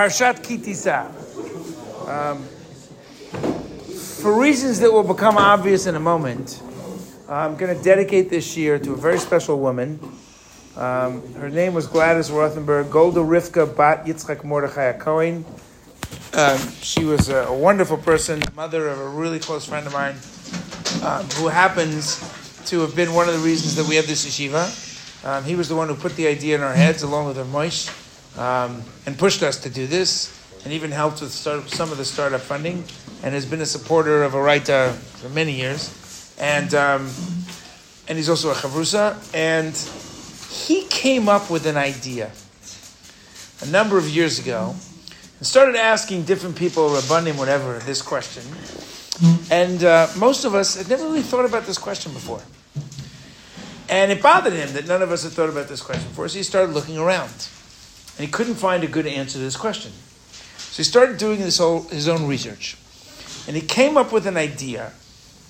Parshat 0.00 0.42
Ki 0.42 0.56
Tisa. 0.56 1.08
Um, 2.08 2.42
for 4.22 4.40
reasons 4.40 4.80
that 4.80 4.90
will 4.90 5.02
become 5.02 5.36
obvious 5.36 5.84
in 5.84 5.94
a 5.94 6.00
moment, 6.00 6.62
I'm 7.28 7.54
going 7.54 7.76
to 7.76 7.84
dedicate 7.84 8.30
this 8.30 8.56
year 8.56 8.78
to 8.78 8.94
a 8.94 8.96
very 8.96 9.18
special 9.18 9.60
woman. 9.60 10.00
Um, 10.74 11.34
her 11.34 11.50
name 11.50 11.74
was 11.74 11.86
Gladys 11.86 12.30
Rothenberg, 12.30 12.90
Golda 12.90 13.20
Rivka 13.20 13.76
Bat 13.76 14.06
Yitzchak 14.06 14.42
Mordechai 14.42 14.94
Cohen. 14.94 15.44
Um, 16.32 16.58
she 16.80 17.04
was 17.04 17.28
a, 17.28 17.44
a, 17.48 17.54
wonderful 17.54 17.98
person, 17.98 18.42
mother 18.56 18.88
of 18.88 18.98
a 18.98 19.08
really 19.10 19.38
close 19.38 19.66
friend 19.66 19.86
of 19.86 19.92
mine, 19.92 20.14
um, 21.04 21.26
who 21.36 21.48
happens 21.48 22.20
to 22.70 22.80
have 22.80 22.96
been 22.96 23.12
one 23.12 23.28
of 23.28 23.34
the 23.34 23.40
reasons 23.40 23.76
that 23.76 23.86
we 23.86 23.96
have 23.96 24.06
this 24.06 24.24
yeshiva. 24.24 24.64
Um, 25.26 25.44
he 25.44 25.56
was 25.56 25.68
the 25.68 25.76
one 25.76 25.88
who 25.88 25.94
put 25.94 26.16
the 26.16 26.26
idea 26.26 26.54
in 26.54 26.62
our 26.62 26.72
heads, 26.72 27.02
along 27.02 27.26
with 27.26 27.38
our 27.38 27.44
Moish, 27.44 28.09
um, 28.36 28.82
and 29.06 29.18
pushed 29.18 29.42
us 29.42 29.58
to 29.60 29.70
do 29.70 29.86
this, 29.86 30.36
and 30.64 30.72
even 30.72 30.90
helped 30.90 31.20
with 31.20 31.32
start, 31.32 31.68
some 31.70 31.90
of 31.90 31.98
the 31.98 32.04
startup 32.04 32.40
funding, 32.40 32.84
and 33.22 33.34
has 33.34 33.46
been 33.46 33.60
a 33.60 33.66
supporter 33.66 34.22
of 34.22 34.32
Orayta 34.32 34.92
for 34.92 35.28
many 35.30 35.52
years. 35.52 36.34
And 36.38 36.74
um, 36.74 37.10
and 38.08 38.18
he's 38.18 38.28
also 38.28 38.50
a 38.50 38.54
chavrusa, 38.54 39.14
and 39.34 39.74
he 40.66 40.84
came 40.88 41.28
up 41.28 41.50
with 41.50 41.66
an 41.66 41.76
idea 41.76 42.32
a 43.62 43.66
number 43.66 43.98
of 43.98 44.08
years 44.08 44.38
ago, 44.38 44.74
and 45.38 45.46
started 45.46 45.76
asking 45.76 46.24
different 46.24 46.56
people, 46.56 46.88
rabbanim, 46.88 47.36
whatever, 47.36 47.78
this 47.80 48.02
question. 48.02 48.42
And 49.50 49.84
uh, 49.84 50.08
most 50.16 50.44
of 50.44 50.54
us 50.54 50.76
had 50.76 50.88
never 50.88 51.04
really 51.04 51.22
thought 51.22 51.44
about 51.44 51.66
this 51.66 51.78
question 51.78 52.12
before. 52.12 52.40
And 53.88 54.10
it 54.10 54.22
bothered 54.22 54.54
him 54.54 54.72
that 54.72 54.86
none 54.86 55.02
of 55.02 55.12
us 55.12 55.24
had 55.24 55.32
thought 55.32 55.50
about 55.50 55.68
this 55.68 55.82
question 55.82 56.08
before, 56.08 56.28
so 56.28 56.38
he 56.38 56.42
started 56.42 56.72
looking 56.72 56.96
around. 56.96 57.48
And 58.20 58.26
he 58.26 58.30
couldn't 58.30 58.56
find 58.56 58.84
a 58.84 58.86
good 58.86 59.06
answer 59.06 59.38
to 59.38 59.38
this 59.38 59.56
question. 59.56 59.92
So 60.58 60.76
he 60.76 60.82
started 60.82 61.16
doing 61.16 61.40
this 61.40 61.56
whole, 61.56 61.84
his 61.84 62.06
own 62.06 62.26
research. 62.26 62.76
And 63.46 63.56
he 63.56 63.62
came 63.62 63.96
up 63.96 64.12
with 64.12 64.26
an 64.26 64.36
idea. 64.36 64.92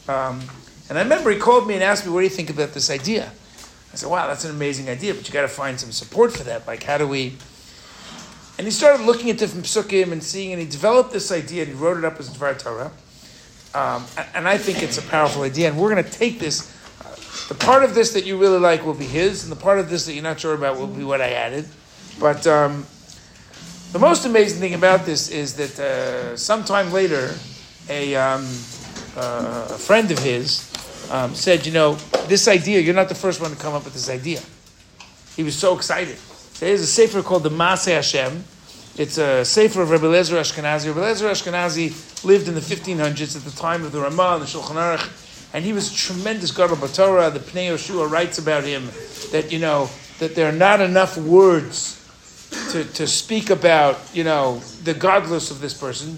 Um, 0.06 0.41
and 0.89 0.97
I 0.97 1.03
remember 1.03 1.30
he 1.30 1.36
called 1.41 1.67
me 1.67 1.75
and 1.75 1.83
asked 1.83 2.06
me, 2.06 2.12
What 2.12 2.20
do 2.20 2.27
you 2.27 2.30
think 2.30 2.48
about 2.48 2.72
this 2.72 2.89
idea? 2.89 3.33
I 3.92 3.97
said, 3.97 4.08
Wow, 4.08 4.28
that's 4.28 4.45
an 4.45 4.53
amazing 4.53 4.89
idea, 4.89 5.14
but 5.14 5.27
you 5.27 5.34
got 5.34 5.42
to 5.42 5.48
find 5.48 5.80
some 5.80 5.91
support 5.91 6.33
for 6.33 6.45
that. 6.45 6.64
Like, 6.69 6.84
how 6.84 6.97
do 6.97 7.08
we. 7.08 7.34
And 8.56 8.69
he 8.69 8.70
started 8.70 9.05
looking 9.05 9.30
at 9.30 9.39
different 9.39 9.64
psukim 9.64 10.12
and 10.12 10.23
seeing, 10.23 10.52
and 10.52 10.62
he 10.62 10.69
developed 10.69 11.12
this 11.12 11.33
idea 11.33 11.64
and 11.64 11.73
he 11.73 11.77
wrote 11.77 11.98
it 11.98 12.05
up 12.05 12.20
as 12.20 12.30
Dvar 12.30 12.56
Torah. 12.56 12.92
Um, 13.75 14.06
and 14.33 14.47
I 14.47 14.58
think 14.58 14.80
it's 14.84 14.97
a 14.97 15.02
powerful 15.02 15.42
idea. 15.42 15.70
And 15.70 15.77
we're 15.77 15.91
going 15.91 16.05
to 16.05 16.08
take 16.08 16.39
this 16.39 16.73
the 17.48 17.55
part 17.56 17.83
of 17.83 17.97
this 17.97 18.12
that 18.12 18.25
you 18.25 18.39
really 18.39 18.61
like 18.61 18.86
will 18.86 18.95
be 18.95 19.06
his, 19.06 19.42
and 19.42 19.50
the 19.50 19.61
part 19.61 19.80
of 19.80 19.91
this 19.91 20.06
that 20.06 20.12
you're 20.12 20.23
not 20.23 20.39
sure 20.39 20.55
about 20.55 20.78
will 20.78 20.86
be 20.86 21.02
what 21.02 21.20
I 21.20 21.30
added. 21.30 21.67
But 22.19 22.47
um, 22.47 22.86
the 23.92 23.98
most 23.98 24.27
amazing 24.27 24.61
thing 24.61 24.75
about 24.75 25.06
this 25.06 25.30
is 25.30 25.55
that 25.55 25.78
uh, 25.78 26.36
sometime 26.36 26.92
later, 26.92 27.34
a, 27.89 28.14
um, 28.17 28.47
uh, 29.17 29.69
a 29.70 29.78
friend 29.78 30.11
of 30.11 30.19
his 30.19 30.70
um, 31.11 31.34
said, 31.34 31.67
You 31.67 31.72
know, 31.72 31.94
this 32.27 32.48
idea, 32.48 32.80
you're 32.80 32.94
not 32.94 33.08
the 33.08 33.14
first 33.14 33.41
one 33.41 33.50
to 33.50 33.56
come 33.56 33.75
up 33.75 33.84
with 33.84 33.94
this 33.94 34.08
idea. 34.08 34.41
He 35.36 35.42
was 35.42 35.56
so 35.56 35.77
excited. 35.77 36.17
So 36.17 36.67
there's 36.67 36.83
a 36.83 36.86
sefer 36.86 37.22
called 37.22 37.42
the 37.42 37.50
Ma'asei 37.50 37.94
Hashem. 37.94 38.45
It's 38.97 39.19
a 39.19 39.45
sefer 39.45 39.83
of 39.83 39.91
Rabbi 39.91 40.05
Lezer 40.05 40.39
Ashkenazi. 40.39 40.89
Rabbi 40.89 41.00
Lezer 41.00 41.30
Ashkenazi 41.30 42.24
lived 42.24 42.48
in 42.48 42.55
the 42.55 42.61
1500s 42.61 43.36
at 43.36 43.42
the 43.42 43.58
time 43.58 43.84
of 43.84 43.92
the 43.92 44.00
Ramah 44.00 44.34
and 44.34 44.42
the 44.42 44.47
Shulchan 44.47 44.77
Aruch 44.77 45.28
and 45.52 45.64
he 45.64 45.72
was 45.72 45.92
tremendous 45.92 46.50
Gadol 46.50 46.77
Batorah. 46.77 47.33
The 47.33 47.41
Pnei 47.41 47.69
Yoshua 47.69 48.11
writes 48.11 48.39
about 48.39 48.64
him 48.64 48.89
that 49.33 49.50
you 49.50 49.58
know 49.58 49.91
that 50.19 50.34
there 50.34 50.48
are 50.48 50.56
not 50.56 50.80
enough 50.80 51.17
words 51.17 51.97
to, 52.73 52.85
to 52.85 53.07
speak 53.07 53.51
about 53.51 53.99
you 54.13 54.25
know 54.25 54.59
the 54.85 54.95
gadlus 54.95 55.51
of 55.51 55.61
this 55.61 55.75
person. 55.75 56.13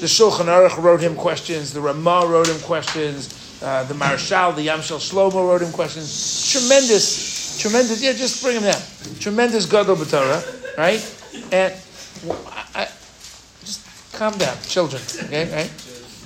The 0.00 0.06
Shulchan 0.06 0.46
Aruch 0.46 0.80
wrote 0.82 1.00
him 1.00 1.16
questions. 1.16 1.72
The 1.72 1.80
Ramah 1.80 2.26
wrote 2.28 2.48
him 2.48 2.60
questions. 2.60 3.60
Uh, 3.60 3.82
the 3.84 3.94
Maharshal, 3.94 4.54
the 4.54 4.62
Yam 4.62 4.80
Shel 4.80 4.98
Shlomo 4.98 5.48
wrote 5.48 5.62
him 5.62 5.72
questions. 5.72 6.52
Tremendous, 6.52 7.60
tremendous. 7.60 8.00
Yeah, 8.00 8.12
just 8.12 8.42
bring 8.42 8.56
him 8.56 8.62
down. 8.62 8.80
Tremendous 9.18 9.66
Gadol 9.66 9.96
Batorah, 9.96 10.76
right? 10.78 11.02
And 11.52 11.74
I, 12.46 12.64
I, 12.74 12.84
just 13.64 14.12
calm 14.12 14.38
down, 14.38 14.56
children. 14.62 15.02
Okay, 15.24 15.50
right? 15.52 15.70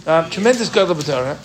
Um, 0.07 0.31
tremendous 0.31 0.69
Gadol 0.69 0.95
Batorah. 0.95 1.39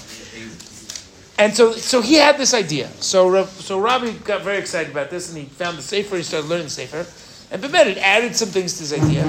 And 1.40 1.56
so, 1.56 1.72
so 1.72 2.02
he 2.02 2.16
had 2.16 2.38
this 2.38 2.53
idea. 2.53 2.90
So, 3.00 3.46
so 3.46 3.80
Robbie 3.80 4.14
got 4.14 4.42
very 4.42 4.58
excited 4.58 4.92
about 4.92 5.09
this, 5.09 5.30
and 5.30 5.38
he 5.38 5.46
found 5.46 5.78
the 5.78 5.84
Sefer. 5.84 6.18
He 6.18 6.24
started 6.24 6.47
learning 6.50 6.66
the 6.66 6.72
Sefer, 6.72 7.06
and 7.52 7.62
Bemet 7.62 7.97
added 7.97 8.35
some 8.35 8.50
things 8.50 8.74
to 8.75 8.80
his 8.81 8.94
idea. 8.94 9.24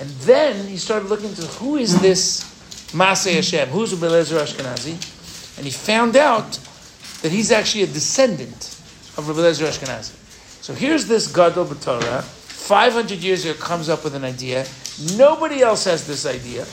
And 0.00 0.08
then 0.20 0.66
he 0.66 0.76
started 0.76 1.08
looking 1.08 1.34
to 1.34 1.42
who 1.42 1.76
is 1.76 2.00
this 2.00 2.44
Ma'asei 2.92 3.34
Hashem? 3.34 3.68
Who's 3.68 3.94
Rabbi 3.94 4.14
Ashkenazi? 4.14 5.58
And 5.58 5.66
he 5.66 5.70
found 5.70 6.16
out 6.16 6.52
that 7.22 7.30
he's 7.30 7.52
actually 7.52 7.82
a 7.82 7.86
descendant 7.86 8.80
of 9.18 9.28
Rabbi 9.28 9.40
Ashkenazi. 9.40 10.16
So 10.62 10.72
here's 10.72 11.06
this 11.06 11.26
Gadol 11.30 11.66
B'Torah. 11.66 12.22
500 12.22 13.18
years 13.18 13.44
ago 13.44 13.58
comes 13.58 13.88
up 13.88 14.04
with 14.04 14.14
an 14.14 14.24
idea. 14.24 14.64
Nobody 15.16 15.60
else 15.60 15.84
has 15.84 16.06
this 16.06 16.24
idea. 16.24 16.66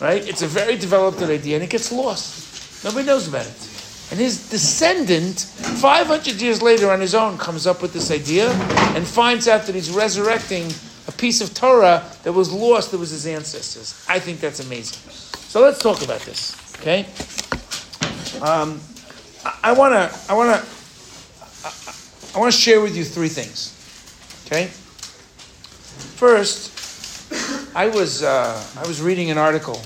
Right? 0.00 0.26
It's 0.28 0.42
a 0.42 0.46
very 0.46 0.76
developed 0.78 1.20
idea, 1.22 1.56
and 1.56 1.64
it 1.64 1.70
gets 1.70 1.90
lost. 1.90 2.84
Nobody 2.84 3.04
knows 3.06 3.26
about 3.26 3.46
it. 3.46 3.67
And 4.10 4.18
his 4.18 4.48
descendant, 4.48 5.40
500 5.40 6.40
years 6.40 6.62
later 6.62 6.90
on 6.90 7.00
his 7.00 7.14
own, 7.14 7.36
comes 7.36 7.66
up 7.66 7.82
with 7.82 7.92
this 7.92 8.10
idea 8.10 8.50
and 8.96 9.06
finds 9.06 9.46
out 9.48 9.66
that 9.66 9.74
he's 9.74 9.90
resurrecting 9.90 10.72
a 11.08 11.12
piece 11.12 11.42
of 11.42 11.52
Torah 11.52 12.04
that 12.22 12.32
was 12.32 12.50
lost 12.50 12.90
that 12.92 12.98
was 12.98 13.10
his 13.10 13.26
ancestors. 13.26 14.04
I 14.08 14.18
think 14.18 14.40
that's 14.40 14.60
amazing. 14.60 14.98
So 15.10 15.60
let's 15.60 15.82
talk 15.82 16.02
about 16.02 16.20
this, 16.20 16.56
okay? 16.80 17.06
Um, 18.42 18.80
I 19.62 19.72
want 19.72 19.92
to, 19.94 20.10
I 20.30 20.34
want 20.34 20.58
to, 20.58 20.66
I 22.34 22.38
want 22.38 22.52
to 22.52 22.58
share 22.58 22.80
with 22.80 22.96
you 22.96 23.04
three 23.04 23.28
things, 23.28 23.74
okay? 24.46 24.66
First, 26.16 27.76
I 27.76 27.88
was, 27.88 28.22
uh, 28.22 28.62
I 28.76 28.86
was 28.86 29.02
reading 29.02 29.30
an 29.30 29.38
article 29.38 29.80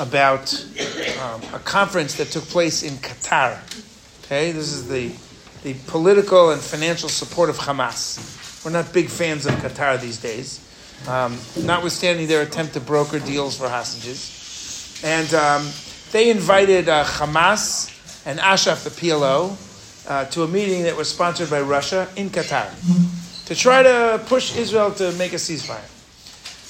about 0.00 0.52
um, 1.22 1.42
a 1.52 1.58
conference 1.58 2.14
that 2.14 2.28
took 2.28 2.44
place 2.44 2.82
in 2.82 2.94
Qatar. 2.94 3.58
Okay, 4.24 4.52
this 4.52 4.72
is 4.72 4.88
the 4.88 5.12
the 5.64 5.74
political 5.86 6.50
and 6.50 6.60
financial 6.60 7.08
support 7.08 7.48
of 7.48 7.56
Hamas. 7.56 8.64
We're 8.64 8.72
not 8.72 8.92
big 8.92 9.08
fans 9.08 9.46
of 9.46 9.54
Qatar 9.54 9.98
these 9.98 10.18
days, 10.18 10.60
um, 11.08 11.38
notwithstanding 11.64 12.28
their 12.28 12.42
attempt 12.42 12.74
to 12.74 12.80
broker 12.80 13.18
deals 13.18 13.56
for 13.56 13.68
hostages. 13.68 15.00
And 15.02 15.32
um, 15.32 15.70
they 16.12 16.30
invited 16.30 16.90
uh, 16.90 17.04
Hamas 17.04 17.90
and 18.26 18.38
Ashraf, 18.40 18.84
the 18.84 18.90
PLO, 18.90 19.56
uh, 20.08 20.26
to 20.26 20.42
a 20.42 20.48
meeting 20.48 20.82
that 20.82 20.96
was 20.96 21.08
sponsored 21.08 21.48
by 21.48 21.62
Russia 21.62 22.08
in 22.14 22.28
Qatar 22.28 22.68
to 23.46 23.54
try 23.54 23.82
to 23.82 24.22
push 24.26 24.56
Israel 24.56 24.92
to 24.92 25.12
make 25.12 25.32
a 25.32 25.36
ceasefire. 25.36 25.90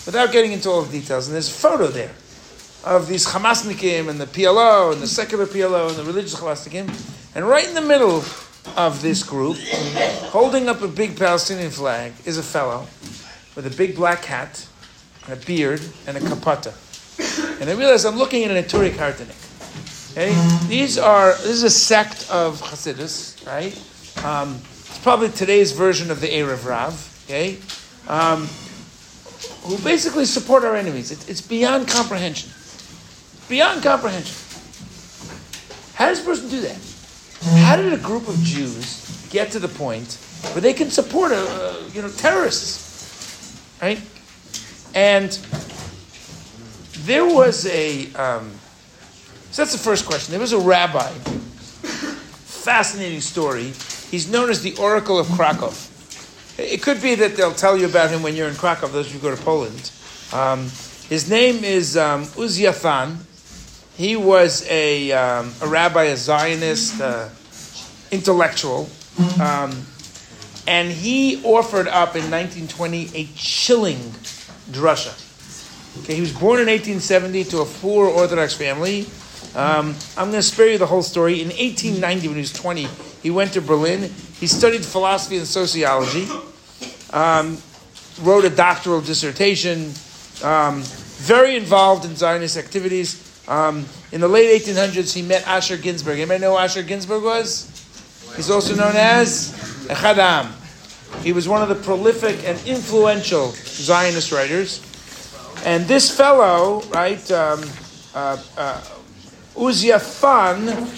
Without 0.06 0.30
getting 0.32 0.52
into 0.52 0.68
all 0.68 0.82
the 0.82 1.00
details, 1.00 1.26
and 1.26 1.34
there's 1.34 1.48
a 1.48 1.52
photo 1.52 1.88
there 1.88 2.12
of 2.84 3.08
these 3.08 3.26
Hamasnikim 3.26 4.08
and 4.08 4.20
the 4.20 4.26
PLO 4.26 4.92
and 4.92 5.00
the 5.00 5.06
secular 5.06 5.46
PLO 5.46 5.88
and 5.88 5.96
the 5.96 6.04
religious 6.04 6.34
Hamasnikim. 6.34 6.88
And 7.34 7.48
right 7.48 7.66
in 7.66 7.74
the 7.74 7.80
middle 7.80 8.22
of 8.76 9.02
this 9.02 9.22
group, 9.22 9.56
holding 10.30 10.68
up 10.68 10.82
a 10.82 10.88
big 10.88 11.18
Palestinian 11.18 11.70
flag, 11.70 12.12
is 12.24 12.38
a 12.38 12.42
fellow 12.42 12.86
with 13.56 13.66
a 13.66 13.76
big 13.76 13.96
black 13.96 14.24
hat 14.24 14.66
and 15.24 15.40
a 15.40 15.46
beard 15.46 15.80
and 16.06 16.16
a 16.16 16.20
kapata. 16.20 16.72
And 17.60 17.70
I 17.70 17.74
realize 17.74 18.04
I'm 18.04 18.16
looking 18.16 18.44
at 18.44 18.50
an 18.50 18.62
Aturi 18.62 18.90
Kartanik. 18.90 19.40
Okay? 20.12 20.32
These 20.68 20.98
are, 20.98 21.32
this 21.32 21.46
is 21.46 21.62
a 21.62 21.70
sect 21.70 22.28
of 22.30 22.60
Hasidus, 22.60 23.44
right? 23.46 23.74
Um, 24.24 24.54
it's 24.54 24.98
probably 24.98 25.28
today's 25.30 25.72
version 25.72 26.10
of 26.10 26.20
the 26.20 26.28
Erev 26.28 26.66
Rav, 26.66 27.24
okay? 27.24 27.58
Um, 28.06 28.48
who 29.62 29.78
basically 29.82 30.24
support 30.24 30.64
our 30.64 30.76
enemies. 30.76 31.10
It, 31.10 31.28
it's 31.28 31.40
beyond 31.40 31.88
comprehension. 31.88 32.50
Beyond 33.48 33.82
comprehension. 33.82 34.36
How 35.94 36.08
does 36.08 36.20
a 36.20 36.24
person 36.24 36.48
do 36.48 36.60
that? 36.62 36.78
How 37.60 37.76
did 37.76 37.92
a 37.92 37.98
group 37.98 38.26
of 38.26 38.36
Jews 38.42 39.28
get 39.30 39.50
to 39.52 39.58
the 39.58 39.68
point 39.68 40.18
where 40.52 40.60
they 40.60 40.72
can 40.72 40.90
support 40.90 41.32
a, 41.32 41.36
a 41.36 41.88
you 41.90 42.02
know 42.02 42.08
terrorists, 42.08 43.60
right? 43.82 44.00
And 44.94 45.30
there 47.04 47.26
was 47.26 47.66
a 47.66 48.12
um, 48.14 48.50
so 49.54 49.62
that's 49.62 49.72
the 49.72 49.78
first 49.78 50.04
question. 50.04 50.32
There 50.32 50.40
was 50.40 50.52
a 50.52 50.58
rabbi, 50.58 51.10
fascinating 51.12 53.20
story. 53.20 53.72
He's 54.10 54.28
known 54.28 54.50
as 54.50 54.62
the 54.62 54.76
Oracle 54.78 55.18
of 55.18 55.28
Krakow. 55.28 55.72
It 56.58 56.82
could 56.82 57.00
be 57.00 57.14
that 57.14 57.36
they'll 57.36 57.54
tell 57.54 57.76
you 57.76 57.86
about 57.86 58.10
him 58.10 58.22
when 58.22 58.34
you're 58.34 58.48
in 58.48 58.56
Krakow. 58.56 58.88
Those 58.88 59.06
of 59.06 59.14
you 59.14 59.20
who 59.20 59.30
go 59.30 59.36
to 59.36 59.42
Poland. 59.42 59.92
Um, 60.32 60.62
his 61.08 61.30
name 61.30 61.62
is 61.62 61.96
um, 61.96 62.22
Osias 62.36 62.80
Thon. 62.80 63.18
He 63.96 64.16
was 64.16 64.66
a, 64.68 65.12
um, 65.12 65.52
a 65.62 65.68
rabbi, 65.68 66.04
a 66.04 66.16
Zionist, 66.16 67.00
uh, 67.00 67.28
intellectual, 68.10 68.88
um, 69.40 69.86
and 70.66 70.90
he 70.90 71.42
offered 71.44 71.86
up 71.86 72.16
in 72.16 72.30
1920 72.30 73.10
a 73.14 73.26
chilling 73.34 73.98
drasha. 74.70 75.20
Okay, 76.02 76.14
he 76.16 76.20
was 76.20 76.32
born 76.32 76.60
in 76.60 76.66
1870 76.66 77.44
to 77.44 77.60
a 77.60 77.64
poor 77.64 78.08
Orthodox 78.08 78.54
family. 78.54 79.06
Um, 79.54 79.94
I'm 80.16 80.30
going 80.30 80.40
to 80.40 80.42
spare 80.42 80.70
you 80.70 80.78
the 80.78 80.86
whole 80.86 81.02
story. 81.02 81.40
In 81.40 81.48
1890, 81.48 82.26
when 82.26 82.34
he 82.34 82.40
was 82.40 82.52
20, 82.52 82.88
he 83.22 83.30
went 83.30 83.52
to 83.52 83.60
Berlin. 83.60 84.10
He 84.40 84.48
studied 84.48 84.84
philosophy 84.84 85.36
and 85.36 85.46
sociology, 85.46 86.26
um, 87.12 87.58
wrote 88.22 88.44
a 88.44 88.50
doctoral 88.50 89.00
dissertation, 89.00 89.92
um, 90.42 90.82
very 90.82 91.54
involved 91.54 92.04
in 92.04 92.16
Zionist 92.16 92.56
activities. 92.56 93.23
Um, 93.46 93.86
in 94.12 94.20
the 94.20 94.28
late 94.28 94.62
1800s, 94.62 95.12
he 95.12 95.22
met 95.22 95.46
Asher 95.46 95.76
Ginsburg. 95.76 96.18
Anybody 96.18 96.40
know 96.40 96.52
who 96.52 96.58
Asher 96.58 96.82
Ginsburg 96.82 97.22
was? 97.22 97.70
He's 98.36 98.50
also 98.50 98.74
known 98.74 98.96
as 98.96 99.52
Ahad 99.88 100.16
Ha'am. 100.16 100.52
He 101.22 101.32
was 101.32 101.48
one 101.48 101.62
of 101.62 101.68
the 101.68 101.74
prolific 101.76 102.42
and 102.44 102.58
influential 102.66 103.50
Zionist 103.50 104.32
writers. 104.32 104.82
And 105.64 105.86
this 105.86 106.14
fellow, 106.14 106.82
right, 106.90 107.30
um, 107.30 107.62
uh, 108.14 108.42
uh, 108.56 108.80
Thon, 109.54 110.88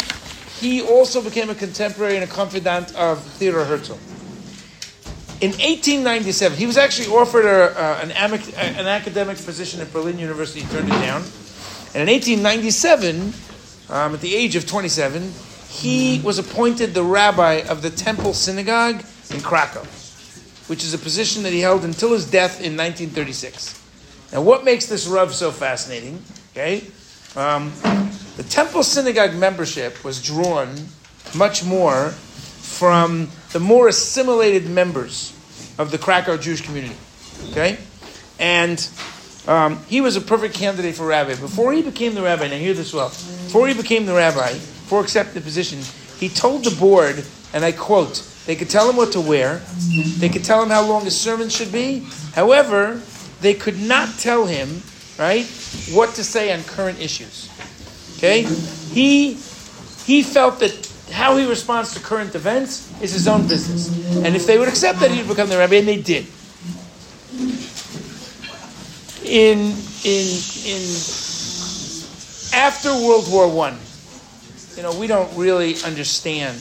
he 0.59 0.83
also 0.83 1.23
became 1.23 1.51
a 1.51 1.55
contemporary 1.55 2.17
and 2.17 2.25
a 2.25 2.27
confidant 2.27 2.95
of 2.97 3.23
Theodor 3.23 3.65
Herzl. 3.65 3.99
In 5.43 5.51
1897, 5.51 6.57
he 6.57 6.65
was 6.65 6.79
actually 6.79 7.09
offered 7.09 7.45
a, 7.45 7.79
uh, 7.79 8.01
an, 8.03 8.09
amic, 8.11 8.57
an, 8.57 8.87
academic 8.87 9.37
position 9.37 9.83
at 9.83 9.93
Berlin 9.93 10.19
University, 10.19 10.61
he 10.61 10.67
turned 10.69 10.89
it 10.89 10.93
down. 10.93 11.23
And 11.95 12.09
in 12.09 12.15
1897, 12.15 13.33
um, 13.89 14.15
at 14.15 14.21
the 14.21 14.35
age 14.35 14.57
of 14.57 14.67
27, 14.67 15.33
he 15.69 16.21
was 16.25 16.39
appointed 16.39 16.95
the 16.95 17.03
rabbi 17.03 17.63
of 17.69 17.83
the 17.83 17.91
Temple 17.91 18.35
Synagogue 18.35 19.05
in 19.31 19.41
Krakow, 19.41 19.85
which 20.69 20.85
is 20.85 20.95
a 20.95 20.99
position 20.99 21.43
that 21.43 21.53
he 21.53 21.61
held 21.61 21.85
until 21.85 22.13
his 22.13 22.31
death 22.31 22.61
in 22.61 22.77
1936. 22.77 23.83
Now, 24.33 24.43
what 24.43 24.65
makes 24.65 24.87
this 24.87 25.07
Rav 25.07 25.35
so 25.35 25.51
fascinating? 25.51 26.23
Okay, 26.53 26.85
um, 27.37 27.73
the 28.37 28.45
Temple 28.49 28.83
Synagogue 28.83 29.35
membership 29.35 30.03
was 30.05 30.23
drawn 30.23 30.75
much 31.35 31.65
more 31.65 32.11
from 32.11 33.29
the 33.53 33.61
more 33.61 33.89
assimilated 33.89 34.69
members 34.69 35.33
of 35.79 35.91
the 35.91 35.99
Krakow 35.99 36.37
Jewish 36.37 36.63
community. 36.63 36.97
Okay, 37.51 37.79
and 38.39 38.79
um, 39.47 39.79
he 39.87 40.01
was 40.01 40.17
a 40.17 40.21
perfect 40.21 40.55
candidate 40.55 40.95
for 40.95 41.07
rabbi. 41.07 41.35
Before 41.35 41.73
he 41.73 41.83
became 41.83 42.15
the 42.15 42.23
rabbi, 42.23 42.49
now 42.49 42.57
hear 42.57 42.75
this 42.75 42.93
well. 42.93 43.09
Before 43.09 43.69
he 43.69 43.75
became 43.75 44.07
the 44.07 44.15
rabbi, 44.15 44.53
before 44.53 45.01
accepting 45.01 45.35
the 45.35 45.41
position, 45.41 45.81
he 46.19 46.29
told 46.29 46.65
the 46.65 46.75
board, 46.77 47.25
and 47.53 47.65
I 47.65 47.73
quote, 47.73 48.23
they 48.47 48.57
could 48.57 48.71
tell 48.71 48.89
him 48.89 48.97
what 48.97 49.13
to 49.13 49.21
wear, 49.21 49.61
they 50.19 50.29
could 50.29 50.45
tell 50.45 50.63
him 50.63 50.71
how 50.71 50.83
long 50.83 51.05
his 51.05 51.21
sermon 51.21 51.49
should 51.49 51.73
be. 51.73 52.07
However, 52.35 53.01
they 53.41 53.55
could 53.55 53.81
not 53.81 54.19
tell 54.19 54.47
him, 54.47 54.83
right, 55.19 55.45
what 55.93 56.15
to 56.15 56.25
say 56.25 56.53
on 56.53 56.63
current 56.65 57.01
issues. 57.01 57.51
Okay? 58.17 58.43
He 58.43 59.35
he 60.07 60.23
felt 60.23 60.61
that 60.61 60.87
how 61.11 61.37
he 61.37 61.47
responds 61.47 61.95
to 61.95 62.01
current 62.01 62.35
events 62.35 62.91
is 63.03 63.13
his 63.13 63.27
own 63.29 63.47
business. 63.49 63.89
And 64.25 64.35
if 64.37 64.47
they 64.47 64.59
would 64.59 64.69
accept 64.69 65.01
that, 65.01 65.11
he'd 65.11 65.29
become 65.29 65.49
the 65.49 65.59
rabbi, 65.59 65.77
and 65.77 65.89
they 65.89 66.01
did. 66.01 66.27
In 69.27 69.75
in 70.05 70.27
in 70.65 70.83
after 72.55 72.91
World 72.91 73.31
War 73.31 73.49
One, 73.49 73.77
you 74.77 74.83
know, 74.85 74.97
we 74.97 75.09
don't 75.09 75.37
really 75.37 75.75
understand 75.83 76.61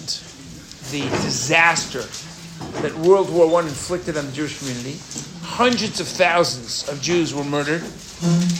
the 0.92 1.02
disaster 1.22 2.02
that 2.82 2.92
World 2.96 3.32
War 3.32 3.48
One 3.48 3.66
inflicted 3.66 4.18
on 4.18 4.26
the 4.26 4.32
Jewish 4.32 4.58
community. 4.58 4.98
Hundreds 5.44 6.00
of 6.00 6.08
thousands 6.08 6.90
of 6.90 7.00
Jews 7.04 7.36
were 7.36 7.44
murdered. 7.44 7.84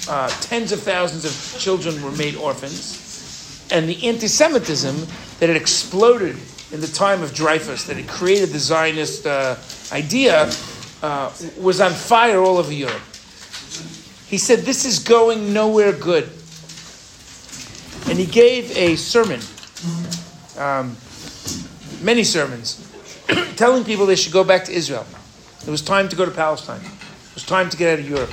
Uh, 0.08 0.30
tens 0.40 0.72
of 0.72 0.82
thousands 0.82 1.26
of 1.26 1.60
children 1.60 2.02
were 2.04 2.12
made 2.12 2.36
orphans. 2.36 3.68
And 3.72 3.90
the 3.90 4.08
anti 4.08 4.28
Semitism 4.28 4.96
that 5.40 5.50
had 5.50 5.58
exploded 5.58 6.38
in 6.72 6.80
the 6.80 6.88
time 6.88 7.24
of 7.24 7.34
Dreyfus, 7.34 7.86
that 7.86 7.98
had 7.98 8.08
created 8.08 8.50
the 8.50 8.60
Zionist 8.60 9.26
uh, 9.26 9.56
idea, 9.92 10.52
uh, 11.02 11.32
was 11.58 11.82
on 11.82 11.92
fire 11.92 12.40
all 12.40 12.58
over 12.58 12.72
Europe. 12.72 13.02
He 14.28 14.38
said, 14.38 14.60
This 14.60 14.86
is 14.86 15.00
going 15.00 15.54
nowhere 15.54 15.92
good 15.92 16.30
and 18.08 18.20
he 18.20 18.26
gave 18.26 18.76
a 18.78 18.96
sermon, 18.96 19.40
um, 20.58 20.96
many 22.02 22.24
sermons, 22.24 22.82
telling 23.56 23.84
people 23.84 24.06
they 24.06 24.16
should 24.16 24.34
go 24.34 24.44
back 24.44 24.64
to 24.66 24.72
Israel. 24.72 25.06
It 25.66 25.72
was 25.72 25.82
time 25.82 26.08
to 26.10 26.16
go 26.16 26.26
to 26.26 26.32
Palestine. 26.32 26.82
It 26.82 27.34
was 27.34 27.46
time 27.46 27.70
to 27.70 27.78
get 27.78 27.94
out 27.94 28.00
of 28.00 28.08
Europe. 28.08 28.32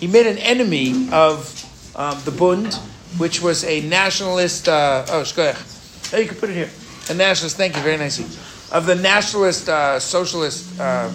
He 0.00 0.06
made 0.06 0.26
an 0.26 0.38
enemy 0.38 1.08
of 1.12 1.94
um, 1.94 2.18
the 2.24 2.32
Bund, 2.32 2.74
which 3.18 3.40
was 3.40 3.64
a 3.64 3.80
nationalist. 3.82 4.68
Uh, 4.68 5.04
oh, 5.08 5.20
you 5.20 6.26
can 6.26 6.36
put 6.36 6.50
it 6.50 6.54
here. 6.54 6.70
A 7.08 7.14
nationalist. 7.14 7.56
Thank 7.56 7.76
you 7.76 7.82
very 7.82 7.96
nicely. 7.96 8.24
Of 8.76 8.86
the 8.86 8.96
nationalist 8.96 9.68
uh, 9.68 10.00
socialist 10.00 10.78
uh, 10.80 11.08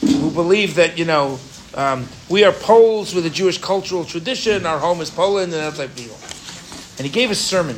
who 0.00 0.30
believe 0.30 0.74
that 0.76 0.98
you 0.98 1.04
know 1.04 1.38
um, 1.78 2.08
we 2.28 2.42
are 2.42 2.50
Poles 2.50 3.14
with 3.14 3.24
a 3.24 3.30
Jewish 3.30 3.58
cultural 3.58 4.04
tradition. 4.04 4.66
Our 4.66 4.80
home 4.80 5.00
is 5.00 5.10
Poland, 5.10 5.54
and 5.54 5.62
that 5.62 5.76
type 5.76 5.90
of 5.90 5.96
deal. 5.96 6.16
And 6.98 7.06
he 7.06 7.08
gave 7.08 7.30
a 7.30 7.36
sermon 7.36 7.76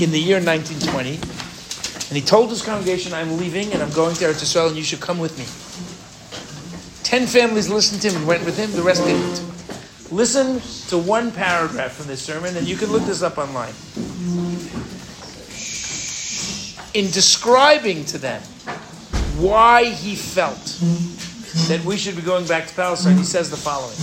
in 0.00 0.10
the 0.12 0.18
year 0.18 0.40
1920. 0.40 1.16
And 2.08 2.16
he 2.16 2.22
told 2.22 2.48
his 2.48 2.62
congregation, 2.62 3.12
I'm 3.12 3.36
leaving 3.36 3.70
and 3.74 3.82
I'm 3.82 3.90
going 3.90 4.14
to 4.16 4.24
Eretz 4.24 4.42
Israel 4.42 4.68
and 4.68 4.76
you 4.76 4.82
should 4.82 5.00
come 5.00 5.18
with 5.18 5.36
me. 5.36 5.44
Ten 7.02 7.26
families 7.26 7.68
listened 7.68 8.00
to 8.00 8.08
him 8.08 8.16
and 8.16 8.26
went 8.26 8.46
with 8.46 8.56
him, 8.56 8.72
the 8.72 8.82
rest 8.82 9.04
didn't. 9.04 9.42
Listen 10.10 10.60
to 10.88 10.96
one 10.96 11.30
paragraph 11.32 11.92
from 11.92 12.06
this 12.06 12.22
sermon, 12.22 12.56
and 12.56 12.66
you 12.66 12.76
can 12.76 12.90
look 12.90 13.02
this 13.02 13.22
up 13.22 13.36
online. 13.36 13.74
In 16.94 17.10
describing 17.10 18.06
to 18.06 18.18
them 18.18 18.40
why 19.36 19.84
he 19.84 20.14
felt 20.14 20.80
that 21.68 21.84
we 21.84 21.96
should 21.96 22.16
be 22.16 22.22
going 22.22 22.46
back 22.46 22.66
to 22.66 22.74
Palestine, 22.74 23.16
he 23.16 23.24
says 23.24 23.50
the 23.50 23.56
following. 23.56 23.96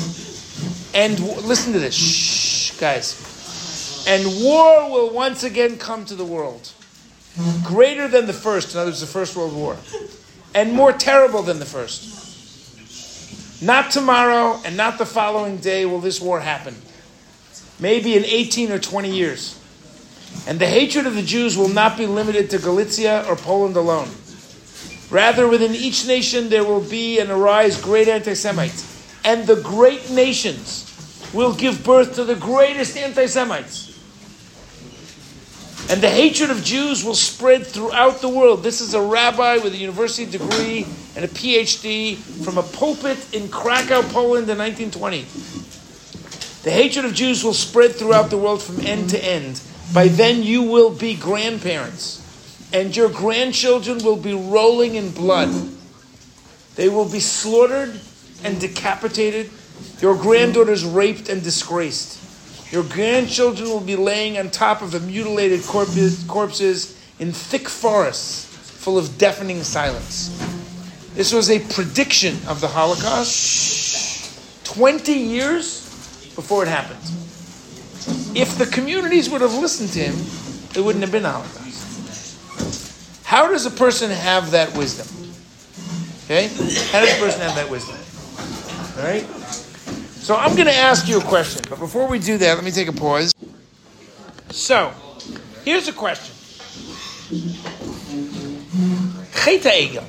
And 0.94 1.20
listen 1.46 1.74
to 1.74 1.80
this. 1.80 1.96
Shh, 1.96 2.78
guys. 2.80 4.06
And 4.08 4.26
war 4.44 4.90
will 4.92 5.14
once 5.14 5.44
again 5.44 5.78
come 5.78 6.06
to 6.06 6.16
the 6.16 6.26
world. 6.26 6.72
Greater 7.64 8.08
than 8.08 8.28
the 8.28 8.34
first, 8.34 8.74
in 8.74 8.80
other 8.80 8.90
words, 8.90 9.02
the 9.02 9.08
First 9.08 9.36
World 9.36 9.56
War. 9.56 9.78
And 10.54 10.74
more 10.74 10.92
terrible 10.92 11.42
than 11.42 11.60
the 11.60 11.66
first. 11.66 13.62
Not 13.62 13.92
tomorrow 13.92 14.60
and 14.66 14.76
not 14.76 14.98
the 14.98 15.06
following 15.06 15.58
day 15.58 15.86
will 15.86 16.02
this 16.02 16.20
war 16.20 16.42
happen. 16.42 16.76
Maybe 17.80 18.16
in 18.16 18.26
18 18.26 18.72
or 18.72 18.80
20 18.80 19.10
years. 19.10 19.60
And 20.48 20.60
the 20.60 20.68
hatred 20.68 21.08
of 21.08 21.16
the 21.16 21.22
Jews 21.22 21.58
will 21.58 21.70
not 21.70 21.98
be 21.98 22.06
limited 22.06 22.50
to 22.50 22.58
Galicia 22.58 23.26
or 23.28 23.36
Poland 23.36 23.78
alone. 23.78 24.10
Rather, 25.14 25.48
within 25.48 25.76
each 25.76 26.08
nation 26.08 26.50
there 26.50 26.64
will 26.64 26.82
be 26.82 27.20
and 27.20 27.30
arise 27.30 27.80
great 27.80 28.08
anti 28.08 28.34
Semites. 28.34 28.90
And 29.24 29.46
the 29.46 29.62
great 29.62 30.10
nations 30.10 30.90
will 31.32 31.54
give 31.54 31.84
birth 31.84 32.16
to 32.16 32.26
the 32.26 32.36
greatest 32.36 32.98
anti 32.98 33.28
Semites. 33.28 33.92
And 35.92 36.02
the 36.02 36.10
hatred 36.10 36.50
of 36.50 36.64
Jews 36.64 37.04
will 37.04 37.14
spread 37.14 37.68
throughout 37.68 38.22
the 38.22 38.30
world. 38.30 38.64
This 38.64 38.82
is 38.82 38.96
a 38.96 39.02
rabbi 39.02 39.58
with 39.58 39.74
a 39.74 39.78
university 39.78 40.26
degree 40.26 40.88
and 41.16 41.24
a 41.24 41.28
PhD 41.28 42.16
from 42.44 42.58
a 42.58 42.64
pulpit 42.64 43.36
in 43.36 43.50
Krakow, 43.50 44.02
Poland 44.02 44.50
in 44.50 44.58
1920. 44.58 45.28
The 46.64 46.72
hatred 46.72 47.06
of 47.06 47.14
Jews 47.14 47.44
will 47.44 47.54
spread 47.54 47.92
throughout 47.92 48.32
the 48.32 48.38
world 48.40 48.64
from 48.64 48.80
end 48.80 49.12
to 49.12 49.24
end. 49.24 49.62
By 49.94 50.08
then, 50.08 50.42
you 50.42 50.64
will 50.64 50.90
be 50.90 51.14
grandparents, 51.16 52.23
and 52.74 52.96
your 52.96 53.10
grandchildren 53.10 54.04
will 54.04 54.18
be 54.18 54.34
rolling 54.34 54.96
in 54.96 55.12
blood. 55.12 55.50
They 56.76 56.90
will 56.90 57.08
be 57.08 57.20
slaughtered 57.20 58.00
and 58.44 58.60
decapitated, 58.60 59.52
your 60.02 60.16
granddaughters 60.18 60.84
raped 60.84 61.30
and 61.30 61.42
disgraced. 61.44 62.20
Your 62.74 62.84
grandchildren 62.84 63.70
will 63.70 63.80
be 63.80 63.96
laying 63.96 64.40
on 64.40 64.50
top 64.50 64.82
of 64.82 64.92
the 64.92 65.00
mutilated 65.00 65.64
corpses, 65.64 67.00
in 67.20 67.32
thick 67.32 67.70
forests 67.70 68.46
full 68.46 68.98
of 68.98 69.18
deafening 69.20 69.62
silence. 69.64 70.30
This 71.14 71.32
was 71.32 71.52
a 71.52 71.60
prediction 71.60 72.36
of 72.48 72.60
the 72.60 72.68
Holocaust 72.68 74.66
20 74.66 75.14
years 75.14 75.82
before 76.36 76.64
it 76.64 76.68
happened. 76.68 77.00
If 78.36 78.58
the 78.58 78.66
communities 78.66 79.30
would 79.30 79.42
have 79.42 79.54
listened 79.54 79.92
to 79.92 80.00
him, 80.00 80.16
there 80.74 80.84
wouldn't 80.84 81.04
have 81.04 81.12
been 81.12 81.24
a 81.24 81.32
Holocaust. 81.32 81.63
How 83.34 83.50
does 83.50 83.66
a 83.66 83.72
person 83.72 84.12
have 84.12 84.52
that 84.52 84.78
wisdom? 84.78 85.08
Okay? 86.26 86.50
How 86.92 87.04
does 87.04 87.18
a 87.18 87.20
person 87.20 87.42
have 87.42 87.56
that 87.56 87.68
wisdom? 87.68 87.96
All 88.96 89.10
right? 89.10 89.24
So 90.22 90.36
I'm 90.36 90.54
going 90.56 90.68
to 90.68 90.76
ask 90.76 91.08
you 91.08 91.18
a 91.18 91.24
question, 91.24 91.64
but 91.68 91.80
before 91.80 92.08
we 92.08 92.20
do 92.20 92.38
that, 92.38 92.54
let 92.54 92.64
me 92.64 92.70
take 92.70 92.90
a 92.90 92.94
pause. 92.94 93.34
So, 94.52 94.94
here's 95.66 95.88
a 95.88 95.94
question. 95.94 96.36
Cheta 99.44 99.70
Egel. 99.70 100.06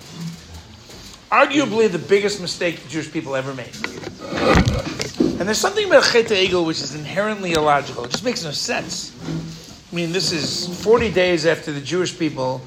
Arguably 1.31 1.91
the 1.91 1.99
biggest 1.99 2.43
mistake 2.43 2.79
the 2.81 2.91
Jewish 2.91 3.11
people 3.11 3.37
ever 3.37 3.55
made. 3.55 3.75
And 5.41 5.49
there's 5.49 5.57
something 5.57 5.87
about 5.87 6.05
Chet 6.05 6.27
Egel 6.27 6.67
which 6.67 6.83
is 6.83 6.95
inherently 6.95 7.53
illogical. 7.53 8.05
It 8.05 8.11
just 8.11 8.23
makes 8.23 8.45
no 8.45 8.51
sense. 8.51 9.13
I 9.91 9.97
mean, 9.97 10.13
this 10.13 10.33
is 10.33 10.83
40 10.83 11.13
days 11.13 11.47
after 11.47 11.71
the 11.71 11.81
Jewish 11.81 12.19
people 12.19 12.61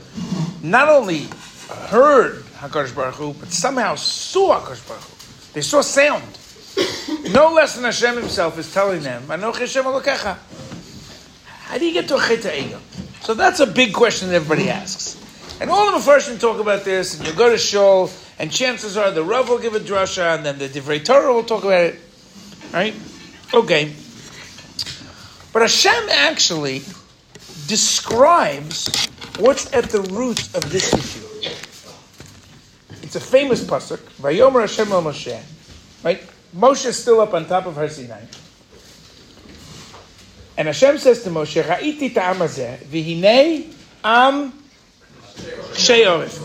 not 0.71 0.89
only 0.89 1.27
heard 1.87 2.43
HaKadosh 2.59 2.95
Baruch 2.95 3.15
Hu, 3.15 3.33
but 3.33 3.51
somehow 3.51 3.95
saw 3.95 4.59
HaKadosh 4.59 4.87
Baruch 4.87 5.03
Hu. 5.03 5.53
They 5.53 5.61
saw 5.61 5.81
sound. 5.81 6.23
No 7.31 7.51
less 7.51 7.75
than 7.75 7.83
Hashem 7.83 8.15
himself 8.15 8.57
is 8.57 8.73
telling 8.73 9.01
them, 9.01 9.23
Anochi 9.23 9.59
Hashem 9.59 9.83
Elokecha. 9.83 10.37
How 11.45 11.77
do 11.77 11.85
you 11.85 11.91
get 11.91 12.07
to 12.07 12.15
a 12.15 12.19
Chet 12.19 12.43
Egel? 12.43 12.79
So 13.21 13.33
that's 13.33 13.59
a 13.59 13.67
big 13.67 13.93
question 13.93 14.29
that 14.29 14.35
everybody 14.35 14.69
asks. 14.69 15.17
And 15.59 15.69
all 15.69 15.91
the 15.91 15.97
Mepharshim 15.97 16.39
talk 16.39 16.61
about 16.61 16.85
this, 16.85 17.17
and 17.17 17.27
you 17.27 17.33
go 17.33 17.49
to 17.49 17.57
Shul, 17.57 18.09
and 18.39 18.49
chances 18.49 18.95
are 18.95 19.11
the 19.11 19.23
Rav 19.23 19.49
will 19.49 19.59
give 19.59 19.75
a 19.75 19.79
drasha, 19.79 20.35
and 20.35 20.45
then 20.45 20.57
the 20.57 20.69
Divrei 20.69 21.03
Torah 21.03 21.33
will 21.33 21.43
talk 21.43 21.65
about 21.65 21.83
it. 21.83 21.99
Right? 22.71 22.95
Okay. 23.53 23.93
But 25.51 25.63
Hashem 25.63 26.09
actually 26.09 26.83
describes 27.67 29.09
what's 29.39 29.71
at 29.73 29.85
the 29.85 30.01
root 30.01 30.39
of 30.55 30.69
this 30.71 30.93
issue. 30.93 31.25
It's 33.03 33.15
a 33.15 33.19
famous 33.19 33.63
pasuk. 33.63 33.99
Vayomer 34.21 34.61
Hashem 34.61 34.91
el 34.91 35.03
Moshe. 35.03 35.41
Right? 36.03 36.21
Moshe 36.55 36.85
is 36.85 36.97
still 36.97 37.21
up 37.21 37.33
on 37.33 37.45
top 37.45 37.65
of 37.65 37.75
Har 37.75 37.89
Sinai. 37.89 38.21
And 40.57 40.67
Hashem 40.67 40.97
says 40.97 41.23
to 41.23 41.29
Moshe, 41.29 41.61
Ra'iti 41.61 42.13
ta'am 42.13 42.37
hazeh, 42.37 42.77
v'hinei 42.85 43.73
am 44.03 44.53
she'orif. 45.75 46.43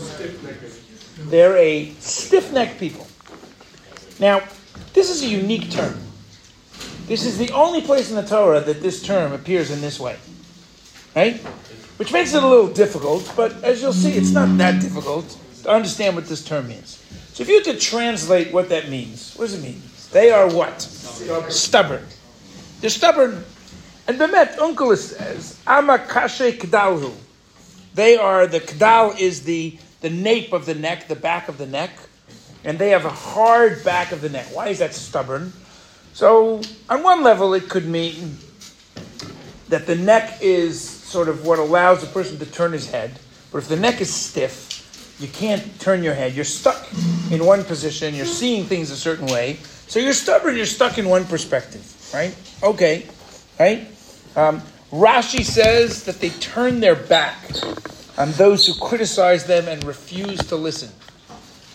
They're 1.29 1.57
a 1.57 1.89
stiff-necked 1.99 2.79
people. 2.79 3.07
Now, 4.19 4.43
this 4.93 5.09
is 5.09 5.23
a 5.23 5.27
unique 5.27 5.71
term. 5.71 5.99
This 7.07 7.25
is 7.25 7.37
the 7.37 7.51
only 7.51 7.81
place 7.81 8.09
in 8.09 8.15
the 8.15 8.23
Torah 8.23 8.61
that 8.61 8.81
this 8.81 9.01
term 9.01 9.33
appears 9.33 9.71
in 9.71 9.81
this 9.81 9.99
way. 9.99 10.17
Right? 11.15 11.41
Which 11.97 12.11
makes 12.11 12.33
it 12.33 12.43
a 12.43 12.47
little 12.47 12.67
difficult, 12.67 13.31
but 13.35 13.63
as 13.63 13.81
you'll 13.81 13.93
see, 13.93 14.13
it's 14.13 14.31
not 14.31 14.57
that 14.57 14.81
difficult 14.81 15.37
to 15.63 15.69
understand 15.69 16.15
what 16.15 16.25
this 16.25 16.43
term 16.43 16.67
means. 16.67 17.03
So 17.33 17.43
if 17.43 17.49
you 17.49 17.55
had 17.55 17.65
to 17.65 17.77
translate 17.77 18.51
what 18.53 18.69
that 18.69 18.89
means, 18.89 19.35
what 19.35 19.45
does 19.45 19.55
it 19.55 19.63
mean? 19.63 19.81
They 20.11 20.31
are 20.31 20.47
what? 20.47 20.81
Stubborn. 20.81 22.05
They're 22.81 22.89
stubborn. 22.89 23.43
And 24.07 24.19
Bemet, 24.19 24.57
Onkelos 24.57 25.15
says, 25.15 25.59
Amakashe 25.65 26.57
Kdalhu. 26.57 27.13
They 27.93 28.17
are, 28.17 28.47
the 28.47 28.59
Kdal 28.59 29.19
is 29.19 29.43
the, 29.43 29.77
the 30.01 30.09
nape 30.09 30.51
of 30.51 30.65
the 30.65 30.75
neck, 30.75 31.07
the 31.07 31.15
back 31.15 31.47
of 31.47 31.57
the 31.57 31.67
neck, 31.67 31.91
and 32.63 32.77
they 32.77 32.89
have 32.89 33.05
a 33.05 33.09
hard 33.09 33.83
back 33.83 34.11
of 34.11 34.21
the 34.21 34.29
neck. 34.29 34.47
Why 34.51 34.69
is 34.69 34.79
that 34.79 34.93
stubborn? 34.93 35.53
So, 36.13 36.61
on 36.89 37.03
one 37.03 37.23
level, 37.23 37.53
it 37.53 37.69
could 37.69 37.87
mean 37.87 38.37
that 39.69 39.87
the 39.87 39.95
neck 39.95 40.39
is 40.41 41.02
sort 41.13 41.29
of 41.29 41.45
what 41.45 41.59
allows 41.59 42.03
a 42.03 42.07
person 42.07 42.39
to 42.39 42.45
turn 42.45 42.71
his 42.71 42.89
head. 42.89 43.19
But 43.51 43.59
if 43.59 43.67
the 43.69 43.77
neck 43.77 44.01
is 44.01 44.11
stiff, 44.11 45.15
you 45.19 45.27
can't 45.27 45.79
turn 45.79 46.01
your 46.01 46.15
head. 46.15 46.33
You're 46.33 46.43
stuck 46.43 46.87
in 47.31 47.45
one 47.45 47.63
position. 47.63 48.15
You're 48.15 48.25
seeing 48.25 48.65
things 48.65 48.89
a 48.89 48.95
certain 48.95 49.27
way. 49.27 49.59
So 49.87 49.99
you're 49.99 50.13
stubborn. 50.13 50.57
You're 50.57 50.65
stuck 50.65 50.97
in 50.97 51.07
one 51.07 51.25
perspective, 51.25 51.85
right? 52.13 52.35
Okay, 52.63 53.05
right? 53.59 53.87
Um, 54.35 54.61
Rashi 54.91 55.43
says 55.45 56.03
that 56.05 56.19
they 56.19 56.29
turn 56.29 56.79
their 56.79 56.95
back 56.95 57.37
on 58.17 58.31
those 58.31 58.65
who 58.65 58.73
criticize 58.73 59.45
them 59.45 59.67
and 59.67 59.83
refuse 59.83 60.39
to 60.47 60.55
listen, 60.55 60.89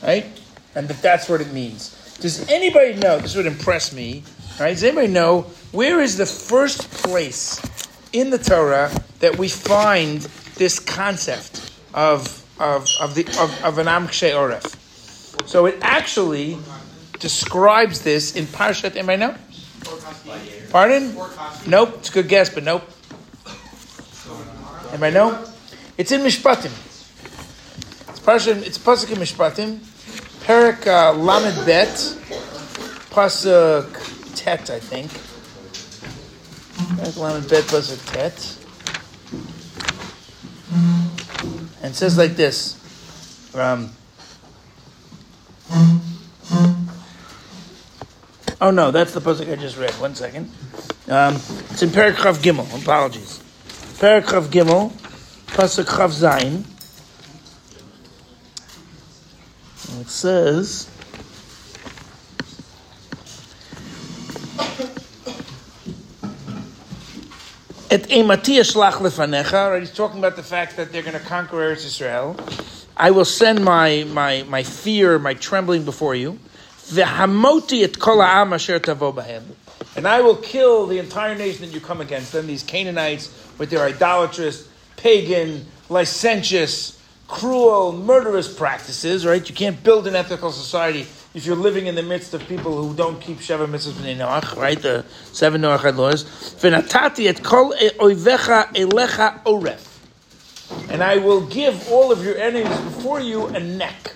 right? 0.03 0.27
And 0.75 0.89
that 0.89 1.01
that's 1.01 1.29
what 1.29 1.41
it 1.41 1.53
means. 1.53 1.95
Does 2.21 2.49
anybody 2.51 2.95
know? 2.95 3.21
This 3.21 3.37
would 3.37 3.47
impress 3.47 3.93
me, 3.93 4.25
right? 4.59 4.71
Does 4.71 4.83
anybody 4.83 5.09
know 5.09 5.43
where 5.71 6.01
is 6.01 6.17
the 6.17 6.27
first 6.27 6.91
place 6.91 7.61
in 8.13 8.31
the 8.31 8.39
Torah 8.39 8.91
that 9.21 9.39
we 9.39 9.49
find 9.49 10.21
this 10.57 10.79
concept 10.79 11.73
of 11.95 12.45
of 12.61 12.89
of 13.01 13.15
the 13.15 13.27
of, 13.41 13.65
of 13.65 13.79
an 13.79 13.89
Am 13.89 14.07
Oref? 14.09 14.75
So 15.49 15.67
it 15.67 15.79
actually 15.83 16.59
describes 17.19 18.03
this 18.03 18.37
in 18.37 18.45
Parshat. 18.47 18.97
Anybody 18.97 19.19
know? 19.21 19.35
Pardon? 20.71 21.15
Nope. 21.67 21.97
It's 21.99 22.11
a 22.11 22.13
good 22.13 22.29
guess, 22.29 22.51
but 22.53 22.65
nope. 22.65 22.85
Anybody 24.91 25.15
know? 25.15 25.45
It's 25.97 26.13
in 26.13 26.21
Mishpatim. 26.21 26.73
It's 28.09 28.21
Parshat. 28.21 28.67
It's 28.67 28.79
Pasuk 28.79 29.13
in 29.13 29.19
Mishpatim. 29.19 29.81
Perak 30.45 30.87
uh, 30.87 31.13
Lamed 31.13 31.67
Bet. 31.67 31.89
Pasuk 33.11 34.35
Tet, 34.37 34.71
I 34.71 34.79
think. 34.79 35.28
Perak 36.97 37.17
Lamed 37.17 37.49
Bet 37.49 37.65
Pasuk 37.65 38.13
Tet. 38.13 38.55
And 41.83 41.93
it 41.93 41.97
says 41.97 42.19
like 42.19 42.37
this. 42.37 42.75
Um, 43.55 43.91
Oh 48.61 48.73
no, 48.73 48.91
that's 48.91 49.13
the 49.15 49.21
pasuk 49.21 49.53
I 49.53 49.55
just 49.55 49.77
read. 49.79 49.93
One 50.01 50.17
second. 50.17 50.51
Um, 51.07 51.37
it's 51.71 51.81
in 51.81 51.91
Chav 51.91 52.43
Gimel. 52.43 52.83
Apologies. 52.83 53.39
Chav 53.99 54.49
Gimel, 54.49 54.91
pasuk 55.47 55.85
Chav 55.85 56.11
Zayin. 56.11 56.65
It 60.01 60.09
says. 60.09 60.91
Et 67.91 68.03
emati 68.09 68.59
eshlach 68.59 68.97
lefanecha. 69.01 69.71
Right, 69.71 69.81
he's 69.81 69.91
talking 69.91 70.19
about 70.19 70.37
the 70.37 70.43
fact 70.43 70.77
that 70.77 70.93
they're 70.93 71.01
going 71.01 71.19
to 71.19 71.25
conquer 71.25 71.57
Eretz 71.57 71.87
Israel. 71.87 72.37
I 72.99 73.11
will 73.13 73.25
send 73.25 73.65
my, 73.65 74.05
my, 74.05 74.43
my 74.43 74.63
fear, 74.63 75.19
my 75.19 75.33
trembling 75.33 75.85
before 75.85 76.15
you. 76.15 76.39
V'hamoti 76.89 77.85
et 77.85 77.99
kol 77.99 78.21
ha'am 78.21 78.53
asher 78.53 78.79
tavo 78.79 79.15
b'hem. 79.15 79.43
And 79.97 80.07
I 80.07 80.21
will 80.21 80.37
kill 80.37 80.87
the 80.87 80.99
entire 80.99 81.35
nation 81.35 81.65
that 81.65 81.73
you 81.73 81.81
come 81.81 82.03
against 82.03 82.33
them, 82.33 82.47
these 82.47 82.63
Canaanites, 82.63 83.33
with 83.57 83.71
their 83.71 83.85
idolatrous, 83.85 84.69
pagan, 84.97 85.65
licentious, 85.89 87.01
cruel, 87.27 87.93
murderous 87.93 88.55
practices, 88.55 89.25
right? 89.25 89.49
You 89.49 89.55
can't 89.55 89.83
build 89.83 90.07
an 90.07 90.15
ethical 90.15 90.53
society 90.53 91.07
if 91.39 91.47
you're 91.47 91.55
living 91.55 91.87
in 91.87 91.95
the 91.95 92.03
midst 92.03 92.35
of 92.35 92.45
people 92.49 92.83
who 92.83 92.93
don't 92.97 93.21
keep 93.21 93.39
Sheva 93.39 93.69
Mitzvahs 93.69 93.93
B'nai 93.93 94.17
Noach, 94.17 94.57
right? 94.57 94.83
The 94.83 95.05
seven 95.33 95.61
Noachide 95.61 95.97
laws. 95.97 96.25
V'natati 96.25 97.29
et 97.29 97.45
kol 97.45 97.73
oivecha 97.73 98.75
elecha 98.75 99.41
oref. 99.45 99.85
And 100.91 101.01
I 101.01 101.19
will 101.19 101.47
give 101.47 101.89
all 101.93 102.11
of 102.11 102.25
your 102.25 102.37
enemies 102.37 102.77
before 102.81 103.21
you 103.21 103.47
a 103.47 103.61
neck. 103.61 104.15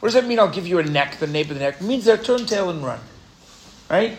What 0.00 0.08
does 0.08 0.14
that 0.14 0.26
mean? 0.26 0.38
I'll 0.38 0.50
give 0.50 0.66
you 0.66 0.78
a 0.80 0.82
neck, 0.82 1.16
the 1.18 1.26
nape 1.26 1.48
of 1.48 1.54
the 1.54 1.60
neck. 1.60 1.80
It 1.80 1.84
means 1.84 2.04
they'll 2.04 2.18
turn 2.18 2.44
tail 2.44 2.68
and 2.68 2.84
run. 2.84 3.00
Right? 3.88 4.18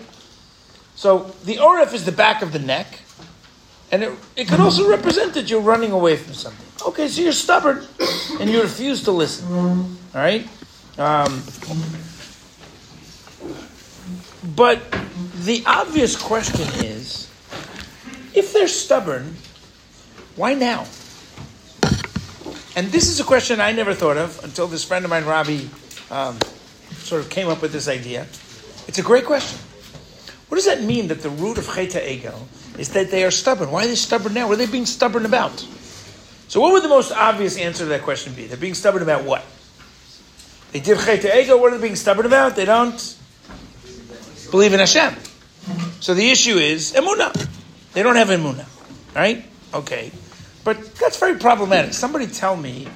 So 0.95 1.35
the 1.43 1.57
oref 1.57 1.93
is 1.93 2.05
the 2.05 2.11
back 2.11 2.41
of 2.41 2.53
the 2.53 2.59
neck. 2.59 2.87
And 3.91 4.01
it, 4.01 4.13
it 4.35 4.47
can 4.47 4.61
also 4.61 4.89
represent 4.89 5.35
that 5.35 5.47
you're 5.47 5.61
running 5.61 5.91
away 5.91 6.15
from 6.17 6.33
something. 6.33 6.87
Okay, 6.87 7.07
so 7.07 7.21
you're 7.21 7.33
stubborn 7.33 7.85
and 8.39 8.49
you 8.49 8.63
refuse 8.63 9.03
to 9.03 9.11
listen. 9.11 9.53
All 9.53 9.87
right? 10.15 10.47
Um, 10.97 11.43
but 14.43 14.79
the 15.43 15.63
obvious 15.65 16.15
question 16.15 16.67
is 16.85 17.29
if 18.33 18.53
they're 18.53 18.67
stubborn, 18.67 19.35
why 20.35 20.53
now? 20.53 20.85
And 22.75 22.87
this 22.87 23.09
is 23.09 23.19
a 23.19 23.23
question 23.23 23.59
I 23.59 23.73
never 23.73 23.93
thought 23.93 24.17
of 24.17 24.41
until 24.43 24.67
this 24.67 24.83
friend 24.83 25.03
of 25.03 25.11
mine, 25.11 25.25
Robbie, 25.25 25.69
um, 26.09 26.39
sort 26.91 27.21
of 27.21 27.29
came 27.29 27.49
up 27.49 27.61
with 27.61 27.73
this 27.73 27.87
idea. 27.87 28.23
It's 28.87 28.97
a 28.97 29.03
great 29.03 29.25
question. 29.25 29.59
What 30.47 30.55
does 30.55 30.65
that 30.65 30.81
mean 30.81 31.07
that 31.09 31.21
the 31.21 31.29
root 31.29 31.57
of 31.57 31.67
Cheta 31.73 31.99
Egel 31.99 32.39
is 32.79 32.89
that 32.89 33.11
they 33.11 33.23
are 33.23 33.31
stubborn? 33.31 33.71
Why 33.71 33.85
are 33.85 33.87
they 33.87 33.95
stubborn 33.95 34.33
now? 34.33 34.47
What 34.47 34.53
are 34.53 34.65
they 34.65 34.71
being 34.71 34.85
stubborn 34.85 35.25
about? 35.25 35.59
So, 36.47 36.59
what 36.59 36.73
would 36.73 36.83
the 36.83 36.89
most 36.89 37.11
obvious 37.11 37.57
answer 37.57 37.83
to 37.83 37.89
that 37.89 38.01
question 38.01 38.33
be? 38.33 38.47
They're 38.47 38.57
being 38.57 38.73
stubborn 38.73 39.03
about 39.03 39.23
what? 39.23 39.45
They 40.71 40.79
did 40.79 40.99
Cheta 40.99 41.27
Egel. 41.27 41.59
What 41.59 41.71
are 41.71 41.77
they 41.77 41.81
being 41.81 41.95
stubborn 41.95 42.25
about? 42.25 42.55
They 42.55 42.65
don't 42.65 43.17
believe 44.51 44.73
in 44.73 44.79
Hashem. 44.79 45.15
So 45.99 46.13
the 46.13 46.29
issue 46.29 46.57
is 46.57 46.93
emunah. 46.93 47.47
They 47.93 48.03
don't 48.03 48.15
have 48.15 48.29
emunah, 48.29 48.67
right? 49.15 49.45
Okay. 49.73 50.11
But 50.63 50.95
that's 50.95 51.17
very 51.17 51.37
problematic. 51.37 51.93
Somebody 51.93 52.27
tell 52.27 52.55
me 52.55 52.87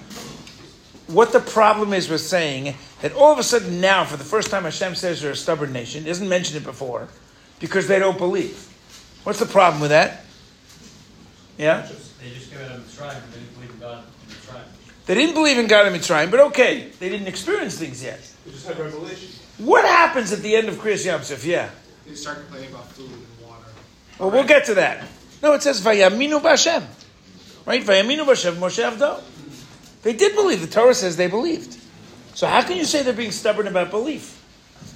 what 1.08 1.32
the 1.32 1.40
problem 1.40 1.94
is 1.94 2.10
with 2.10 2.22
saying 2.22 2.76
that 3.02 3.14
all 3.14 3.32
of 3.32 3.40
a 3.40 3.44
sudden 3.44 3.82
now, 3.82 4.06
for 4.06 4.18
the 4.18 4.24
first 4.24 4.50
time, 4.50 4.64
Hashem 4.64 4.96
says 4.96 5.22
they're 5.22 5.32
a 5.32 5.36
stubborn 5.36 5.74
nation. 5.74 6.04
He 6.04 6.08
doesn't 6.08 6.28
mentioned 6.30 6.58
it 6.62 6.64
before 6.64 7.08
because 7.60 7.88
they 7.88 8.00
don't 8.00 8.18
believe. 8.18 8.72
What's 9.24 9.40
the 9.40 9.46
problem 9.46 9.82
with 9.82 9.92
that? 9.92 10.26
Yeah? 11.58 11.82
They 12.22 12.32
just 12.32 12.52
came 12.52 12.62
out 12.62 12.72
of 12.72 12.82
Mitzrayim. 12.82 13.22
They 13.32 13.40
didn't 13.40 13.54
believe 13.54 13.70
in 13.72 13.80
God 13.80 14.04
in 14.04 14.36
Mitzrayim. 14.36 15.06
They 15.06 15.16
didn't 15.16 15.34
believe 15.36 15.58
in 15.58 15.68
God 15.68 15.88
in 15.88 15.94
Mitzrayim, 15.94 16.32
but 16.32 16.40
okay, 16.40 16.90
they 17.00 17.10
didn't 17.10 17.28
experience 17.28 17.78
things 17.78 18.04
yet. 18.04 18.20
We 18.46 18.52
just 18.52 18.68
had 18.68 18.78
revelation. 18.80 19.30
What 19.58 19.86
happens 19.86 20.34
at 20.34 20.40
the 20.40 20.56
end 20.56 20.68
of 20.68 20.76
Kriyas 20.76 21.06
Yamsuf? 21.06 21.46
Yeah. 21.46 21.70
they 22.06 22.16
start 22.16 22.40
complaining 22.40 22.72
about 22.72 22.88
food 22.90 23.10
and 23.10 23.48
water. 23.48 23.64
Well, 24.20 24.32
we'll 24.32 24.44
get 24.44 24.66
to 24.66 24.76
that. 24.76 25.06
No, 25.42 25.54
it 25.54 25.64
says 25.64 25.82
Vayaminu 25.82 26.42
Bashem. 26.42 26.84
Right? 27.66 27.84
Vayaminu 27.84 28.26
Bashem 28.26 28.56
Moshe 28.56 28.84
Avdo. 28.84 29.22
They 30.02 30.14
did 30.14 30.36
believe. 30.36 30.62
The 30.62 30.68
Torah 30.68 30.94
says 30.94 31.18
they 31.18 31.28
believed. 31.28 31.78
So 32.36 32.48
how 32.48 32.62
can 32.62 32.78
you 32.78 32.86
say 32.86 33.02
they're 33.02 33.14
being 33.14 33.32
stubborn 33.32 33.68
about 33.68 33.92
belief? 33.92 34.44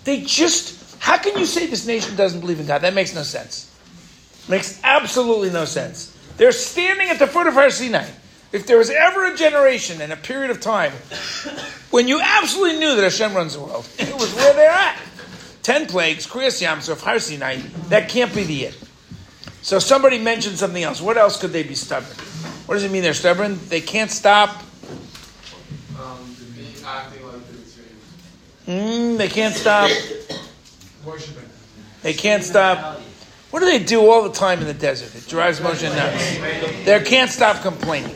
They 0.03 0.21
just, 0.21 0.99
how 0.99 1.17
can 1.17 1.37
you 1.37 1.45
say 1.45 1.65
this 1.67 1.87
nation 1.87 2.15
doesn't 2.15 2.41
believe 2.41 2.59
in 2.59 2.67
God? 2.67 2.81
That 2.81 2.93
makes 2.93 3.15
no 3.15 3.23
sense. 3.23 3.73
Makes 4.49 4.81
absolutely 4.83 5.49
no 5.49 5.65
sense. 5.65 6.15
They're 6.37 6.51
standing 6.51 7.09
at 7.09 7.19
the 7.19 7.27
foot 7.27 7.47
of 7.47 7.53
Har 7.53 7.69
Sinai. 7.69 8.09
If 8.51 8.65
there 8.65 8.77
was 8.77 8.89
ever 8.89 9.25
a 9.25 9.35
generation 9.35 10.01
and 10.01 10.11
a 10.11 10.15
period 10.15 10.49
of 10.49 10.59
time 10.59 10.91
when 11.91 12.07
you 12.07 12.19
absolutely 12.21 12.79
knew 12.79 12.95
that 12.95 13.03
Hashem 13.03 13.33
runs 13.33 13.53
the 13.53 13.61
world, 13.61 13.87
it 13.99 14.13
was 14.15 14.33
where 14.33 14.53
they're 14.53 14.71
at. 14.71 14.97
Ten 15.61 15.85
plagues, 15.85 16.25
Kriyas 16.25 16.61
Yamsuf, 16.61 17.01
Har 17.01 17.19
Sinai, 17.19 17.57
that 17.89 18.09
can't 18.09 18.33
be 18.33 18.43
the 18.43 18.63
it. 18.65 18.83
So 19.61 19.77
somebody 19.77 20.17
mentioned 20.17 20.57
something 20.57 20.81
else. 20.81 21.01
What 21.01 21.17
else 21.17 21.39
could 21.39 21.51
they 21.51 21.63
be 21.63 21.75
stubborn? 21.75 22.15
What 22.65 22.75
does 22.75 22.83
it 22.83 22.91
mean 22.91 23.03
they're 23.03 23.13
stubborn? 23.13 23.59
They 23.67 23.81
can't 23.81 24.09
stop. 24.09 24.63
Um, 25.99 26.35
be 26.55 26.67
acting 26.85 27.27
like. 27.27 27.35
Mm, 28.65 29.17
they 29.17 29.27
can't 29.27 29.53
stop. 29.53 29.91
Worshiping. 31.05 31.49
They 32.01 32.13
can't 32.13 32.43
stop. 32.43 33.01
What 33.51 33.59
do 33.59 33.65
they 33.65 33.83
do 33.83 34.09
all 34.09 34.23
the 34.23 34.33
time 34.33 34.59
in 34.59 34.67
the 34.67 34.73
desert? 34.73 35.15
It 35.15 35.27
drives 35.27 35.59
Moshe 35.59 35.83
nuts. 35.83 36.85
They 36.85 37.03
can't 37.03 37.31
stop 37.31 37.61
complaining. 37.61 38.15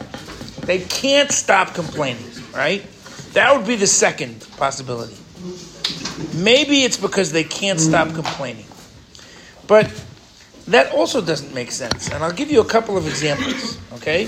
They 0.65 0.79
can't 0.79 1.31
stop 1.31 1.73
complaining, 1.73 2.29
right? 2.53 2.85
That 3.33 3.55
would 3.55 3.67
be 3.67 3.75
the 3.75 3.87
second 3.87 4.47
possibility. 4.57 5.17
Maybe 6.35 6.83
it's 6.83 6.97
because 6.97 7.31
they 7.31 7.43
can't 7.43 7.79
stop 7.79 8.13
complaining. 8.13 8.65
But 9.67 9.91
that 10.67 10.93
also 10.93 11.21
doesn't 11.21 11.53
make 11.53 11.71
sense. 11.71 12.09
And 12.11 12.23
I'll 12.23 12.31
give 12.31 12.51
you 12.51 12.61
a 12.61 12.65
couple 12.65 12.95
of 12.95 13.07
examples, 13.07 13.77
okay? 13.93 14.23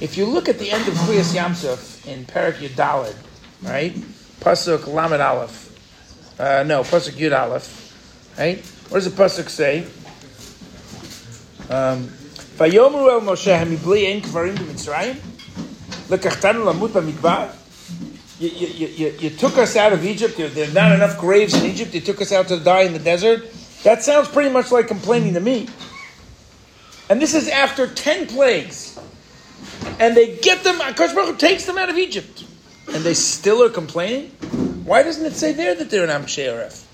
If 0.00 0.16
you 0.16 0.26
look 0.26 0.48
at 0.48 0.58
the 0.58 0.70
end 0.70 0.88
of 0.88 0.94
Kriyas 0.94 1.34
Yamsuf 1.34 2.06
in 2.06 2.24
Parak 2.24 2.54
Yudalid, 2.54 3.16
right? 3.62 3.94
Pasuk 4.40 4.86
Lamed 4.86 5.20
Aleph. 5.20 6.40
Uh, 6.40 6.64
no, 6.66 6.82
Pasuk 6.82 7.12
Yud 7.12 7.38
Aleph, 7.38 8.34
right? 8.36 8.58
What 8.88 9.02
does 9.02 9.14
the 9.14 9.22
Pasuk 9.22 9.48
say? 9.48 9.86
Um, 11.70 12.08
Vayomru 12.56 13.10
el 13.10 13.20
Moshe 13.20 13.56
hamibli 13.56 14.12
ein 14.12 14.20
kvarim 14.20 14.56
b'Mitzrayim 14.56 15.33
you, 18.38 18.48
you, 18.48 18.86
you, 18.88 19.14
you 19.18 19.30
took 19.30 19.58
us 19.58 19.76
out 19.76 19.92
of 19.92 20.04
Egypt. 20.04 20.36
There 20.36 20.68
are 20.68 20.72
not 20.72 20.92
enough 20.92 21.18
graves 21.18 21.54
in 21.54 21.64
Egypt. 21.70 21.94
You 21.94 22.00
took 22.00 22.20
us 22.20 22.32
out 22.32 22.48
to 22.48 22.58
die 22.58 22.82
in 22.82 22.92
the 22.92 22.98
desert. 22.98 23.50
That 23.84 24.02
sounds 24.02 24.28
pretty 24.28 24.50
much 24.50 24.72
like 24.72 24.88
complaining 24.88 25.34
to 25.34 25.40
me. 25.40 25.68
And 27.08 27.20
this 27.20 27.34
is 27.34 27.48
after 27.48 27.86
10 27.86 28.26
plagues. 28.28 28.98
And 30.00 30.16
they 30.16 30.36
get 30.38 30.64
them, 30.64 30.76
Akash 30.76 31.38
takes 31.38 31.66
them 31.66 31.78
out 31.78 31.90
of 31.90 31.96
Egypt. 31.96 32.44
And 32.92 33.04
they 33.04 33.14
still 33.14 33.62
are 33.62 33.70
complaining? 33.70 34.30
Why 34.84 35.02
doesn't 35.02 35.24
it 35.24 35.34
say 35.34 35.52
there 35.52 35.74
that 35.74 35.90
they're 35.90 36.04
an 36.04 36.10
Am 36.10 36.26
She'aref? 36.26 36.84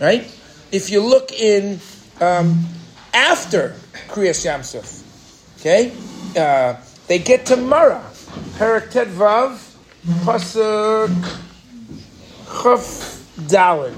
Right? 0.00 0.22
If 0.70 0.90
you 0.90 1.00
look 1.00 1.32
in 1.32 1.80
um, 2.20 2.64
after 3.12 3.74
Kriyas 4.08 4.46
Yamsuf, 4.46 5.02
okay, 5.60 5.92
uh, 6.38 6.80
they 7.08 7.18
get 7.18 7.46
to 7.46 7.56
Mara, 7.56 8.04
Perak 8.56 8.90
Tet 8.90 9.08
Vav, 9.08 9.58
Pasuk 10.24 11.10
Chaf 12.46 13.24
Dalin, 13.48 13.94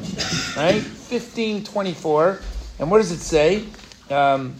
right? 0.57 0.83
1524. 0.83 2.40
And 2.79 2.90
what 2.90 2.99
does 2.99 3.12
it 3.12 3.21
say? 3.21 3.64
Um. 4.11 4.55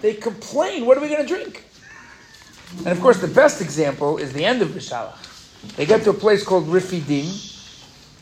They 0.00 0.14
complain, 0.14 0.86
what 0.86 0.96
are 0.96 1.00
we 1.00 1.08
going 1.08 1.20
to 1.20 1.26
drink? 1.26 1.64
And 2.78 2.88
of 2.88 3.00
course, 3.00 3.20
the 3.20 3.28
best 3.28 3.60
example 3.60 4.16
is 4.16 4.32
the 4.32 4.44
end 4.44 4.62
of 4.62 4.68
Bishalach. 4.68 5.76
They 5.76 5.84
get 5.84 6.02
to 6.04 6.10
a 6.10 6.14
place 6.14 6.42
called 6.42 6.66
Rifidim. 6.66 7.26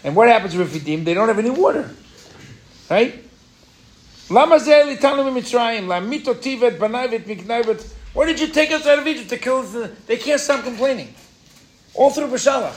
And 0.05 0.16
what 0.16 0.29
happens 0.29 0.55
to 0.55 0.64
Rifidim? 0.64 1.05
They 1.05 1.14
don't 1.14 1.29
have 1.29 1.38
any 1.38 1.51
water. 1.51 1.88
Right? 2.90 3.23
Lama. 4.29 4.59
Why 8.17 8.25
did 8.25 8.41
you 8.41 8.49
take 8.49 8.71
us 8.73 8.87
out 8.87 8.99
of 8.99 9.07
Egypt 9.07 9.29
to 9.29 9.37
kill 9.37 9.59
us? 9.59 9.91
They 10.07 10.17
can't 10.17 10.41
stop 10.41 10.65
complaining. 10.65 11.15
All 11.95 12.11
through 12.11 12.29
Bashalach. 12.29 12.75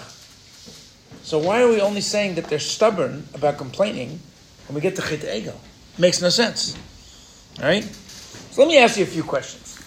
So 1.24 1.40
why 1.40 1.62
are 1.62 1.70
we 1.70 1.80
only 1.80 2.02
saying 2.02 2.36
that 2.36 2.46
they're 2.46 2.60
stubborn 2.60 3.28
about 3.34 3.58
complaining 3.58 4.20
when 4.68 4.76
we 4.76 4.82
get 4.82 4.96
to 4.96 5.02
Chet 5.02 5.22
Egel? 5.22 5.56
Makes 5.98 6.22
no 6.22 6.30
sense. 6.30 6.76
All 7.60 7.66
right? 7.66 7.84
So 7.84 8.62
let 8.62 8.68
me 8.68 8.78
ask 8.78 8.98
you 8.98 9.04
a 9.04 9.08
few 9.08 9.24
questions. 9.24 9.78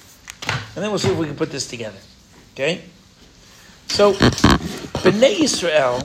And 0.74 0.82
then 0.82 0.90
we'll 0.90 0.98
see 0.98 1.10
if 1.10 1.18
we 1.18 1.26
can 1.26 1.36
put 1.36 1.50
this 1.50 1.66
together. 1.66 1.98
Okay? 2.54 2.82
So, 3.88 4.14
Bnei 5.02 5.40
Israel 5.40 6.02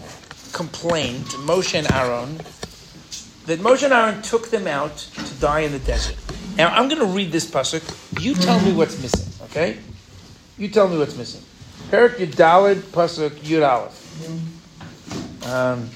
complained 0.54 1.26
to 1.30 1.38
Moshe 1.38 1.74
and 1.74 1.90
Aaron 1.92 2.40
that 3.48 3.60
Moshe 3.60 3.84
and 3.84 3.94
Aaron 3.94 4.22
took 4.22 4.50
them 4.50 4.68
out 4.68 4.98
to 4.98 5.34
die 5.36 5.62
in 5.62 5.72
the 5.72 5.80
desert. 5.80 6.18
Now, 6.58 6.74
I'm 6.74 6.90
going 6.90 7.00
to 7.00 7.08
read 7.08 7.32
this 7.32 7.50
pasuk. 7.50 7.82
You 8.22 8.36
tell 8.36 8.60
me 8.60 8.74
what's 8.74 9.02
missing, 9.02 9.32
okay? 9.46 9.78
You 10.58 10.68
tell 10.68 10.90
me 10.90 10.98
what's 10.98 11.16
missing. 11.16 11.44
Perak 11.90 12.18
Yudalid 12.18 12.82
pasuk 12.92 13.30
Yud 13.40 13.68
Aleph. 13.68 15.48
Um, 15.48 15.90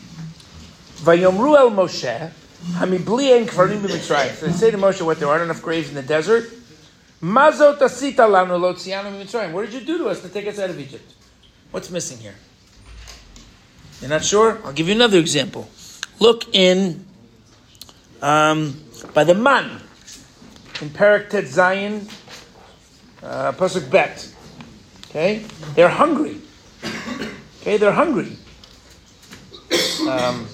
Vayomru 1.03 1.57
el 1.57 1.71
Moshe, 1.71 2.31
Hamibli 2.73 3.35
ein 3.35 3.47
kvarim 3.47 3.81
b'Mitzrayim. 3.81 4.33
So 4.35 4.45
they 4.45 4.53
say 4.53 4.71
to 4.71 4.77
Moshe, 4.77 5.01
what, 5.01 5.19
there 5.19 5.27
aren't 5.27 5.43
enough 5.43 5.61
graves 5.61 5.89
in 5.89 5.95
the 5.95 6.03
desert? 6.03 6.49
Mazot 7.21 7.79
asita 7.79 8.29
lanu 8.29 8.59
lo 8.59 8.73
tzianu 8.73 9.11
b'Mitzrayim. 9.11 9.51
What 9.51 9.65
did 9.65 9.73
you 9.73 9.85
do 9.85 9.97
to 9.97 10.07
us 10.07 10.21
to 10.21 10.29
take 10.29 10.47
us 10.47 10.57
out 10.57 10.69
of 10.69 10.79
Egypt? 10.79 11.13
What's 11.71 11.89
missing 11.89 12.19
here? 12.19 12.35
You're 13.99 14.09
not 14.09 14.23
sure? 14.23 14.61
I'll 14.63 14.73
give 14.73 14.87
you 14.87 14.95
another 14.95 15.17
example. 15.17 15.69
Look 16.19 16.55
in 16.55 17.05
um, 18.21 18.79
by 19.13 19.23
the 19.23 19.35
man 19.35 19.81
in 20.81 20.89
Parak 20.89 21.29
Tet 21.29 21.47
Zion, 21.47 22.07
uh, 23.23 23.51
Pasuk 23.53 23.89
Bet. 23.89 24.33
Okay, 25.09 25.43
they're 25.75 25.89
hungry. 25.89 26.39
Okay, 27.61 27.77
they're 27.77 27.91
hungry. 27.91 28.37
Um, 30.07 30.47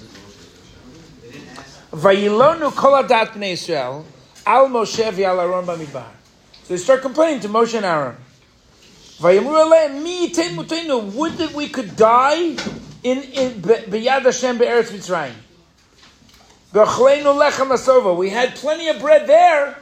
Vayilonu 1.91 2.75
kol 2.75 3.01
adat 3.01 3.41
Israel 3.41 4.06
al 4.45 4.67
Moshe 4.67 5.12
v'al 5.12 5.65
b'midbar. 5.65 6.12
So 6.63 6.73
they 6.73 6.77
start 6.77 7.01
complaining 7.01 7.39
to 7.41 7.49
Moshe 7.49 7.75
and 7.75 7.86
Aaron. 7.86 8.17
Vayimru 9.19 9.56
aleim 9.65 10.03
mi 10.03 10.30
yitain 10.30 10.56
mutenu. 10.56 11.13
Would 11.13 11.34
that 11.38 11.53
we 11.53 11.69
could 11.69 11.95
die 11.95 12.56
in 13.03 13.23
in 13.23 13.62
b'yad 13.62 14.23
Hashem 14.23 14.58
be'eretz 14.58 14.91
Mitzrayim. 14.91 15.34
V'achleinu 16.73 17.36
lechem 17.39 17.69
asova. 17.69 18.15
We 18.15 18.30
had 18.30 18.56
plenty 18.56 18.89
of 18.89 18.99
bread 18.99 19.27
there. 19.27 19.77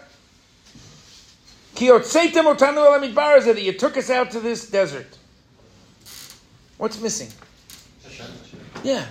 Ki 1.76 1.88
otzeitem 1.88 2.56
otanu 2.56 2.78
el 2.78 3.00
hamidbar 3.00 3.44
that 3.46 3.62
you 3.62 3.74
took 3.74 3.98
us 3.98 4.10
out 4.10 4.32
to 4.32 4.40
this 4.40 4.70
desert. 4.70 5.18
What's 6.78 7.00
missing? 7.00 7.30
Yeah. 8.84 9.06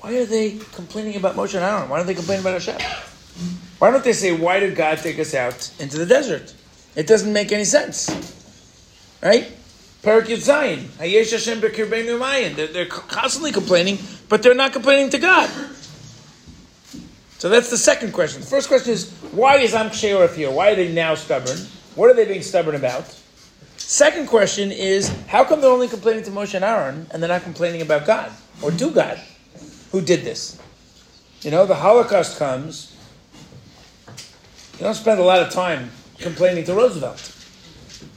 Why 0.00 0.16
are 0.16 0.24
they 0.24 0.58
complaining 0.72 1.16
about 1.16 1.34
Moshe 1.34 1.54
and 1.54 1.64
Aaron? 1.64 1.88
Why 1.88 1.98
don't 1.98 2.06
they 2.06 2.14
complain 2.14 2.40
about 2.40 2.54
Hashem? 2.54 2.80
Why 3.78 3.90
don't 3.90 4.02
they 4.02 4.12
say, 4.12 4.32
why 4.32 4.60
did 4.60 4.74
God 4.74 4.98
take 4.98 5.18
us 5.18 5.34
out 5.34 5.70
into 5.78 5.98
the 5.98 6.06
desert? 6.06 6.54
It 6.96 7.06
doesn't 7.06 7.32
make 7.32 7.52
any 7.52 7.64
sense. 7.64 8.08
Right? 9.22 9.52
Parak 10.02 10.26
Yud 10.26 10.38
Zayin. 10.38 10.78
Hayesh 10.98 11.32
Hashem 11.32 11.60
b'kirbeinu 11.60 12.18
mayin. 12.18 12.56
They're, 12.56 12.68
they're 12.68 12.86
constantly 12.86 13.52
complaining, 13.52 13.98
but 14.28 14.42
they're 14.42 14.54
not 14.54 14.72
complaining 14.72 15.10
to 15.10 15.18
God. 15.18 15.50
So 17.38 17.48
that's 17.48 17.70
the 17.70 17.78
second 17.78 18.12
question. 18.12 18.40
The 18.40 18.48
first 18.48 18.66
question 18.66 18.92
is, 18.92 19.10
why 19.30 19.58
is 19.58 19.72
Am 19.72 19.90
here? 19.90 20.50
Why 20.50 20.72
are 20.72 20.74
they 20.74 20.92
now 20.92 21.14
stubborn? 21.14 21.56
What 21.94 22.10
are 22.10 22.14
they 22.14 22.24
being 22.24 22.42
stubborn 22.42 22.74
about? 22.74 23.14
Second 23.76 24.26
question 24.26 24.72
is, 24.72 25.08
how 25.28 25.44
come 25.44 25.60
they're 25.60 25.70
only 25.70 25.88
complaining 25.88 26.24
to 26.24 26.30
Moshe 26.30 26.54
and 26.54 26.64
Aaron, 26.64 27.06
and 27.10 27.22
they're 27.22 27.28
not 27.28 27.42
complaining 27.42 27.80
about 27.80 28.06
God, 28.06 28.32
or 28.60 28.72
to 28.72 28.90
God, 28.90 29.20
who 29.92 30.00
did 30.00 30.24
this? 30.24 30.60
You 31.42 31.52
know, 31.52 31.64
the 31.64 31.76
Holocaust 31.76 32.38
comes, 32.38 32.94
you 34.72 34.80
don't 34.80 34.94
spend 34.94 35.20
a 35.20 35.24
lot 35.24 35.40
of 35.40 35.52
time 35.52 35.90
complaining 36.18 36.64
to 36.64 36.74
Roosevelt. 36.74 37.34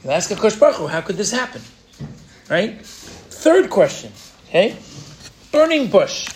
You 0.04 0.10
ask 0.10 0.30
a 0.32 0.34
Baruch 0.34 0.90
how 0.90 1.00
could 1.00 1.16
this 1.16 1.30
happen? 1.30 1.62
Right? 2.50 2.84
Third 2.84 3.70
question, 3.70 4.12
okay? 4.48 4.76
Burning 5.52 5.88
bush. 5.88 6.28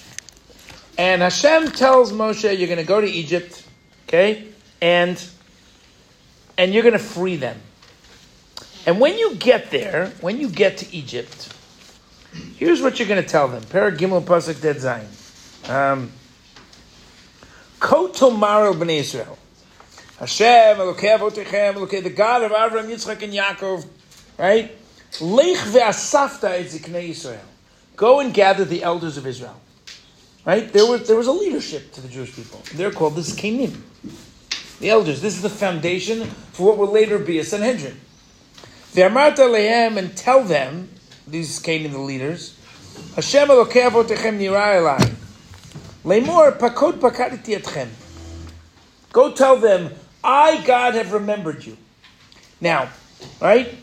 And 0.99 1.23
Hashem 1.23 1.73
tells 1.73 2.13
Moshe, 2.13 2.59
you're 2.59 2.69
going 2.69 2.79
to 2.79 2.85
go 2.85 3.01
to 3.01 3.07
Egypt, 3.07 3.67
okay? 4.07 4.47
And, 4.81 5.23
and 6.57 6.73
you're 6.73 6.83
going 6.83 6.93
to 6.95 6.99
free 6.99 7.37
them. 7.37 7.61
And 8.87 9.01
when 9.01 9.19
you 9.19 9.35
get 9.35 9.71
there, 9.71 10.13
when 10.21 10.41
you 10.41 10.49
get 10.49 10.79
to 10.79 10.95
Egypt, 10.95 11.53
Here's 12.57 12.83
what 12.83 12.99
you're 12.99 13.09
going 13.09 13.23
to 13.23 13.29
tell 13.29 13.49
them. 13.49 13.63
Parag 13.65 13.99
Gimel 13.99 14.23
Pasuk 14.23 14.61
Dead 14.61 14.81
Zion. 14.81 15.09
Um, 15.69 16.13
Kotomaro 17.79 18.75
b'nei 18.75 19.01
Israel. 19.01 19.39
Hashem, 20.19 20.79
Elokei 20.79 21.19
Avotechem, 21.19 21.75
Elokei, 21.75 22.03
the 22.03 22.11
God 22.11 22.43
of 22.43 22.53
Avraham, 22.53 22.89
Yitzchak, 22.89 23.23
and 23.23 23.33
Yaakov, 23.33 23.87
right? 24.39 24.77
Lech 25.21 25.59
ve'asafta 25.59 26.51
et 26.51 27.05
Israel. 27.05 27.41
Go 27.97 28.21
and 28.21 28.33
gather 28.33 28.65
the 28.65 28.83
elders 28.83 29.17
of 29.17 29.27
Israel. 29.27 29.61
Right? 30.47 30.73
There 30.73 30.87
was, 30.87 31.09
there 31.09 31.17
was 31.17 31.27
a 31.27 31.33
leadership 31.33 31.93
to 31.93 32.01
the 32.01 32.07
Jewish 32.07 32.37
people. 32.37 32.63
They're 32.75 32.93
called 32.93 33.17
the 33.17 33.21
Zkenim. 33.21 33.77
The 34.79 34.91
elders. 34.91 35.21
This 35.21 35.35
is 35.35 35.43
the 35.43 35.51
foundation 35.51 36.25
for 36.53 36.69
what 36.69 36.79
will 36.79 36.93
later 36.93 37.19
be 37.19 37.41
a 37.41 37.45
Sanhedrin. 37.45 37.97
Ve'amarta 38.93 39.51
lehem, 39.51 39.99
and 39.99 40.17
tell 40.17 40.45
them, 40.45 40.89
these 41.27 41.59
Zkenim, 41.59 41.91
the 41.91 41.99
leaders, 41.99 42.57
Hashem 43.17 43.49
Elokei 43.49 43.91
Avotechem. 43.91 44.39
Lemor 46.05 46.57
pakod 46.57 47.01
pakaditi 47.01 47.59
etchem. 47.59 47.89
Go 49.13 49.33
tell 49.33 49.57
them, 49.57 49.93
I, 50.23 50.63
God, 50.65 50.95
have 50.95 51.13
remembered 51.13 51.65
you. 51.67 51.77
Now, 52.61 52.91
right? 53.41 53.75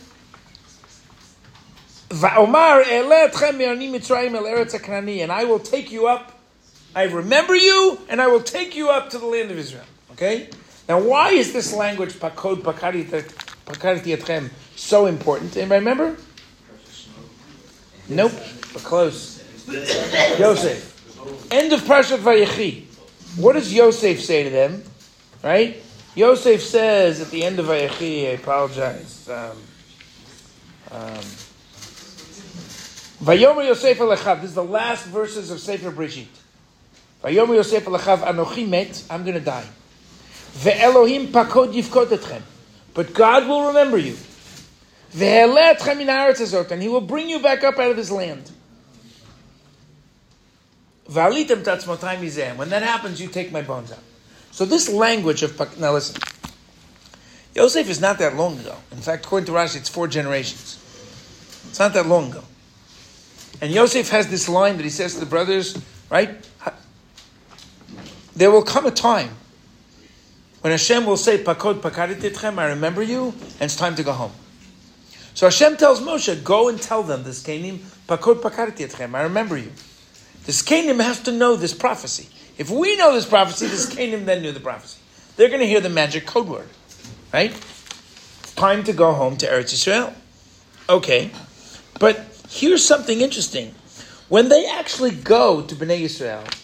And 2.10 2.30
I 5.32 5.44
will 5.46 5.60
take 5.60 5.92
you 5.92 6.08
up. 6.08 6.33
I 6.96 7.04
remember 7.04 7.56
you, 7.56 8.00
and 8.10 8.22
I 8.22 8.28
will 8.28 8.42
take 8.42 8.76
you 8.76 8.90
up 8.90 9.10
to 9.12 9.18
the 9.18 9.26
land 9.26 9.50
of 9.52 9.58
Israel. 9.58 9.86
Okay? 10.12 10.50
Now, 10.88 11.00
why 11.00 11.30
is 11.32 11.54
this 11.54 11.74
language, 11.74 12.14
pakod 12.14 12.62
pakaditi 12.62 14.18
etchem, 14.18 14.50
so 14.76 15.08
important? 15.08 15.56
Anybody 15.58 15.80
remember? 15.80 16.18
Nope, 18.10 18.34
but 18.74 18.84
close. 18.84 19.44
Yosef. 19.68 21.52
End 21.52 21.72
of 21.74 21.82
Parshat 21.82 22.18
Vayechi. 22.20 22.86
What 23.38 23.54
does 23.54 23.74
Yosef 23.74 24.22
say 24.22 24.44
to 24.44 24.50
them? 24.50 24.84
Right? 25.42 25.82
Yosef 26.16 26.62
says 26.62 27.22
at 27.22 27.32
the 27.32 27.44
end 27.44 27.60
of 27.60 27.68
Vayechi, 27.68 28.26
I 28.26 28.34
apologize. 28.34 29.28
Um, 29.30 29.58
um, 30.92 31.24
Vayomer 33.24 33.66
Yosef 33.66 33.98
Alechav. 33.98 34.42
This 34.42 34.50
is 34.50 34.56
the 34.56 34.64
last 34.64 35.06
verses 35.08 35.50
of 35.50 35.60
Sefer 35.60 35.92
Brishit. 35.92 36.28
I'm 39.10 39.24
going 39.24 39.34
to 39.34 39.40
die. 39.40 39.66
But 42.94 43.14
God 43.14 43.48
will 43.48 43.68
remember 43.68 43.98
you. 43.98 44.18
And 45.16 46.82
He 46.82 46.90
will 46.90 47.02
bring 47.02 47.30
you 47.30 47.40
back 47.40 47.64
up 47.64 47.80
out 47.80 47.92
of 47.92 47.96
this 47.96 48.12
land. 48.12 48.52
When 51.06 52.70
that 52.70 52.84
happens, 52.84 53.22
you 53.22 53.28
take 53.28 53.52
my 53.52 53.62
bones 53.62 53.92
out. 53.92 54.00
So 54.52 54.66
this 54.66 54.90
language 54.90 55.44
of 55.44 55.80
now 55.80 55.94
listen. 55.94 56.22
Yosef 57.56 57.90
is 57.90 58.02
not 58.02 58.18
that 58.20 58.36
long 58.36 58.60
ago. 58.60 58.76
In 58.92 58.98
fact, 58.98 59.26
according 59.26 59.46
to 59.48 59.52
Rashi, 59.52 59.78
it's 59.78 59.90
four 59.90 60.08
generations. 60.08 60.80
It's 61.70 61.80
not 61.80 61.94
that 61.94 62.08
long 62.08 62.32
ago. 62.32 62.44
And 63.62 63.72
Yosef 63.72 64.10
has 64.10 64.28
this 64.28 64.50
line 64.50 64.78
that 64.78 64.84
he 64.84 64.90
says 64.90 65.14
to 65.14 65.20
the 65.20 65.26
brothers, 65.26 65.78
right? 66.10 66.30
There 68.36 68.50
will 68.50 68.64
come 68.64 68.86
a 68.86 68.92
time 68.92 69.30
when 70.62 70.72
Hashem 70.72 71.06
will 71.06 71.18
say, 71.18 71.44
Pakod 71.44 71.82
pakaditi 71.82 72.32
etchem, 72.32 72.58
I 72.58 72.68
remember 72.68 73.04
you, 73.04 73.26
and 73.26 73.64
it's 73.64 73.76
time 73.76 73.96
to 73.96 74.04
go 74.04 74.14
home. 74.14 74.32
So 75.34 75.48
Hashem 75.48 75.78
tells 75.78 76.00
Moshe, 76.00 76.44
go 76.44 76.70
and 76.70 76.82
tell 76.82 77.04
them 77.04 77.24
this 77.24 77.44
Kenim, 77.44 77.80
Pakod 78.08 78.42
pakaditi 78.42 78.88
etchem, 78.88 79.14
I 79.14 79.24
remember 79.24 79.58
you. 79.58 79.72
This 80.46 80.64
Kenim 80.64 81.04
has 81.04 81.20
to 81.24 81.32
know 81.32 81.56
this 81.56 81.74
prophecy. 81.74 82.30
If 82.58 82.70
we 82.70 82.96
know 82.96 83.14
this 83.14 83.26
prophecy, 83.26 83.68
this 83.68 83.94
Kenim 83.94 84.26
then 84.26 84.42
knew 84.42 84.52
the 84.52 84.60
prophecy. 84.62 85.00
They're 85.36 85.50
going 85.50 85.60
to 85.60 85.68
hear 85.68 85.82
the 85.82 85.90
magic 85.90 86.26
code 86.26 86.48
word, 86.48 86.70
right? 87.34 87.54
Time 88.56 88.84
to 88.86 88.94
go 88.94 89.14
home 89.14 89.36
to 89.38 89.46
Eretz 89.46 89.74
Yisrael. 89.74 90.14
Okay, 90.88 91.32
but 92.00 92.26
here's 92.50 92.86
something 92.86 93.22
interesting. 93.22 93.76
When 94.30 94.50
they 94.50 94.66
actually 94.66 95.12
go 95.12 95.62
to 95.62 95.76
Bnei 95.76 96.04
Yisrael, 96.04 96.63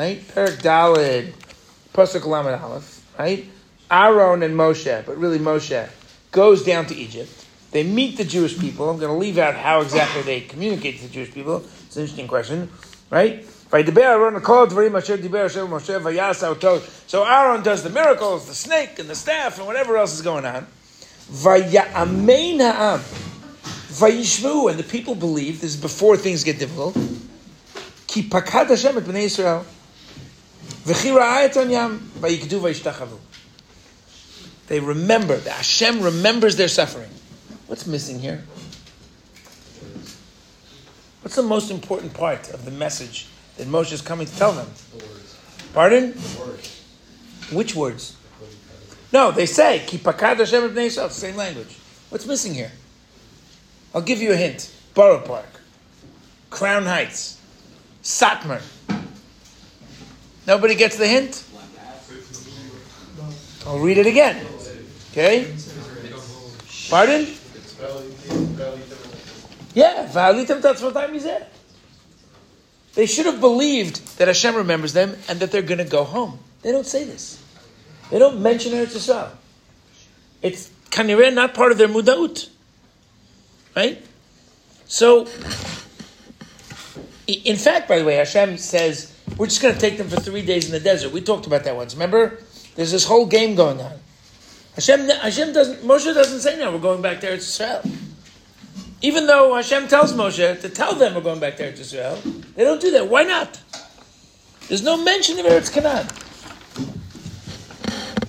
right? 0.00 0.26
Perak 0.34 0.60
Dalid, 0.60 1.34
Pasuk 1.92 2.24
Lamed 2.24 2.58
Aleph, 2.58 3.04
right? 3.18 3.44
Aaron 3.90 4.42
and 4.42 4.54
Moshe, 4.56 5.04
but 5.04 5.18
really 5.18 5.38
Moshe, 5.38 5.90
goes 6.30 6.64
down 6.64 6.86
to 6.86 6.94
Egypt. 6.94 7.30
They 7.72 7.82
meet 7.82 8.16
the 8.16 8.24
Jewish 8.24 8.58
people. 8.58 8.88
I'm 8.88 8.98
going 8.98 9.12
to 9.12 9.18
leave 9.18 9.36
out 9.36 9.54
how 9.54 9.82
exactly 9.82 10.22
they 10.22 10.40
communicate 10.40 10.96
to 10.96 11.02
the 11.02 11.12
Jewish 11.12 11.34
people. 11.34 11.58
It's 11.58 11.96
an 11.96 12.02
interesting 12.02 12.28
question, 12.28 12.70
right? 13.10 13.44
So 13.70 13.76
Aaron 17.24 17.62
does 17.62 17.82
the 17.82 17.90
miracles, 17.90 18.46
the 18.46 18.54
snake 18.54 18.98
and 18.98 19.08
the 19.08 19.14
staff 19.14 19.58
and 19.58 19.66
whatever 19.66 19.98
else 19.98 20.14
is 20.14 20.22
going 20.22 20.46
on. 20.46 20.66
And 24.68 24.78
the 24.78 24.86
people 24.88 25.14
believe, 25.14 25.60
this 25.60 25.74
is 25.74 25.80
before 25.80 26.16
things 26.16 26.42
get 26.42 26.58
difficult. 26.58 26.96
Yisrael. 29.26 29.64
They 34.66 34.80
remember, 34.80 35.36
that 35.36 35.52
Hashem 35.52 36.00
remembers 36.00 36.56
their 36.56 36.68
suffering. 36.68 37.10
What's 37.66 37.86
missing 37.86 38.20
here? 38.20 38.44
What's 41.22 41.36
the 41.36 41.42
most 41.42 41.70
important 41.70 42.14
part 42.14 42.50
of 42.50 42.64
the 42.64 42.70
message 42.70 43.28
that 43.56 43.66
Moshe 43.68 43.92
is 43.92 44.00
coming 44.00 44.26
to 44.26 44.36
tell 44.36 44.52
them? 44.52 44.68
Pardon? 45.74 46.12
Which 47.52 47.74
words? 47.74 48.16
No, 49.12 49.30
they 49.30 49.46
say, 49.46 49.84
Ki 49.86 49.98
pakad 49.98 50.38
Hashem 50.38 50.70
Yisrael, 50.70 51.10
same 51.10 51.36
language. 51.36 51.76
What's 52.08 52.26
missing 52.26 52.54
here? 52.54 52.72
I'll 53.94 54.02
give 54.02 54.20
you 54.20 54.32
a 54.32 54.36
hint. 54.36 54.72
Borough 54.94 55.20
Park, 55.20 55.60
Crown 56.48 56.84
Heights, 56.84 57.40
Satmar. 58.02 58.62
Nobody 60.46 60.74
gets 60.74 60.96
the 60.96 61.06
hint? 61.06 61.44
I'll 63.66 63.78
read 63.78 63.98
it 63.98 64.06
again. 64.06 64.44
Okay? 65.12 65.52
Pardon? 66.88 67.26
Yeah, 69.74 70.08
Va'alitem 70.10 70.60
tatzvotai 70.60 71.10
mizeh. 71.10 71.44
They 72.94 73.06
should 73.06 73.26
have 73.26 73.40
believed 73.40 74.18
that 74.18 74.28
Hashem 74.28 74.56
remembers 74.56 74.92
them 74.92 75.16
and 75.28 75.38
that 75.40 75.52
they're 75.52 75.62
going 75.62 75.78
to 75.78 75.84
go 75.84 76.04
home. 76.04 76.38
They 76.62 76.72
don't 76.72 76.86
say 76.86 77.04
this. 77.04 77.42
They 78.10 78.18
don't 78.18 78.40
mention 78.42 78.72
Eretz 78.72 78.96
Yisrael. 78.96 79.30
It's 80.42 80.70
kanireh 80.90 81.32
not 81.32 81.54
part 81.54 81.70
of 81.70 81.78
their 81.78 81.88
mudaut. 81.88 82.48
Right? 83.76 84.04
So, 84.86 85.28
in 87.28 87.56
fact, 87.56 87.88
by 87.88 87.98
the 88.00 88.04
way, 88.04 88.16
Hashem 88.16 88.58
says, 88.58 89.14
we're 89.36 89.46
just 89.46 89.62
going 89.62 89.74
to 89.74 89.80
take 89.80 89.98
them 89.98 90.08
for 90.08 90.16
three 90.16 90.42
days 90.42 90.66
in 90.66 90.72
the 90.72 90.80
desert. 90.80 91.12
We 91.12 91.20
talked 91.20 91.46
about 91.46 91.64
that 91.64 91.76
once. 91.76 91.94
Remember? 91.94 92.38
There's 92.76 92.92
this 92.92 93.04
whole 93.04 93.26
game 93.26 93.54
going 93.54 93.80
on. 93.80 93.92
Hashem, 94.74 95.08
Hashem 95.08 95.52
doesn't, 95.52 95.82
Moshe 95.82 96.14
doesn't 96.14 96.40
say 96.40 96.58
now 96.58 96.72
we're 96.72 96.78
going 96.78 97.02
back 97.02 97.20
there 97.20 97.32
to 97.32 97.36
Israel. 97.36 97.82
Even 99.02 99.26
though 99.26 99.54
Hashem 99.54 99.88
tells 99.88 100.12
Moshe 100.12 100.60
to 100.60 100.68
tell 100.68 100.94
them 100.94 101.14
we're 101.14 101.20
going 101.20 101.40
back 101.40 101.56
there 101.56 101.72
to 101.72 101.80
Israel, 101.80 102.16
they 102.54 102.64
don't 102.64 102.80
do 102.80 102.90
that. 102.92 103.08
Why 103.08 103.24
not? 103.24 103.60
There's 104.68 104.82
no 104.82 104.96
mention 105.02 105.38
of 105.38 105.46
Eretz 105.46 105.72
Canaan. 105.72 106.06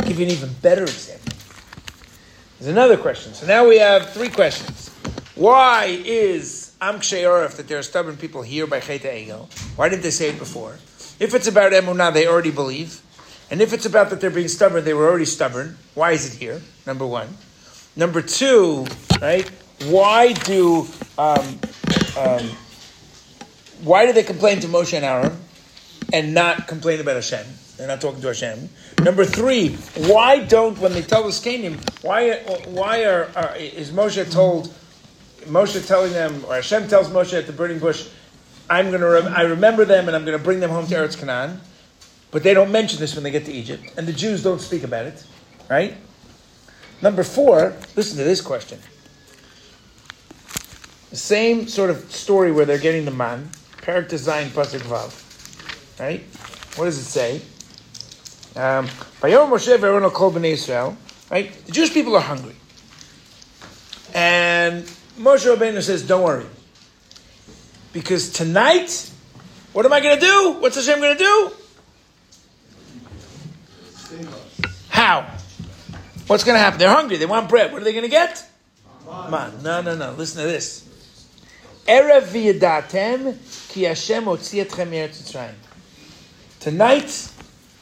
Give 0.08 0.20
you 0.20 0.26
an 0.26 0.32
even 0.32 0.50
better 0.62 0.84
example. 0.84 1.34
There's 2.60 2.72
another 2.72 2.98
question. 2.98 3.34
So 3.34 3.46
now 3.46 3.68
we 3.68 3.78
have 3.80 4.10
three 4.12 4.30
questions. 4.30 4.90
Why 5.36 6.02
is 6.06 6.74
Am 6.82 7.00
Ksheyoref 7.00 7.58
that 7.58 7.68
there 7.68 7.78
are 7.78 7.84
stubborn 7.84 8.18
people 8.18 8.42
here 8.42 8.66
by 8.66 8.80
Cheta 8.80 9.08
Egel? 9.08 9.52
Why 9.78 9.90
didn't 9.90 10.04
they 10.04 10.12
say 10.12 10.30
it 10.30 10.40
before? 10.40 10.78
If 11.19 11.34
it's 11.34 11.47
about 11.47 11.71
Emunah, 11.71 12.13
they 12.13 12.28
already 12.28 12.52
believe. 12.52 13.02
And 13.50 13.62
if 13.62 13.74
it's 13.74 13.86
about 13.86 14.10
that 14.10 14.21
they're 14.21 14.30
being 14.30 14.47
stubborn, 14.47 14.86
they 14.86 14.93
were 14.93 15.08
already 15.08 15.26
stubborn. 15.26 15.78
Why 15.93 16.12
is 16.12 16.34
it 16.34 16.38
here? 16.39 16.62
Number 16.86 17.06
one. 17.06 17.28
Number 17.95 18.21
two, 18.21 18.86
right? 19.21 19.50
Why 19.86 20.32
do 20.32 20.88
um, 21.17 21.60
um, 22.17 22.50
why 23.84 24.06
do 24.06 24.13
they 24.13 24.24
complain 24.24 24.60
to 24.62 24.67
Moshe 24.67 24.93
and 24.93 25.04
Aaron 25.04 25.38
and 26.13 26.34
not 26.34 26.67
complain 26.67 27.02
about 27.02 27.15
Hashem? 27.15 27.45
They're 27.78 27.88
not 27.88 28.00
talking 28.00 28.21
to 28.21 28.28
Hashem. 28.28 28.69
Number 29.02 29.26
three, 29.26 29.76
why 30.08 30.39
don't 30.45 30.78
when 30.78 30.93
they 30.93 31.02
tell 31.02 31.24
the 31.24 31.30
Zkenim, 31.30 31.80
why 32.04 32.38
why 32.67 33.04
are, 33.06 33.30
are 33.36 33.56
is 33.56 33.91
Moshe 33.91 34.32
told 34.32 34.74
Moshe 35.45 35.86
telling 35.88 36.13
them 36.13 36.45
or 36.45 36.56
Hashem 36.56 36.88
tells 36.88 37.10
Moshe 37.10 37.38
at 37.38 37.47
the 37.47 37.54
burning 37.54 37.80
bush, 37.80 38.08
I'm 38.72 38.90
gonna 38.90 39.10
rem- 39.10 39.34
I 39.36 39.42
remember 39.42 39.84
them 39.84 40.08
and 40.08 40.16
I'm 40.16 40.24
gonna 40.24 40.40
bring 40.40 40.62
them 40.62 40.72
home 40.72 40.88
to 40.88 40.96
Eretz 40.96 41.18
Canaan, 41.20 41.60
but 42.32 42.42
they 42.42 42.54
don't 42.54 42.72
mention 42.72 43.00
this 43.00 43.16
when 43.16 43.24
they 43.26 43.32
get 43.32 43.44
to 43.46 43.52
Egypt, 43.52 43.84
and 43.98 44.08
the 44.08 44.14
Jews 44.14 44.42
don't 44.44 44.62
speak 44.62 44.84
about 44.84 45.06
it, 45.08 45.26
right? 45.70 45.98
Number 47.02 47.24
four, 47.24 47.76
listen 47.98 48.18
to 48.18 48.24
this 48.24 48.40
question. 48.40 48.80
The 51.10 51.18
same 51.18 51.68
sort 51.68 51.90
of 51.90 52.10
story 52.12 52.54
where 52.54 52.64
they're 52.64 52.78
getting 52.78 53.04
the 53.04 53.12
man. 53.12 53.50
Perak 53.82 54.08
design 54.08 54.48
pasuk 54.52 54.80
vav. 54.88 55.12
Right? 56.00 56.24
What 56.78 56.86
does 56.86 56.98
it 56.98 57.04
say? 57.04 57.42
Um. 58.56 58.88
Right? 61.30 61.66
The 61.66 61.72
Jewish 61.74 61.94
people 61.94 62.16
are 62.16 62.22
hungry, 62.22 62.56
and 64.14 64.86
Moshe 65.20 65.46
Rabbeinu 65.54 65.82
says, 65.82 66.04
"Don't 66.04 66.24
worry, 66.24 66.46
because 67.93 68.32
tonight, 68.32 69.12
what 69.73 69.86
am 69.86 69.93
I 69.93 69.99
going 69.99 70.19
to 70.19 70.25
do? 70.25 70.58
What's 70.60 70.75
Hashem 70.75 70.99
going 70.99 71.17
to 71.17 71.23
do? 71.23 71.51
How? 74.89 75.30
What's 76.27 76.43
going 76.43 76.56
to 76.56 76.60
happen? 76.60 76.80
They're 76.80 76.93
hungry. 76.93 77.17
They 77.17 77.25
want 77.25 77.49
bread. 77.49 77.71
What 77.71 77.82
are 77.82 77.86
they 77.86 77.93
going 77.93 78.04
to 78.04 78.10
get? 78.10 78.45
Man. 79.30 79.63
No, 79.63 79.82
no, 79.82 79.95
no. 79.95 80.12
Listen 80.13 80.43
to 80.43 80.47
this. 80.47 80.88
Ki 83.69 83.84
Hashem 83.84 84.25
Tonight, 86.60 87.32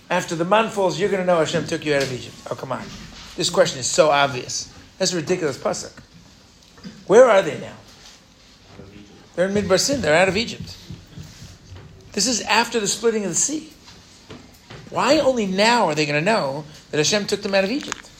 after 0.09 0.35
the 0.35 0.45
man 0.45 0.69
falls, 0.69 0.99
you're 0.99 1.09
going 1.09 1.21
to 1.21 1.27
know 1.27 1.39
Hashem 1.39 1.67
took 1.67 1.85
you 1.85 1.93
out 1.93 2.03
of 2.03 2.11
Egypt. 2.13 2.35
Oh, 2.49 2.55
come 2.55 2.71
on. 2.71 2.83
This 3.35 3.49
question 3.49 3.79
is 3.79 3.87
so 3.87 4.09
obvious. 4.09 4.73
That's 4.97 5.13
a 5.13 5.17
ridiculous 5.17 5.57
pasuk. 5.57 5.91
Where 7.07 7.25
are 7.29 7.41
they 7.41 7.59
now? 7.59 7.75
They're 9.39 9.47
in 9.47 9.55
Midbar 9.55 9.79
Sin. 9.79 10.01
They're 10.01 10.21
out 10.21 10.27
of 10.27 10.35
Egypt. 10.35 10.75
This 12.11 12.27
is 12.27 12.41
after 12.41 12.81
the 12.81 12.87
splitting 12.87 13.23
of 13.23 13.29
the 13.29 13.37
sea. 13.37 13.71
Why 14.89 15.19
only 15.19 15.45
now 15.45 15.85
are 15.85 15.95
they 15.95 16.05
going 16.05 16.19
to 16.19 16.25
know 16.25 16.65
that 16.91 16.97
Hashem 16.97 17.25
took 17.25 17.41
them 17.41 17.55
out 17.55 17.63
of 17.63 17.71
Egypt? 17.71 18.11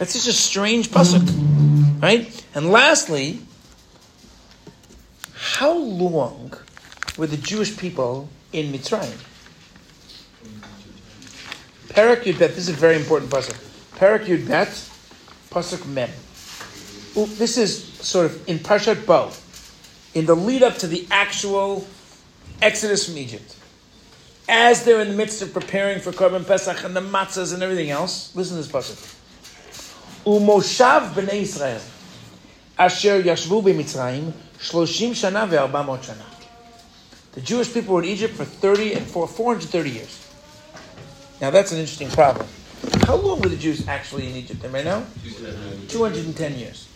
That's 0.00 0.14
just 0.14 0.26
a 0.26 0.32
strange 0.32 0.90
pasuk, 0.90 1.22
right? 2.02 2.44
And 2.52 2.72
lastly, 2.72 3.42
how 5.34 5.72
long 5.72 6.52
were 7.16 7.28
the 7.28 7.36
Jewish 7.36 7.76
people 7.76 8.28
in 8.52 8.72
Mitzrayim? 8.72 9.22
Perak 11.90 12.24
Yud 12.24 12.40
Bet. 12.40 12.56
This 12.56 12.68
is 12.68 12.70
a 12.70 12.72
very 12.72 12.96
important 12.96 13.30
pasuk. 13.30 13.56
Perak 14.00 14.22
Yud 14.22 14.48
Bet, 14.48 14.66
pasuk 15.48 15.86
Mem. 15.86 16.10
This 17.38 17.56
is 17.56 17.84
sort 17.84 18.26
of 18.26 18.48
in 18.48 18.58
Parshat 18.58 19.06
Bo, 19.06 19.30
in 20.16 20.24
the 20.24 20.34
lead 20.34 20.62
up 20.62 20.78
to 20.78 20.86
the 20.86 21.06
actual 21.10 21.86
exodus 22.62 23.06
from 23.06 23.18
Egypt. 23.18 23.54
As 24.48 24.82
they're 24.82 25.02
in 25.02 25.10
the 25.10 25.14
midst 25.14 25.42
of 25.42 25.52
preparing 25.52 26.00
for 26.00 26.10
Korban 26.10 26.46
Pesach 26.46 26.84
and 26.84 26.96
the 26.96 27.02
matzahs 27.02 27.52
and 27.52 27.62
everything 27.62 27.90
else, 27.90 28.34
listen 28.34 28.56
to 28.56 28.62
this 28.62 28.72
pasuk. 28.72 28.96
Umoshav 30.24 31.12
b'nei 31.12 31.42
Israel, 31.42 31.82
asher 32.78 33.22
yashvu 33.22 33.62
b'Mitzrayim, 33.62 34.32
shloshim 34.58 35.10
shana 35.10 35.46
ve'arbamot 35.46 36.02
shana. 36.02 36.24
The 37.32 37.42
Jewish 37.42 37.74
people 37.74 37.96
were 37.96 38.02
in 38.02 38.08
Egypt 38.08 38.32
for 38.32 38.46
30 38.46 38.94
and 38.94 39.06
for 39.06 39.28
430 39.28 39.90
years. 39.90 40.26
Now 41.42 41.50
that's 41.50 41.72
an 41.72 41.78
interesting 41.78 42.08
problem. 42.08 42.46
How 43.02 43.16
long 43.16 43.42
were 43.42 43.50
the 43.50 43.56
Jews 43.56 43.86
actually 43.86 44.30
in 44.30 44.36
Egypt? 44.36 44.64
Am 44.64 44.74
Anybody 44.74 45.02
know? 45.02 45.88
210 45.88 46.58
years. 46.58 46.88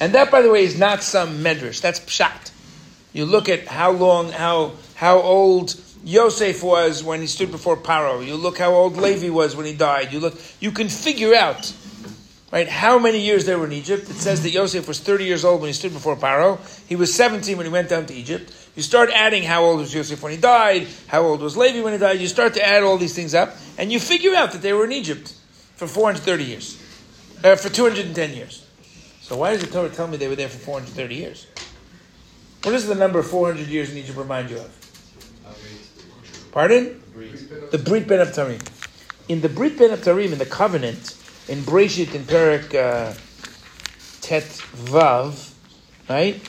And 0.00 0.14
that, 0.14 0.30
by 0.30 0.42
the 0.42 0.50
way, 0.50 0.64
is 0.64 0.78
not 0.78 1.02
some 1.02 1.42
medrash. 1.42 1.80
That's 1.80 2.00
pshat. 2.00 2.52
You 3.12 3.24
look 3.24 3.48
at 3.48 3.66
how 3.66 3.90
long, 3.90 4.30
how 4.30 4.72
how 4.94 5.20
old 5.20 5.80
Yosef 6.04 6.62
was 6.62 7.04
when 7.04 7.20
he 7.20 7.28
stood 7.28 7.50
before 7.52 7.76
Paro. 7.76 8.24
You 8.24 8.34
look 8.34 8.58
how 8.58 8.72
old 8.72 8.96
Levi 8.96 9.28
was 9.28 9.54
when 9.54 9.64
he 9.64 9.74
died. 9.74 10.12
You 10.12 10.20
look, 10.20 10.36
you 10.58 10.72
can 10.72 10.88
figure 10.88 11.34
out, 11.34 11.72
right, 12.52 12.68
how 12.68 12.98
many 12.98 13.20
years 13.20 13.46
they 13.46 13.54
were 13.54 13.66
in 13.66 13.72
Egypt. 13.72 14.10
It 14.10 14.16
says 14.16 14.42
that 14.42 14.50
Yosef 14.50 14.88
was 14.88 14.98
30 15.00 15.24
years 15.24 15.44
old 15.44 15.60
when 15.60 15.68
he 15.68 15.72
stood 15.72 15.92
before 15.92 16.16
Paro. 16.16 16.58
He 16.88 16.96
was 16.96 17.14
17 17.14 17.56
when 17.56 17.66
he 17.66 17.72
went 17.72 17.88
down 17.88 18.06
to 18.06 18.14
Egypt. 18.14 18.52
You 18.74 18.82
start 18.82 19.10
adding 19.14 19.42
how 19.42 19.64
old 19.64 19.78
was 19.78 19.94
Yosef 19.94 20.22
when 20.22 20.32
he 20.32 20.38
died, 20.38 20.86
how 21.06 21.22
old 21.22 21.40
was 21.40 21.56
Levi 21.56 21.80
when 21.80 21.92
he 21.92 21.98
died. 21.98 22.20
You 22.20 22.28
start 22.28 22.54
to 22.54 22.66
add 22.66 22.82
all 22.82 22.98
these 22.98 23.14
things 23.14 23.34
up, 23.34 23.56
and 23.76 23.92
you 23.92 24.00
figure 24.00 24.34
out 24.34 24.52
that 24.52 24.62
they 24.62 24.72
were 24.72 24.84
in 24.84 24.92
Egypt 24.92 25.34
for 25.76 25.86
430 25.86 26.44
years, 26.44 26.82
uh, 27.44 27.56
for 27.56 27.68
210 27.68 28.34
years. 28.34 28.67
So 29.28 29.36
why 29.36 29.52
does 29.52 29.60
the 29.60 29.66
Torah 29.66 29.90
tell 29.90 30.08
me 30.08 30.16
they 30.16 30.26
were 30.26 30.36
there 30.36 30.48
for 30.48 30.56
430 30.56 31.14
years? 31.14 31.46
What 32.62 32.72
does 32.72 32.86
the 32.86 32.94
number 32.94 33.22
400 33.22 33.68
years 33.68 33.90
in 33.90 33.98
Egypt 33.98 34.16
remind 34.16 34.48
you 34.48 34.56
of? 34.56 36.50
Pardon? 36.50 37.02
The 37.70 37.76
Brit 37.76 38.08
Ben 38.08 38.26
Abtarim. 38.26 38.66
In 39.28 39.42
the 39.42 39.50
Brit 39.50 39.76
Ben 39.76 39.90
Abtarim, 39.90 40.32
in 40.32 40.38
the 40.38 40.46
covenant, 40.46 41.18
in 41.46 41.58
Breshit, 41.58 42.14
in 42.14 42.24
Perak 42.24 42.74
uh, 42.74 43.12
Tet 44.22 44.44
Vav, 44.44 45.52
right? 46.08 46.40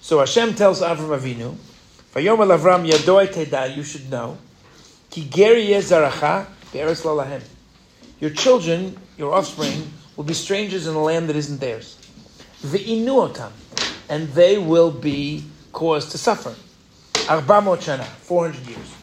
So 0.00 0.18
Hashem 0.18 0.56
tells 0.56 0.82
Avram 0.82 1.16
Avinu, 1.16 1.54
Vayom 2.12 2.38
Avram 2.38 2.90
Yadoi 2.90 3.28
Teda, 3.28 3.76
you 3.76 3.84
should 3.84 4.10
know, 4.10 4.36
Ki 5.10 5.28
geri 5.30 5.68
yezaracha 5.68 6.46
be'eretz 6.72 7.04
lo 7.04 7.16
lahem. 7.16 7.42
Your 8.18 8.30
children, 8.30 8.98
your 9.16 9.32
offspring, 9.32 9.92
will 10.18 10.24
be 10.24 10.34
strangers 10.34 10.88
in 10.88 10.96
a 10.96 11.00
land 11.02 11.28
that 11.28 11.36
isn't 11.36 11.60
theirs. 11.60 11.96
The 12.60 12.80
inuotam, 12.80 13.52
and 14.08 14.28
they 14.30 14.58
will 14.58 14.90
be 14.90 15.44
caused 15.72 16.10
to 16.10 16.18
suffer. 16.18 16.56
Arbamot 17.28 17.78
shana, 17.78 18.02
400 18.04 18.66
years. 18.66 18.94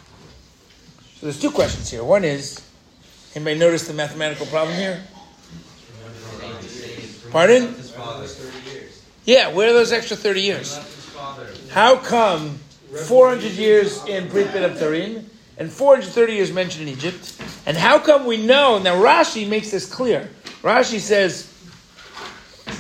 So 1.15 1.27
there's 1.27 1.39
two 1.39 1.51
questions 1.51 1.89
here. 1.89 2.03
One 2.03 2.25
is, 2.25 2.61
anybody 3.33 3.57
notice 3.57 3.87
the 3.87 3.93
mathematical 3.93 4.45
problem 4.47 4.75
here? 4.75 5.01
Pardon? 7.31 7.73
Yeah, 9.23 9.53
where 9.53 9.69
are 9.69 9.73
those 9.73 9.93
extra 9.93 10.17
30 10.17 10.41
years? 10.41 10.77
How 11.71 11.95
come 11.95 12.59
400 13.07 13.53
years 13.53 14.03
in 14.05 14.27
Brit 14.27 14.51
Ben 14.51 14.69
Abtarim 14.69 15.23
and 15.57 15.71
430 15.71 16.33
years 16.33 16.51
mentioned 16.51 16.89
in 16.89 16.93
Egypt? 16.93 17.41
And 17.65 17.77
how 17.77 17.99
come 17.99 18.25
we 18.25 18.35
know? 18.35 18.79
Now 18.79 18.95
Rashi 18.95 19.47
makes 19.47 19.71
this 19.71 19.89
clear. 19.89 20.29
Rashi 20.65 20.99
says, 20.99 21.47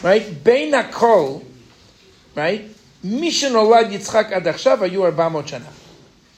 right, 0.01 0.43
Bein 0.43 0.71
Hakol, 0.71 1.45
right, 2.33 2.67
Mishan 3.05 3.51
Olad 3.51 3.91
Yitzchak 3.91 4.31
Ad 4.31 4.43
Achshav 4.45 4.79
Ayu 4.89 5.11
Arbamot 5.11 5.43
Shana. 5.43 5.71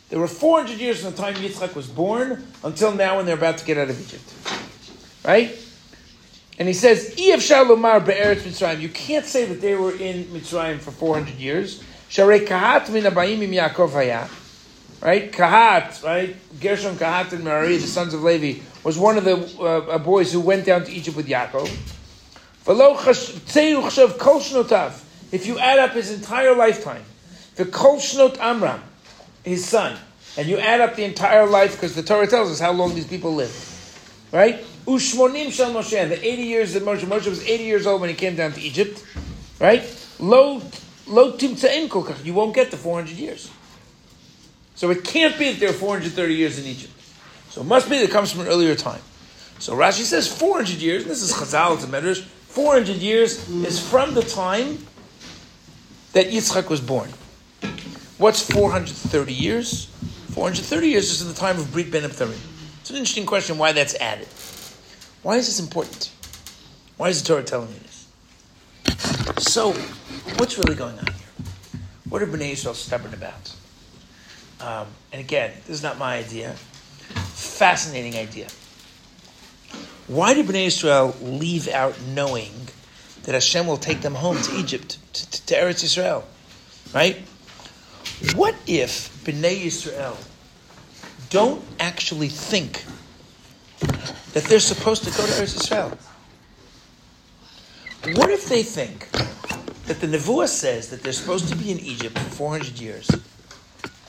There 0.10 0.19
were 0.19 0.27
400 0.27 0.77
years 0.77 1.01
from 1.01 1.12
the 1.12 1.17
time 1.17 1.36
Yitzchak 1.36 1.73
was 1.73 1.88
born 1.88 2.45
until 2.65 2.91
now 2.93 3.15
when 3.15 3.25
they're 3.25 3.38
about 3.38 3.60
to 3.60 3.65
get 3.65 3.77
out 3.77 3.89
of 3.89 3.97
Egypt. 3.97 4.29
Right? 5.23 5.57
And 6.60 6.67
he 6.67 6.73
says, 6.73 7.15
"Iev 7.15 7.38
Shalomar 7.38 8.05
be'eretz 8.05 8.41
Mitzrayim." 8.41 8.81
You 8.81 8.89
can't 8.89 9.25
say 9.25 9.45
that 9.45 9.62
they 9.62 9.75
were 9.75 9.95
in 9.95 10.25
Mitzrayim 10.25 10.79
for 10.79 10.91
400 10.91 11.36
years. 11.36 11.81
Sharei 12.10 12.45
Kahat 12.45 12.89
min 12.89 13.03
Abayim 13.03 13.41
im 13.41 13.51
Yaakov 13.51 13.93
haya. 13.93 14.27
Right? 15.01 15.31
Kahat, 15.31 16.03
right? 16.03 16.36
Gershom, 16.60 16.95
Kahat, 16.95 17.31
and 17.33 17.43
Merari, 17.43 17.77
the 17.77 17.88
sons 17.88 18.13
of 18.13 18.23
Levi, 18.23 18.62
was 18.83 18.97
one 18.97 19.17
of 19.17 19.25
the 19.25 19.38
uh, 19.62 19.97
boys 19.99 20.33
who 20.33 20.39
went 20.39 20.65
down 20.65 20.83
to 20.86 20.91
Egypt 20.91 21.15
with 21.15 21.27
Yaakov. 21.27 21.69
If 25.31 25.45
you 25.45 25.60
add 25.60 25.79
up 25.79 25.91
his 25.91 26.12
entire 26.12 26.55
lifetime, 26.55 27.03
the 27.55 27.65
kol 27.65 27.97
shnot 27.97 28.39
Amram, 28.39 28.81
his 29.43 29.65
son, 29.65 29.97
and 30.36 30.47
you 30.47 30.57
add 30.57 30.81
up 30.81 30.95
the 30.95 31.03
entire 31.03 31.45
life, 31.45 31.73
because 31.73 31.95
the 31.95 32.03
Torah 32.03 32.27
tells 32.27 32.51
us 32.51 32.60
how 32.60 32.71
long 32.71 32.93
these 32.95 33.07
people 33.07 33.36
lived. 33.36 33.55
Right? 34.31 34.63
Ushmonim 34.86 35.51
shel 35.51 35.73
Moshe, 35.73 36.10
the 36.10 36.25
80 36.25 36.41
years 36.41 36.73
that 36.73 36.83
Moshe, 36.83 37.01
Moshe 37.01 37.27
was 37.27 37.41
80 37.43 37.63
years 37.63 37.88
old 37.88 38.01
when 38.01 38.10
he 38.10 38.15
came 38.15 38.36
down 38.36 38.51
to 38.53 38.62
Egypt. 38.62 39.03
Right? 39.60 39.83
Lo, 40.19 40.62
lo 41.07 41.31
timtza'im 41.33 41.89
kol. 41.89 42.07
You 42.23 42.33
won't 42.33 42.55
get 42.55 42.71
the 42.71 42.77
400 42.77 43.15
years. 43.15 43.51
So 44.77 44.91
it 44.91 45.03
can't 45.03 45.37
be 45.39 45.51
that 45.51 45.59
there 45.59 45.69
are 45.71 45.73
430 45.73 46.35
years 46.35 46.59
in 46.59 46.65
Egypt. 46.65 46.93
So 47.49 47.61
it 47.61 47.63
must 47.63 47.89
be 47.89 47.97
that 47.97 48.03
it 48.03 48.11
comes 48.11 48.31
from 48.31 48.41
an 48.41 48.47
earlier 48.47 48.75
time. 48.75 49.01
So 49.57 49.75
Rashi 49.75 50.03
says 50.03 50.31
400 50.31 50.75
years, 50.75 51.01
and 51.01 51.11
this 51.11 51.23
is 51.23 51.33
Chazal, 51.33 51.73
it's 51.73 51.83
a 51.83 51.87
Medrash, 51.87 52.21
400 52.21 52.97
years 52.97 53.49
is 53.49 53.79
from 53.79 54.13
the 54.13 54.21
time 54.21 54.85
that 56.13 56.27
Yitzchak 56.27 56.69
was 56.69 56.79
born. 56.79 57.09
What's 58.19 58.47
430 58.51 59.33
years? 59.33 59.85
430 60.33 60.87
years 60.87 61.09
is 61.09 61.23
in 61.23 61.27
the 61.27 61.33
time 61.33 61.57
of 61.57 61.71
Brit 61.71 61.89
Ben 61.89 62.03
Abtarim. 62.03 62.37
It's 62.81 62.91
an 62.91 62.97
interesting 62.97 63.25
question 63.25 63.57
why 63.57 63.71
that's 63.71 63.95
added. 63.95 64.27
Why 65.23 65.37
is 65.37 65.47
this 65.47 65.59
important? 65.59 66.11
Why 66.97 67.09
is 67.09 67.23
the 67.23 67.27
Torah 67.27 67.43
telling 67.43 67.69
me 67.69 67.79
this? 67.79 68.07
So, 69.39 69.73
what's 70.37 70.55
really 70.59 70.75
going 70.75 70.99
on 70.99 71.05
here? 71.07 71.15
What 72.09 72.21
are 72.21 72.27
Bnei 72.27 72.51
Yisrael 72.51 72.75
stubborn 72.75 73.15
about? 73.15 73.55
Um, 74.60 74.88
and 75.12 75.22
again, 75.22 75.52
this 75.65 75.76
is 75.76 75.84
not 75.84 75.98
my 75.98 76.17
idea. 76.17 76.54
Fascinating 77.34 78.15
idea. 78.15 78.48
Why 80.08 80.34
did 80.34 80.46
Bnei 80.46 80.65
Israel 80.67 81.15
leave 81.22 81.67
out 81.67 82.00
knowing 82.02 82.52
that 83.24 83.34
Hashem 83.34 83.67
will 83.67 83.78
take 83.78 84.02
them 84.02 84.15
home 84.15 84.41
to 84.41 84.56
Egypt, 84.58 84.98
to, 85.13 85.46
to, 85.46 85.56
Eretz 85.56 85.84
Israel? 85.84 86.26
Right? 86.93 87.17
What 88.36 88.56
if 88.65 89.24
Bnei 89.26 89.65
Israel 89.65 90.17
don't 91.30 91.63
actually 91.80 92.30
think 92.30 92.86
that 94.34 94.43
they're 94.46 94.60
supposed 94.60 95.04
to 95.04 95.12
go 95.12 95.26
to 95.26 95.32
Eretz 95.34 95.62
Israel? 95.62 95.98
What 98.15 98.30
if 98.30 98.48
they 98.48 98.63
think 98.63 99.10
that 99.88 100.02
the 100.02 100.08
Nevuah 100.08 100.50
says 100.50 100.89
that 100.89 101.02
they're 101.02 101.13
supposed 101.13 101.48
to 101.48 101.56
be 101.56 101.72
in 101.72 101.80
Egypt 101.80 102.17
for 102.20 102.30
400 102.30 102.80
years. 102.80 103.10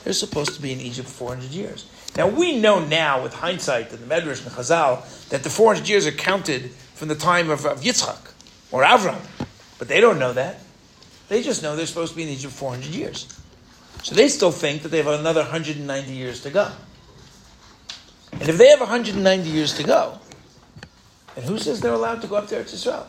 They're 0.08 0.14
supposed 0.14 0.54
to 0.54 0.62
be 0.62 0.72
in 0.72 0.80
Egypt 0.80 1.06
for 1.06 1.36
400 1.36 1.50
years. 1.50 1.86
Now, 2.16 2.28
we 2.28 2.58
know 2.58 2.82
now, 2.82 3.22
with 3.22 3.34
hindsight, 3.34 3.92
in 3.92 4.00
the 4.00 4.06
Medrash 4.06 4.42
and 4.42 4.50
Chazal, 4.50 5.28
that 5.28 5.42
the 5.42 5.50
400 5.50 5.86
years 5.86 6.06
are 6.06 6.12
counted 6.12 6.70
from 6.94 7.08
the 7.08 7.14
time 7.14 7.50
of, 7.50 7.66
of 7.66 7.82
Yitzchak 7.82 8.32
or 8.72 8.84
Avram. 8.84 9.20
But 9.78 9.88
they 9.88 10.00
don't 10.00 10.18
know 10.18 10.32
that. 10.32 10.60
They 11.28 11.42
just 11.42 11.62
know 11.62 11.76
they're 11.76 11.84
supposed 11.84 12.12
to 12.12 12.16
be 12.16 12.22
in 12.22 12.30
Egypt 12.30 12.54
400 12.54 12.86
years. 12.86 13.38
So 14.02 14.14
they 14.14 14.28
still 14.30 14.50
think 14.50 14.80
that 14.80 14.88
they 14.88 14.96
have 14.96 15.08
another 15.08 15.42
190 15.42 16.10
years 16.10 16.40
to 16.40 16.48
go. 16.48 16.72
And 18.32 18.48
if 18.48 18.56
they 18.56 18.68
have 18.68 18.80
190 18.80 19.50
years 19.50 19.74
to 19.74 19.82
go, 19.82 20.18
then 21.34 21.44
who 21.44 21.58
says 21.58 21.82
they're 21.82 21.92
allowed 21.92 22.22
to 22.22 22.28
go 22.28 22.36
up 22.36 22.48
there 22.48 22.64
to 22.64 22.74
Israel? 22.74 23.06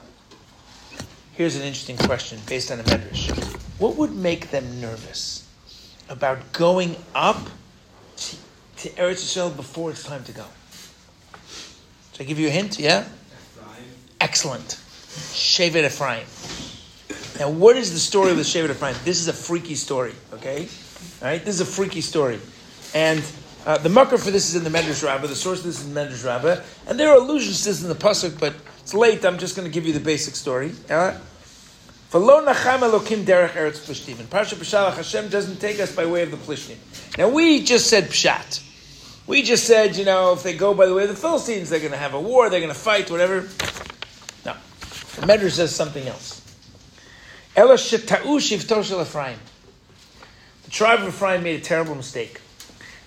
Here's 1.31 1.55
an 1.55 1.62
interesting 1.62 1.95
question 1.95 2.41
based 2.45 2.69
on 2.73 2.81
a 2.81 2.83
medrash. 2.83 3.31
What 3.79 3.95
would 3.95 4.13
make 4.13 4.51
them 4.51 4.81
nervous 4.81 5.45
about 6.09 6.51
going 6.51 6.95
up 7.15 7.47
to, 8.17 8.35
to 8.77 8.89
Eretz 8.89 9.23
Yisrael 9.23 9.55
before 9.55 9.91
it's 9.91 10.03
time 10.03 10.23
to 10.25 10.31
go? 10.31 10.45
Should 12.13 12.21
I 12.21 12.23
give 12.25 12.39
you 12.39 12.47
a 12.47 12.51
hint? 12.51 12.79
Yeah? 12.79 13.07
Excellent. 14.19 14.79
Shevet 15.31 15.85
Ephraim. 15.85 16.25
Now, 17.39 17.49
what 17.49 17.77
is 17.77 17.93
the 17.93 17.99
story 17.99 18.31
of 18.31 18.37
the 18.37 18.43
Shevet 18.43 18.71
Ephraim? 18.71 18.95
This 19.05 19.21
is 19.21 19.29
a 19.29 19.33
freaky 19.33 19.75
story, 19.75 20.13
okay? 20.33 20.67
All 21.21 21.29
right, 21.29 21.43
this 21.43 21.55
is 21.55 21.61
a 21.61 21.65
freaky 21.65 22.01
story. 22.01 22.39
And 22.93 23.23
uh, 23.65 23.77
the 23.77 23.89
makor 23.89 24.19
for 24.19 24.31
this 24.31 24.49
is 24.49 24.55
in 24.55 24.63
the 24.63 24.69
Medrash 24.69 25.05
Rabbah. 25.05 25.27
The 25.27 25.35
source 25.35 25.59
of 25.59 25.65
this 25.65 25.79
is 25.79 25.87
in 25.87 25.93
the 25.93 26.01
Medrash 26.01 26.25
Rabbah. 26.25 26.61
And 26.87 26.99
there 26.99 27.09
are 27.09 27.17
allusions 27.17 27.63
to 27.63 27.69
this 27.69 27.83
in 27.83 27.89
the 27.89 27.95
Pasuk, 27.95 28.39
but 28.39 28.55
it's 28.79 28.93
late. 28.93 29.23
I'm 29.23 29.37
just 29.37 29.55
going 29.55 29.67
to 29.67 29.73
give 29.73 29.85
you 29.85 29.93
the 29.93 29.99
basic 29.99 30.35
story. 30.35 30.73
Uh, 30.89 31.17
V'lo 32.11 32.43
nacham 32.45 32.79
Elokim 32.79 33.23
derech 33.23 33.51
eretz 33.51 33.79
plishtim. 33.79 34.19
And 34.19 34.29
Parsha 34.29 34.55
B'shalach 34.55 34.95
Hashem 34.95 35.29
doesn't 35.29 35.59
take 35.61 35.79
us 35.79 35.95
by 35.95 36.05
way 36.05 36.23
of 36.23 36.31
the 36.31 36.37
plishtim. 36.37 36.77
Now 37.17 37.29
we 37.29 37.63
just 37.63 37.87
said 37.87 38.05
pshat. 38.05 38.65
We 39.27 39.43
just 39.43 39.65
said, 39.65 39.95
you 39.95 40.05
know, 40.05 40.33
if 40.33 40.41
they 40.41 40.57
go 40.57 40.73
by 40.73 40.87
the 40.87 40.95
way 40.95 41.03
of 41.03 41.09
the 41.09 41.15
Philistines, 41.15 41.69
they're 41.69 41.79
going 41.79 41.91
to 41.91 41.97
have 41.97 42.15
a 42.15 42.19
war, 42.19 42.49
they're 42.49 42.61
going 42.61 42.73
to 42.73 42.79
fight, 42.79 43.11
whatever. 43.11 43.41
No. 44.43 44.55
The 45.15 45.27
Medrash 45.27 45.51
says 45.51 45.75
something 45.75 46.07
else. 46.07 46.41
Ela 47.55 47.75
sheta'u 47.75 48.23
shivto 48.23 48.83
shel 48.83 49.01
Ephraim. 49.01 49.37
The 50.63 50.71
tribe 50.71 51.01
of 51.01 51.09
Ephraim 51.09 51.43
made 51.43 51.59
a 51.59 51.63
terrible 51.63 51.93
mistake. 51.93 52.41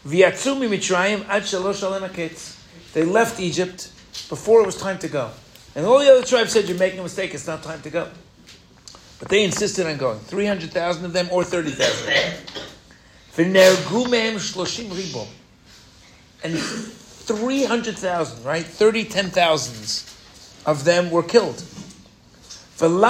V'yatzu 0.06 0.56
mitzrayim 0.60 1.26
ad 1.26 1.42
shalosh. 1.42 2.92
They 2.92 3.04
left 3.04 3.40
Egypt 3.40 3.90
before 4.28 4.60
it 4.60 4.66
was 4.66 4.76
time 4.76 5.00
to 5.00 5.08
go. 5.08 5.32
And 5.74 5.84
all 5.86 5.98
the 5.98 6.08
other 6.12 6.24
tribes 6.24 6.52
said, 6.52 6.68
you're 6.68 6.78
making 6.78 7.00
a 7.00 7.02
mistake, 7.02 7.34
it's 7.34 7.48
not 7.48 7.64
time 7.64 7.82
to 7.82 7.90
go. 7.90 8.08
But 9.22 9.28
they 9.28 9.44
insisted 9.44 9.86
on 9.86 9.98
going. 9.98 10.18
300,000 10.18 11.04
of 11.04 11.12
them 11.12 11.28
or 11.30 11.44
30,000 11.44 12.12
V'nergu 13.36 14.06
mehem 14.06 14.34
shloshim 14.34 14.86
ribom. 14.86 15.28
And 16.42 16.58
300,000, 16.58 18.44
right? 18.44 18.66
30 18.66 19.04
ten 19.04 19.30
thousands 19.30 20.12
of 20.66 20.82
them 20.82 21.12
were 21.12 21.22
killed. 21.22 21.62
And 22.80 23.00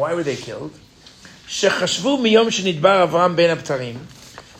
why 0.00 0.14
were 0.14 0.24
they 0.24 0.34
killed? 0.34 0.72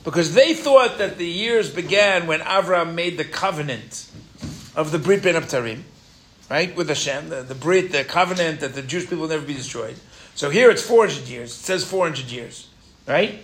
Because 0.05 0.35
they 0.35 0.55
thought 0.55 0.99
that 0.99 1.19
the 1.19 1.27
years 1.27 1.75
began 1.75 2.29
when 2.29 2.39
Avram 2.41 2.95
made 2.95 3.19
the 3.19 3.25
covenant 3.25 4.09
of 4.77 4.93
the 4.93 5.01
Brit 5.01 5.25
ben 5.25 5.35
Abtarim, 5.35 5.83
right, 6.49 6.77
with 6.77 6.89
Hashem, 6.89 7.29
the, 7.29 7.43
the 7.43 7.57
Brit, 7.57 7.91
the 7.91 8.05
covenant 8.05 8.61
that 8.61 8.75
the 8.75 8.83
Jewish 8.83 9.07
people 9.07 9.23
will 9.23 9.29
never 9.29 9.45
be 9.45 9.55
destroyed. 9.55 9.97
So 10.39 10.51
here 10.51 10.71
it's 10.71 10.83
400 10.83 11.27
years. 11.27 11.51
It 11.51 11.65
says 11.65 11.83
400 11.83 12.27
years, 12.31 12.69
right? 13.09 13.41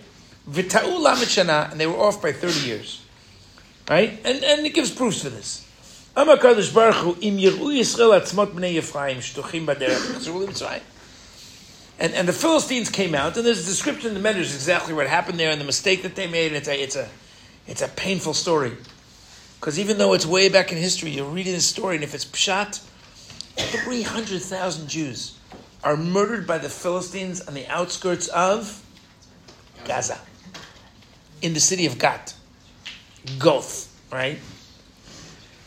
Shana, 0.49 1.69
and 1.69 1.77
they 1.77 1.87
were 1.87 1.97
off 1.97 2.21
by 2.21 2.31
30 2.31 2.65
years, 2.65 3.01
right? 3.89 4.17
And, 4.23 4.41
and 4.41 4.65
it 4.65 4.73
gives 4.73 4.91
proofs 4.91 5.21
for 5.21 5.29
this. 5.29 5.67
Baruch 6.15 6.39
Hu, 6.95 7.17
im 7.19 7.37
Yisrael 7.37 8.21
b'nei. 8.21 8.81
And, 11.99 12.13
and 12.13 12.29
the 12.29 12.31
Philistines 12.31 12.89
came 12.89 13.13
out, 13.13 13.35
and 13.35 13.45
there's 13.45 13.67
a 13.67 13.69
description 13.69 14.15
in 14.15 14.21
the 14.23 14.29
Medrash 14.29 14.55
exactly 14.55 14.93
what 14.93 15.07
happened 15.07 15.37
there 15.37 15.51
and 15.51 15.59
the 15.59 15.65
mistake 15.65 16.01
that 16.03 16.15
they 16.15 16.27
made. 16.27 16.53
It's 16.53 16.69
a, 16.69 16.81
it's 16.81 16.95
a, 16.95 17.09
it's 17.67 17.81
a 17.81 17.89
painful 17.89 18.33
story. 18.33 18.71
Because 19.59 19.77
even 19.77 19.97
though 19.97 20.13
it's 20.13 20.25
way 20.25 20.47
back 20.47 20.71
in 20.71 20.77
history, 20.77 21.09
you're 21.09 21.29
reading 21.29 21.51
this 21.51 21.65
story, 21.65 21.95
and 21.95 22.05
if 22.05 22.15
it's 22.15 22.23
pshat, 22.23 22.81
300,000 23.57 24.87
Jews 24.87 25.34
are 25.85 25.95
murdered 25.95 26.47
by 26.47 26.57
the 26.57 26.67
Philistines 26.67 27.39
on 27.41 27.53
the 27.53 27.67
outskirts 27.67 28.27
of 28.29 28.83
Gaza, 29.85 30.17
in 31.43 31.53
the 31.53 31.59
city 31.59 31.85
of 31.85 31.99
Gat, 31.99 32.33
Goth, 33.37 33.95
right? 34.11 34.39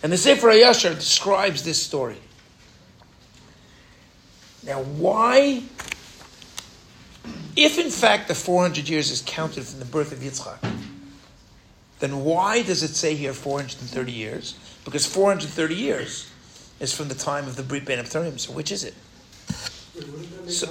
And 0.03 0.13
the 0.13 0.17
Sefer 0.17 0.49
Yashar 0.49 0.97
describes 0.97 1.63
this 1.63 1.81
story. 1.81 2.19
Now, 4.65 4.83
why, 4.83 5.63
if 7.57 7.79
in 7.79 7.91
fact 7.91 8.27
the 8.27 8.35
400 8.35 8.89
years 8.89 9.13
is 9.13 9.23
counted 9.25 9.65
from 9.65 9.79
the 9.79 9.85
birth 9.85 10.13
of 10.13 10.19
Yitzchak, 10.19 10.59
then 12.01 12.25
why 12.25 12.63
does 12.63 12.83
it 12.83 12.95
say 12.95 13.15
here 13.15 13.33
430 13.33 14.13
years? 14.13 14.59
Because 14.85 15.07
430 15.07 15.75
years 15.75 16.31
is 16.81 16.93
from 16.93 17.09
the 17.09 17.15
time 17.15 17.47
of 17.47 17.57
the 17.57 17.63
Brit 17.63 17.85
Ben 17.85 18.05
Abtarim. 18.05 18.39
So 18.39 18.53
which 18.53 18.73
is 18.73 18.83
it? 18.83 18.95
Wait, 19.99 20.09
wouldn't 20.09 20.31
that 20.37 20.45
make 20.45 20.55
So- 20.55 20.69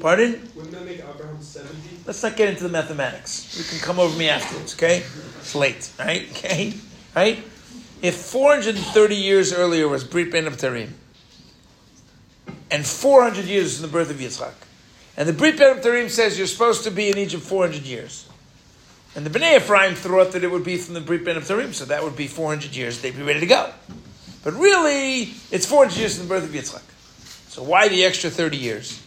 Pardon? 0.00 0.48
Wouldn't 0.54 0.72
that 0.74 0.84
make 0.84 0.98
Abraham 0.98 1.40
70? 1.40 1.74
Let's 2.06 2.22
not 2.22 2.36
get 2.36 2.50
into 2.50 2.62
the 2.64 2.68
mathematics. 2.68 3.56
You 3.56 3.64
can 3.64 3.78
come 3.78 3.98
over 3.98 4.16
me 4.18 4.28
afterwards, 4.28 4.74
okay? 4.74 5.02
It's 5.40 5.54
late, 5.54 5.90
right? 5.98 6.28
Okay? 6.32 6.74
Right? 7.14 7.42
If 8.02 8.14
430 8.16 9.16
years 9.16 9.54
earlier 9.54 9.88
was 9.88 10.04
Brit 10.04 10.30
Ben 10.30 10.44
Abtarim, 10.44 10.90
and 12.70 12.84
400 12.84 13.46
years 13.46 13.74
from 13.78 13.82
the 13.86 13.92
birth 13.92 14.10
of 14.10 14.16
Yitzchak, 14.16 14.52
and 15.16 15.26
the 15.28 15.32
Brit 15.32 15.56
Ben 15.58 15.76
Abtarim 15.78 16.10
says 16.10 16.36
you're 16.36 16.46
supposed 16.46 16.84
to 16.84 16.90
be 16.90 17.08
in 17.08 17.16
Egypt 17.16 17.42
400 17.42 17.82
years, 17.84 18.28
and 19.14 19.24
the 19.24 19.30
Bnei 19.30 19.56
Ephraim 19.56 19.94
thought 19.94 20.32
that 20.32 20.44
it 20.44 20.50
would 20.50 20.64
be 20.64 20.76
from 20.76 20.92
the 20.92 21.00
Brit 21.00 21.24
Ben 21.24 21.36
Abtarim, 21.36 21.72
so 21.72 21.86
that 21.86 22.02
would 22.02 22.16
be 22.16 22.26
400 22.26 22.76
years, 22.76 23.00
they'd 23.00 23.16
be 23.16 23.22
ready 23.22 23.40
to 23.40 23.46
go. 23.46 23.72
But 24.44 24.52
really, 24.54 25.32
it's 25.50 25.64
400 25.64 25.96
years 25.96 26.18
from 26.18 26.28
the 26.28 26.34
birth 26.34 26.44
of 26.44 26.50
Yitzchak. 26.50 26.82
So 27.56 27.62
why 27.62 27.88
the 27.88 28.04
extra 28.04 28.28
30 28.28 28.58
years? 28.58 29.02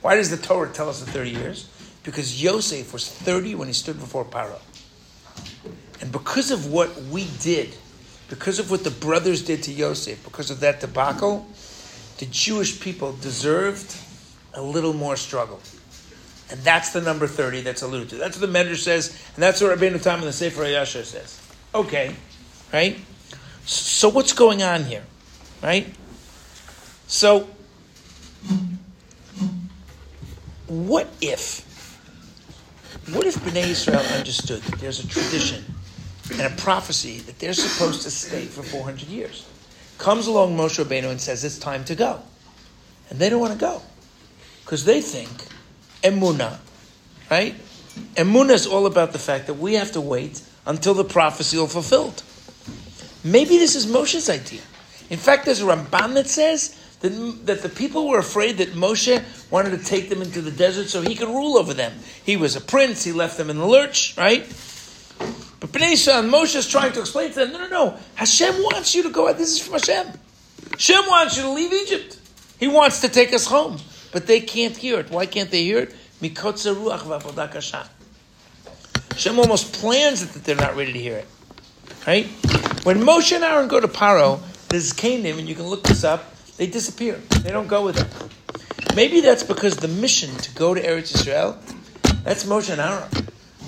Why 0.00 0.14
does 0.14 0.30
the 0.30 0.36
Torah 0.36 0.70
tell 0.72 0.88
us 0.88 1.00
the 1.00 1.10
30 1.10 1.30
years? 1.30 1.68
Because 2.04 2.40
Yosef 2.40 2.92
was 2.92 3.08
30 3.08 3.56
when 3.56 3.66
he 3.66 3.74
stood 3.74 3.98
before 3.98 4.24
Paro. 4.24 4.60
And 6.00 6.12
because 6.12 6.52
of 6.52 6.70
what 6.70 6.96
we 7.10 7.26
did, 7.40 7.74
because 8.28 8.60
of 8.60 8.70
what 8.70 8.84
the 8.84 8.92
brothers 8.92 9.42
did 9.42 9.64
to 9.64 9.72
Yosef, 9.72 10.22
because 10.22 10.52
of 10.52 10.60
that 10.60 10.78
debacle, 10.78 11.48
the 12.18 12.26
Jewish 12.26 12.80
people 12.80 13.16
deserved 13.16 13.96
a 14.54 14.62
little 14.62 14.92
more 14.92 15.16
struggle. 15.16 15.58
And 16.48 16.60
that's 16.60 16.92
the 16.92 17.00
number 17.00 17.26
30 17.26 17.62
that's 17.62 17.82
alluded 17.82 18.10
to. 18.10 18.16
That's 18.18 18.40
what 18.40 18.52
the 18.52 18.56
Medrash 18.56 18.84
says, 18.84 19.20
and 19.34 19.42
that's 19.42 19.60
what 19.60 19.76
Rabbeinu 19.76 20.00
Tam 20.00 20.20
in 20.20 20.26
the 20.26 20.32
Sefer 20.32 20.62
Yashar 20.62 21.02
says. 21.02 21.40
Okay, 21.74 22.14
right? 22.72 22.96
So 23.66 24.08
what's 24.10 24.32
going 24.32 24.62
on 24.62 24.84
here, 24.84 25.02
right? 25.60 25.92
So, 27.08 27.48
what 30.66 31.08
if, 31.20 31.66
what 33.12 33.26
if 33.26 33.36
Bnei 33.36 33.68
Israel 33.68 34.00
understood 34.16 34.62
that 34.62 34.80
there's 34.80 35.04
a 35.04 35.08
tradition 35.08 35.64
and 36.32 36.42
a 36.42 36.50
prophecy 36.56 37.18
that 37.20 37.38
they're 37.38 37.52
supposed 37.52 38.02
to 38.02 38.10
stay 38.10 38.44
for 38.44 38.62
400 38.62 39.08
years? 39.08 39.46
Comes 39.98 40.26
along 40.26 40.56
Moshe 40.56 40.82
Rabbeinu 40.82 41.10
and 41.10 41.20
says 41.20 41.44
it's 41.44 41.58
time 41.58 41.84
to 41.84 41.94
go. 41.94 42.20
And 43.10 43.18
they 43.18 43.28
don't 43.28 43.40
want 43.40 43.52
to 43.52 43.58
go. 43.58 43.82
Because 44.64 44.84
they 44.84 45.00
think, 45.00 45.30
emuna, 46.02 46.58
right? 47.30 47.54
Emuna 48.14 48.50
is 48.50 48.66
all 48.66 48.86
about 48.86 49.12
the 49.12 49.18
fact 49.18 49.46
that 49.48 49.54
we 49.54 49.74
have 49.74 49.92
to 49.92 50.00
wait 50.00 50.42
until 50.66 50.94
the 50.94 51.04
prophecy 51.04 51.58
is 51.58 51.72
fulfilled. 51.72 52.22
Maybe 53.24 53.58
this 53.58 53.74
is 53.74 53.86
Moshe's 53.86 54.30
idea. 54.30 54.62
In 55.10 55.18
fact, 55.18 55.44
there's 55.44 55.60
a 55.60 55.64
Ramban 55.64 56.14
that 56.14 56.28
says 56.28 56.79
that, 57.00 57.46
that 57.46 57.62
the 57.62 57.68
people 57.68 58.08
were 58.08 58.18
afraid 58.18 58.58
that 58.58 58.70
Moshe 58.70 59.22
wanted 59.50 59.78
to 59.78 59.84
take 59.84 60.08
them 60.08 60.22
into 60.22 60.40
the 60.40 60.50
desert 60.50 60.88
so 60.88 61.00
he 61.02 61.14
could 61.14 61.28
rule 61.28 61.56
over 61.56 61.74
them. 61.74 61.92
He 62.24 62.36
was 62.36 62.56
a 62.56 62.60
prince, 62.60 63.04
he 63.04 63.12
left 63.12 63.36
them 63.36 63.50
in 63.50 63.58
the 63.58 63.66
lurch, 63.66 64.16
right? 64.16 64.42
But 65.60 65.72
Bnei 65.72 65.92
Yisrael, 65.92 66.28
Moshe 66.28 66.56
is 66.56 66.66
trying 66.66 66.92
to 66.92 67.00
explain 67.00 67.30
to 67.30 67.36
them, 67.36 67.52
no, 67.52 67.58
no, 67.58 67.68
no, 67.68 67.96
Hashem 68.14 68.54
wants 68.56 68.94
you 68.94 69.02
to 69.02 69.10
go 69.10 69.28
out. 69.28 69.38
This 69.38 69.52
is 69.52 69.62
from 69.62 69.74
Hashem. 69.74 70.06
Hashem 70.72 71.04
wants 71.08 71.36
you 71.36 71.42
to 71.42 71.50
leave 71.50 71.72
Egypt. 71.72 72.18
He 72.58 72.68
wants 72.68 73.00
to 73.02 73.08
take 73.08 73.32
us 73.32 73.46
home. 73.46 73.78
But 74.12 74.26
they 74.26 74.40
can't 74.40 74.76
hear 74.76 74.98
it. 74.98 75.10
Why 75.10 75.26
can't 75.26 75.50
they 75.50 75.62
hear 75.62 75.80
it? 75.80 75.94
Mikotze 76.20 76.74
ruach 76.74 77.00
v'avodah 77.00 77.52
kasha. 77.52 77.88
Hashem 79.12 79.38
almost 79.38 79.74
plans 79.74 80.22
it 80.22 80.30
that 80.30 80.44
they're 80.44 80.56
not 80.56 80.76
ready 80.76 80.92
to 80.92 80.98
hear 80.98 81.16
it. 81.16 81.26
Right? 82.06 82.26
When 82.84 82.98
Moshe 83.00 83.34
and 83.34 83.44
Aaron 83.44 83.68
go 83.68 83.80
to 83.80 83.88
Paro, 83.88 84.40
there's 84.68 84.92
Canaan, 84.92 85.38
and 85.38 85.48
you 85.48 85.54
can 85.54 85.66
look 85.66 85.82
this 85.84 86.04
up, 86.04 86.34
they 86.60 86.66
disappear. 86.66 87.14
They 87.42 87.52
don't 87.52 87.68
go 87.68 87.86
with 87.86 87.96
him. 87.96 88.94
Maybe 88.94 89.22
that's 89.22 89.42
because 89.42 89.76
the 89.76 89.88
mission 89.88 90.36
to 90.36 90.54
go 90.54 90.74
to 90.74 90.82
Eretz 90.82 91.14
Israel, 91.14 91.56
that's 92.22 92.44
Moshe 92.44 92.68
and 92.68 92.82
Aaron. 92.82 93.08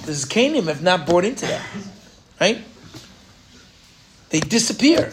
The 0.05 0.13
Zkenim 0.13 0.67
have 0.67 0.83
not 0.83 1.07
bought 1.07 1.25
into 1.25 1.47
that, 1.47 1.67
right? 2.39 2.63
They 4.29 4.41
disappear. 4.41 5.11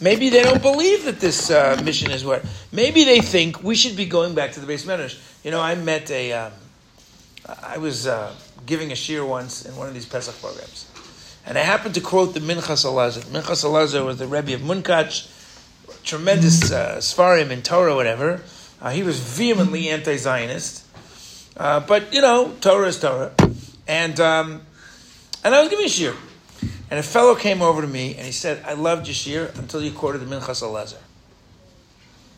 Maybe 0.00 0.30
they 0.30 0.42
don't 0.42 0.62
believe 0.62 1.04
that 1.04 1.20
this 1.20 1.50
uh, 1.50 1.78
mission 1.84 2.10
is 2.10 2.24
what. 2.24 2.42
Maybe 2.72 3.04
they 3.04 3.20
think 3.20 3.62
we 3.62 3.74
should 3.74 3.94
be 3.94 4.06
going 4.06 4.34
back 4.34 4.52
to 4.52 4.60
the 4.60 4.66
beis 4.66 4.86
medrash. 4.86 5.20
You 5.44 5.50
know, 5.50 5.60
I 5.60 5.74
met 5.74 6.10
a. 6.10 6.32
Um, 6.32 6.52
I 7.62 7.76
was 7.76 8.06
uh, 8.06 8.34
giving 8.64 8.90
a 8.90 8.94
shiur 8.94 9.28
once 9.28 9.66
in 9.66 9.76
one 9.76 9.86
of 9.86 9.92
these 9.92 10.06
Pesach 10.06 10.40
programs, 10.40 10.90
and 11.44 11.58
I 11.58 11.60
happened 11.60 11.94
to 11.96 12.00
quote 12.00 12.32
the 12.32 12.40
Minchas 12.40 12.86
Elazar. 12.86 13.22
Minchas 13.24 13.64
Elazar 13.64 14.06
was 14.06 14.16
the 14.16 14.26
Rebbe 14.26 14.54
of 14.54 14.62
Munkach, 14.62 15.35
tremendous 16.06 16.72
uh, 16.72 16.96
Svarim 16.98 17.50
in 17.50 17.62
Torah, 17.62 17.94
whatever. 17.94 18.40
Uh, 18.80 18.90
he 18.90 19.02
was 19.02 19.20
vehemently 19.20 19.88
anti-Zionist, 19.88 20.86
uh, 21.56 21.80
but 21.80 22.14
you 22.14 22.22
know, 22.22 22.54
Torah 22.60 22.88
is 22.88 22.98
Torah, 22.98 23.32
and 23.86 24.18
um, 24.20 24.62
and 25.44 25.54
I 25.54 25.60
was 25.60 25.68
giving 25.68 25.84
a 25.84 25.88
shiur. 25.88 26.16
And 26.90 27.00
a 27.00 27.02
fellow 27.02 27.34
came 27.34 27.62
over 27.62 27.82
to 27.82 27.88
me 27.88 28.14
and 28.14 28.24
he 28.24 28.32
said, 28.32 28.62
I 28.64 28.74
loved 28.74 29.08
your 29.08 29.14
shiur 29.14 29.58
until 29.58 29.82
you 29.82 29.90
quoted 29.90 30.18
the 30.18 30.26
Minchas 30.26 30.62
Elazar. 30.62 30.98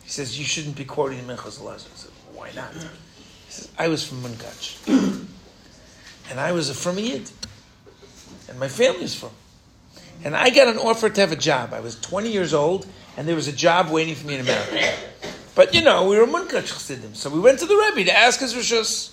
He 0.02 0.10
says, 0.10 0.38
You 0.38 0.44
shouldn't 0.44 0.76
be 0.76 0.86
quoting 0.86 1.26
the 1.26 1.34
Minchas 1.34 1.60
Elazar. 1.60 1.92
I 1.92 1.96
said, 1.96 2.10
Why 2.32 2.50
not? 2.56 2.72
He 2.72 3.50
says, 3.50 3.70
I 3.78 3.88
was 3.88 4.06
from 4.06 4.22
Munkach. 4.22 4.88
and 6.30 6.40
I 6.40 6.52
was 6.52 6.70
a 6.70 6.74
from. 6.74 6.96
And 6.96 8.58
my 8.58 8.68
family 8.68 9.04
is 9.04 9.14
from. 9.14 9.30
And 10.24 10.36
I 10.36 10.50
got 10.50 10.68
an 10.68 10.78
offer 10.78 11.08
to 11.08 11.20
have 11.20 11.32
a 11.32 11.36
job. 11.36 11.72
I 11.72 11.80
was 11.80 11.98
20 12.00 12.30
years 12.30 12.52
old 12.52 12.86
and 13.16 13.26
there 13.26 13.36
was 13.36 13.48
a 13.48 13.52
job 13.52 13.90
waiting 13.90 14.14
for 14.14 14.26
me 14.26 14.34
in 14.34 14.40
America. 14.40 14.94
But 15.54 15.74
you 15.74 15.82
know, 15.82 16.08
we 16.08 16.18
were 16.18 16.26
Munkach. 16.26 17.16
So 17.16 17.30
we 17.30 17.40
went 17.40 17.58
to 17.60 17.66
the 17.66 17.74
Rebbe 17.74 18.04
to 18.10 18.16
ask 18.16 18.40
his 18.40 18.54
Rishus. 18.54 19.12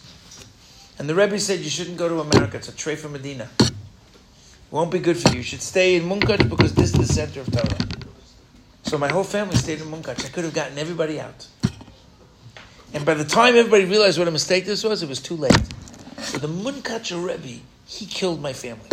And 0.97 1.09
the 1.09 1.15
Rebbe 1.15 1.39
said, 1.39 1.59
You 1.59 1.69
shouldn't 1.69 1.97
go 1.97 2.07
to 2.07 2.19
America. 2.19 2.57
It's 2.57 2.69
a 2.69 2.71
treife 2.71 3.09
Medina 3.09 3.49
It 3.59 3.71
won't 4.71 4.91
be 4.91 4.99
good 4.99 5.17
for 5.17 5.29
you. 5.29 5.37
You 5.37 5.43
should 5.43 5.61
stay 5.61 5.95
in 5.95 6.03
Munkach 6.03 6.47
because 6.49 6.73
this 6.73 6.93
is 6.93 6.93
the 6.93 7.05
center 7.05 7.41
of 7.41 7.51
Torah. 7.51 7.77
So 8.83 8.97
my 8.97 9.11
whole 9.11 9.23
family 9.23 9.55
stayed 9.55 9.81
in 9.81 9.87
Munkach. 9.87 10.23
I 10.23 10.29
could 10.29 10.43
have 10.43 10.53
gotten 10.53 10.77
everybody 10.77 11.19
out. 11.19 11.47
And 12.93 13.05
by 13.05 13.15
the 13.15 13.25
time 13.25 13.55
everybody 13.55 13.85
realized 13.85 14.19
what 14.19 14.27
a 14.27 14.31
mistake 14.31 14.65
this 14.65 14.83
was, 14.83 15.03
it 15.03 15.09
was 15.09 15.19
too 15.19 15.35
late. 15.35 15.59
So 16.19 16.37
the 16.37 16.47
Munkach 16.47 17.11
Rebbe, 17.11 17.61
he 17.85 18.05
killed 18.05 18.41
my 18.41 18.53
family. 18.53 18.87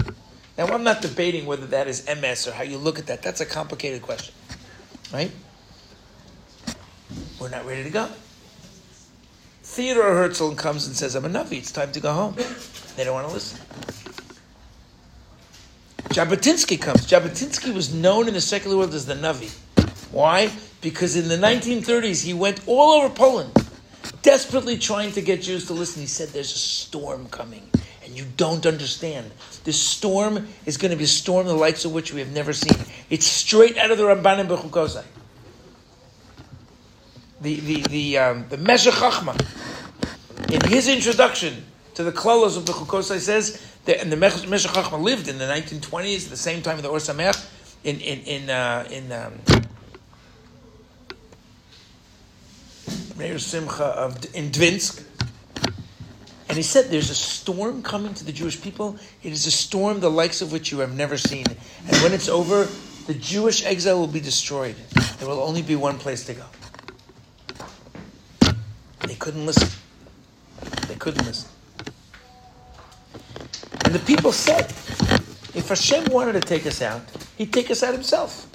Now 0.58 0.66
I'm 0.66 0.84
not 0.84 1.00
debating 1.00 1.46
whether 1.46 1.66
that 1.66 1.88
is 1.88 2.02
emes 2.02 2.46
or 2.46 2.52
how 2.52 2.62
you 2.62 2.78
look 2.78 2.98
at 2.98 3.06
that. 3.06 3.22
That's 3.22 3.40
a 3.40 3.46
complicated 3.46 4.02
question. 4.02 4.34
Right? 5.12 5.30
We're 7.40 7.50
not 7.50 7.66
ready 7.66 7.82
to 7.84 7.90
go. 7.90 8.08
Theodore 9.62 10.14
Herzl 10.14 10.52
comes 10.52 10.86
and 10.86 10.94
says, 10.94 11.14
I'm 11.14 11.24
a 11.24 11.28
Navi, 11.28 11.58
it's 11.58 11.72
time 11.72 11.92
to 11.92 12.00
go 12.00 12.12
home. 12.12 12.36
They 12.96 13.04
don't 13.04 13.14
want 13.14 13.28
to 13.28 13.32
listen. 13.32 13.58
Jabotinsky 16.10 16.78
comes. 16.78 17.06
Jabotinsky 17.06 17.72
was 17.72 17.94
known 17.94 18.28
in 18.28 18.34
the 18.34 18.40
secular 18.40 18.76
world 18.76 18.92
as 18.92 19.06
the 19.06 19.14
Navi. 19.14 19.50
Why? 20.12 20.50
Because 20.82 21.16
in 21.16 21.28
the 21.28 21.38
1930s 21.38 22.22
he 22.22 22.34
went 22.34 22.60
all 22.66 23.00
over 23.00 23.08
Poland, 23.14 23.50
desperately 24.20 24.76
trying 24.76 25.12
to 25.12 25.22
get 25.22 25.40
Jews 25.40 25.66
to 25.68 25.72
listen. 25.72 26.02
He 26.02 26.06
said, 26.06 26.28
There's 26.28 26.54
a 26.54 26.58
storm 26.58 27.28
coming, 27.28 27.62
and 28.04 28.14
you 28.14 28.26
don't 28.36 28.66
understand. 28.66 29.30
This 29.64 29.80
storm 29.80 30.48
is 30.66 30.76
going 30.76 30.90
to 30.90 30.96
be 30.96 31.04
a 31.04 31.08
storm 31.08 31.46
the 31.46 31.54
likes 31.54 31.84
of 31.84 31.92
which 31.92 32.12
we 32.12 32.20
have 32.20 32.32
never 32.32 32.52
seen. 32.52 32.76
It's 33.10 33.26
straight 33.26 33.76
out 33.76 33.90
of 33.90 33.98
the 33.98 34.04
Ramban 34.04 34.48
Bechukosai. 34.48 35.04
The, 37.40 37.60
the, 37.60 37.82
the, 37.82 38.18
um, 38.18 38.46
the 38.48 38.56
Chachma, 38.56 39.38
in 40.52 40.60
his 40.68 40.88
introduction 40.88 41.64
to 41.94 42.04
the 42.04 42.12
Klalos 42.12 42.56
of 42.56 42.64
Bechukosai, 42.64 43.18
says 43.18 43.60
that 43.84 44.00
and 44.00 44.12
the 44.12 44.16
Meshech 44.16 44.72
Chachma 44.72 45.00
lived 45.00 45.28
in 45.28 45.38
the 45.38 45.44
1920s, 45.44 46.24
at 46.24 46.30
the 46.30 46.36
same 46.36 46.62
time 46.62 46.76
of 46.76 46.82
the 46.82 46.88
Or 46.88 46.98
Sameach, 46.98 47.48
in 47.84 48.00
in 48.00 48.20
in 48.20 48.50
uh, 48.50 48.86
in 48.90 49.10
um, 49.12 49.40
Simcha 53.38 53.84
of 53.84 54.24
in 54.34 54.50
Dvinsk. 54.50 55.04
And 56.52 56.58
he 56.58 56.62
said, 56.62 56.90
"There's 56.90 57.08
a 57.08 57.14
storm 57.14 57.82
coming 57.82 58.12
to 58.12 58.24
the 58.24 58.30
Jewish 58.30 58.60
people. 58.60 58.98
It 59.22 59.32
is 59.32 59.46
a 59.46 59.50
storm 59.50 60.00
the 60.00 60.10
likes 60.10 60.42
of 60.42 60.52
which 60.52 60.70
you 60.70 60.80
have 60.80 60.94
never 60.94 61.16
seen. 61.16 61.46
And 61.48 61.96
when 62.02 62.12
it's 62.12 62.28
over, 62.28 62.68
the 63.06 63.14
Jewish 63.14 63.64
exile 63.64 63.98
will 63.98 64.06
be 64.06 64.20
destroyed. 64.20 64.76
There 65.18 65.26
will 65.26 65.40
only 65.40 65.62
be 65.62 65.76
one 65.76 65.96
place 65.96 66.26
to 66.26 66.34
go." 66.34 66.44
They 69.08 69.14
couldn't 69.14 69.46
listen. 69.46 69.70
They 70.88 70.96
couldn't 70.96 71.24
listen. 71.24 71.48
And 73.86 73.94
the 73.94 74.00
people 74.00 74.30
said, 74.30 74.66
if 75.54 75.70
Hashem 75.70 76.12
wanted 76.12 76.34
to 76.34 76.40
take 76.40 76.66
us 76.66 76.82
out, 76.82 77.00
he'd 77.38 77.50
take 77.50 77.70
us 77.70 77.82
out 77.82 77.94
himself. 77.94 78.46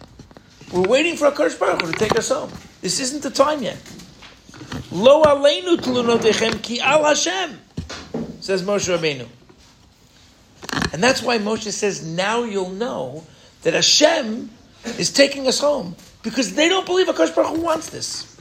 We're 0.72 0.88
waiting 0.88 1.18
for 1.18 1.26
a 1.26 1.32
Baruch 1.32 1.80
to 1.80 1.92
take 1.94 2.16
us 2.16 2.30
home. 2.30 2.52
This 2.82 3.00
isn't 3.00 3.24
the 3.24 3.32
time 3.32 3.64
yet. 3.64 3.80
Lo 4.92 5.24
aleinu 5.24 5.82
ki 6.62 6.80
al 6.80 7.04
Hashem, 7.04 7.60
says 8.48 8.64
Moshe 8.64 8.88
Rabbeinu. 8.88 9.28
And 10.94 11.04
that's 11.04 11.22
why 11.22 11.38
Moshe 11.38 11.72
says, 11.72 12.06
now 12.06 12.44
you'll 12.44 12.72
know 12.72 13.24
that 13.64 13.74
Hashem 13.74 14.50
is 14.98 15.12
taking 15.12 15.48
us 15.48 15.60
home 15.60 15.96
because 16.24 16.56
they 16.56 16.70
don't 16.70 16.86
believe 16.86 17.08
Akash 17.08 17.36
Baruch 17.36 17.58
Hu 17.58 17.62
wants 17.62 17.90
this. 17.90 18.40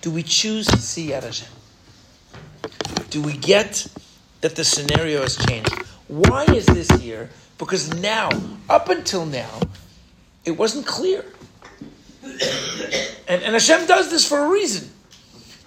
Do 0.00 0.10
we 0.10 0.22
choose 0.22 0.66
to 0.66 0.78
see 0.78 1.08
Yad 1.08 1.22
Hashem? 1.22 1.48
Do 3.10 3.20
we 3.20 3.36
get 3.36 3.86
that 4.42 4.56
the 4.56 4.64
scenario 4.64 5.22
has 5.22 5.36
changed. 5.36 5.72
Why 6.08 6.44
is 6.44 6.66
this 6.66 6.90
here? 7.00 7.30
Because 7.58 7.94
now, 7.94 8.28
up 8.68 8.88
until 8.88 9.24
now, 9.24 9.60
it 10.44 10.52
wasn't 10.52 10.86
clear. 10.86 11.24
and, 12.22 13.42
and 13.42 13.52
Hashem 13.54 13.86
does 13.86 14.10
this 14.10 14.28
for 14.28 14.38
a 14.38 14.48
reason. 14.48 14.90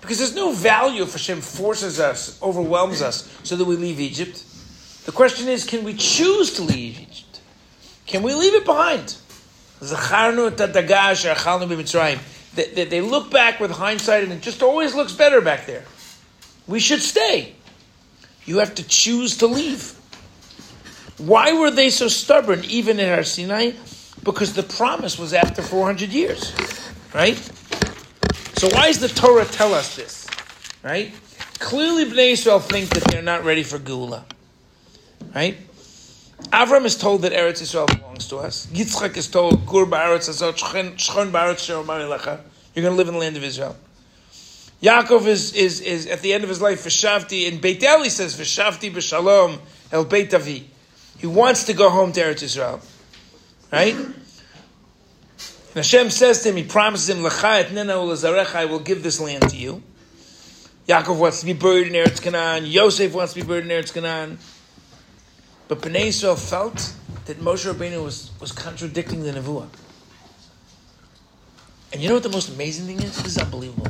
Because 0.05 0.19
there's 0.19 0.35
no 0.35 0.51
value 0.51 1.01
if 1.01 1.13
Hashem 1.13 1.41
forces 1.41 1.99
us, 1.99 2.39
overwhelms 2.39 3.01
us, 3.01 3.27
so 3.41 3.55
that 3.55 3.65
we 3.65 3.75
leave 3.75 3.99
Egypt. 3.99 4.43
The 5.05 5.11
question 5.11 5.47
is, 5.47 5.65
can 5.65 5.83
we 5.83 5.95
choose 5.95 6.53
to 6.53 6.61
leave 6.61 6.99
Egypt? 6.99 7.41
Can 8.05 8.21
we 8.21 8.35
leave 8.35 8.53
it 8.53 8.65
behind? 8.65 9.17
Er 9.81 9.95
they, 12.53 12.67
they, 12.67 12.85
they 12.85 13.01
look 13.01 13.31
back 13.31 13.59
with 13.59 13.71
hindsight 13.71 14.23
and 14.23 14.31
it 14.31 14.41
just 14.41 14.61
always 14.61 14.93
looks 14.93 15.11
better 15.11 15.41
back 15.41 15.65
there. 15.65 15.83
We 16.67 16.79
should 16.79 17.01
stay. 17.01 17.55
You 18.45 18.59
have 18.59 18.75
to 18.75 18.87
choose 18.87 19.37
to 19.37 19.47
leave. 19.47 19.99
Why 21.17 21.53
were 21.53 21.71
they 21.71 21.89
so 21.89 22.09
stubborn, 22.09 22.63
even 22.65 22.99
in 22.99 23.09
Har 23.09 23.23
Sinai? 23.23 23.71
Because 24.23 24.53
the 24.53 24.61
promise 24.61 25.17
was 25.17 25.33
after 25.33 25.63
400 25.63 26.09
years, 26.09 26.53
right? 27.11 27.37
So 28.57 28.69
why 28.69 28.87
does 28.87 28.99
the 28.99 29.09
Torah 29.09 29.45
tell 29.45 29.73
us 29.73 29.95
this, 29.97 30.27
right? 30.81 31.13
Clearly, 31.59 32.05
Bnei 32.05 32.31
Israel 32.31 32.59
think 32.59 32.89
that 32.89 33.03
they're 33.05 33.21
not 33.21 33.43
ready 33.43 33.63
for 33.63 33.77
Geulah. 33.77 34.23
right? 35.33 35.57
Avram 36.51 36.85
is 36.85 36.95
told 36.95 37.23
that 37.23 37.33
Eretz 37.33 37.61
Israel 37.61 37.85
belongs 37.87 38.27
to 38.29 38.37
us. 38.37 38.67
Yitzchak 38.67 39.17
is 39.17 39.27
told, 39.27 39.65
Gur 39.65 39.85
ba'aretz 39.85 40.29
shchon 40.29 41.31
ba'aretz 41.31 41.67
You're 41.67 42.83
going 42.83 42.93
to 42.93 42.97
live 42.97 43.07
in 43.07 43.13
the 43.13 43.19
land 43.19 43.35
of 43.35 43.43
Israel. 43.43 43.75
Yaakov 44.81 45.25
is, 45.25 45.53
is, 45.53 45.81
is 45.81 46.07
at 46.07 46.21
the 46.21 46.33
end 46.33 46.43
of 46.43 46.49
his 46.49 46.61
life, 46.61 46.85
Vishavti, 46.85 47.51
in 47.51 47.59
Beit 47.59 47.83
El, 47.83 48.03
he 48.03 48.09
says, 48.09 48.39
Vishavti 48.39 48.91
b'shalom 48.91 49.59
el 49.91 50.05
Beit 50.05 50.33
Avi. 50.33 50.69
He 51.17 51.27
wants 51.27 51.63
to 51.65 51.73
go 51.73 51.89
home 51.89 52.11
to 52.13 52.21
Eretz 52.21 52.43
Israel. 52.43 52.81
Right? 53.71 53.95
And 55.75 55.83
Hashem 55.83 56.09
says 56.09 56.41
to 56.43 56.49
him, 56.49 56.55
he 56.55 56.63
promises 56.63 57.09
him, 57.09 57.17
etnena 57.17 57.95
u'lezarecha, 57.95 58.55
I 58.55 58.63
will 58.63 58.79
give 58.79 59.03
this 59.03 59.19
land 59.19 59.49
to 59.49 59.57
you. 59.57 59.83
Yaakov 60.87 61.19
wants 61.19 61.41
to 61.41 61.45
be 61.45 61.51
buried 61.51 61.87
in 61.87 61.93
Eretz 61.93 62.21
Canaan. 62.21 62.65
Yosef 62.65 63.13
wants 63.13 63.33
to 63.33 63.41
be 63.41 63.45
buried 63.45 63.65
in 63.65 63.71
Eretz 63.71 63.93
Canaan. 63.93 64.39
But 65.67 65.81
Bnei 65.81 66.05
Israel 66.05 66.37
felt 66.37 66.93
that 67.25 67.41
Moshe 67.41 67.69
Rabbeinu 67.69 68.01
was, 68.01 68.31
was 68.39 68.53
contradicting 68.53 69.23
the 69.23 69.31
Nevuah. 69.33 69.67
And 71.91 72.01
you 72.01 72.07
know 72.07 72.13
what 72.13 72.23
the 72.23 72.29
most 72.29 72.47
amazing 72.47 72.85
thing 72.85 73.01
is? 73.01 73.17
This 73.17 73.35
is 73.35 73.37
unbelievable. 73.37 73.87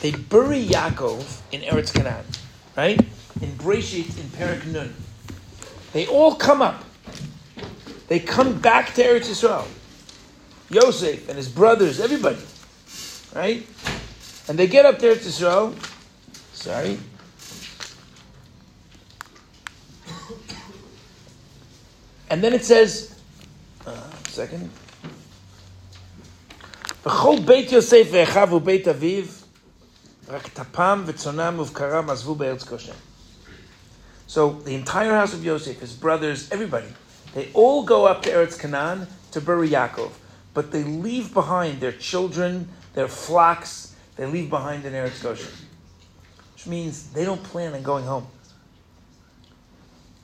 They 0.00 0.12
bury 0.12 0.64
Yaakov 0.64 1.42
in 1.52 1.60
Eretz 1.60 1.92
Canaan, 1.92 2.24
right? 2.74 2.98
In 3.42 3.50
Breshit, 3.58 4.18
in 4.18 4.28
Perek 4.28 4.64
Nun. 4.64 4.94
They 5.92 6.06
all 6.06 6.36
come 6.36 6.62
up. 6.62 6.84
They 8.08 8.18
come 8.18 8.60
back 8.60 8.94
to 8.94 9.02
Eretz 9.02 9.28
Yisrael. 9.28 9.66
Yosef 10.72 11.28
and 11.28 11.36
his 11.36 11.48
brothers, 11.48 12.00
everybody, 12.00 12.42
right? 13.34 13.66
And 14.48 14.58
they 14.58 14.66
get 14.66 14.86
up 14.86 14.98
there 14.98 15.14
to 15.14 15.20
Israel. 15.20 15.74
Sorry. 16.52 16.98
And 22.30 22.42
then 22.42 22.54
it 22.54 22.64
says, 22.64 23.20
uh, 23.86 24.10
second. 24.28 24.70
So 34.26 34.52
the 34.64 34.74
entire 34.74 35.10
house 35.14 35.34
of 35.34 35.44
Yosef, 35.44 35.80
his 35.80 35.92
brothers, 35.92 36.50
everybody, 36.50 36.86
they 37.34 37.50
all 37.52 37.82
go 37.82 38.06
up 38.06 38.22
to 38.22 38.30
Eretz 38.30 38.58
Canaan 38.58 39.08
to 39.32 39.40
bury 39.40 39.68
Yaakov, 39.68 40.12
but 40.54 40.72
they 40.72 40.82
leave 40.82 41.32
behind 41.32 41.80
their 41.80 41.92
children, 41.92 42.68
their 42.94 43.08
flocks, 43.08 43.94
they 44.16 44.26
leave 44.26 44.50
behind 44.50 44.84
in 44.84 44.92
Eretz 44.92 45.22
Goshen, 45.22 45.52
which 46.54 46.66
means 46.66 47.12
they 47.12 47.24
don't 47.24 47.42
plan 47.42 47.74
on 47.74 47.82
going 47.82 48.04
home. 48.04 48.26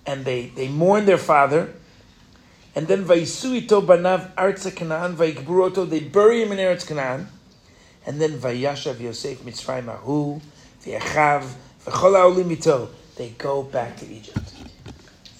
And 0.06 0.24
they, 0.24 0.46
they 0.46 0.68
mourn 0.68 1.06
their 1.06 1.18
father, 1.18 1.74
and 2.74 2.86
then 2.86 3.04
Vaisuito 3.04 3.84
banav 3.84 4.34
arza 4.34 4.74
Canaan, 4.74 5.16
Vaikburoto, 5.16 5.88
they 5.88 6.00
bury 6.00 6.42
him 6.42 6.52
in 6.52 6.58
Eretz 6.58 6.86
Canaan, 6.86 7.28
and 8.06 8.20
then 8.20 8.38
Vayashav 8.38 9.00
Yosef 9.00 9.38
Mitzrayim 9.40 9.88
Ahu, 9.88 10.40
V'yachav, 10.82 11.50
V'chol 11.84 12.88
they 13.16 13.30
go 13.30 13.62
back 13.62 13.96
to 13.96 14.06
Egypt. 14.06 14.54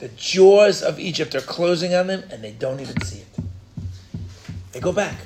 The 0.01 0.09
jaws 0.09 0.83
of 0.83 0.99
Egypt 0.99 1.35
are 1.35 1.41
closing 1.41 1.95
on 1.95 2.09
them, 2.09 2.25
and 2.31 2.43
they 2.43 2.53
don't 2.53 2.81
even 2.81 3.01
see 3.03 3.21
it. 3.21 3.48
They 4.79 4.83
go 4.83 4.93
back. 4.93 5.17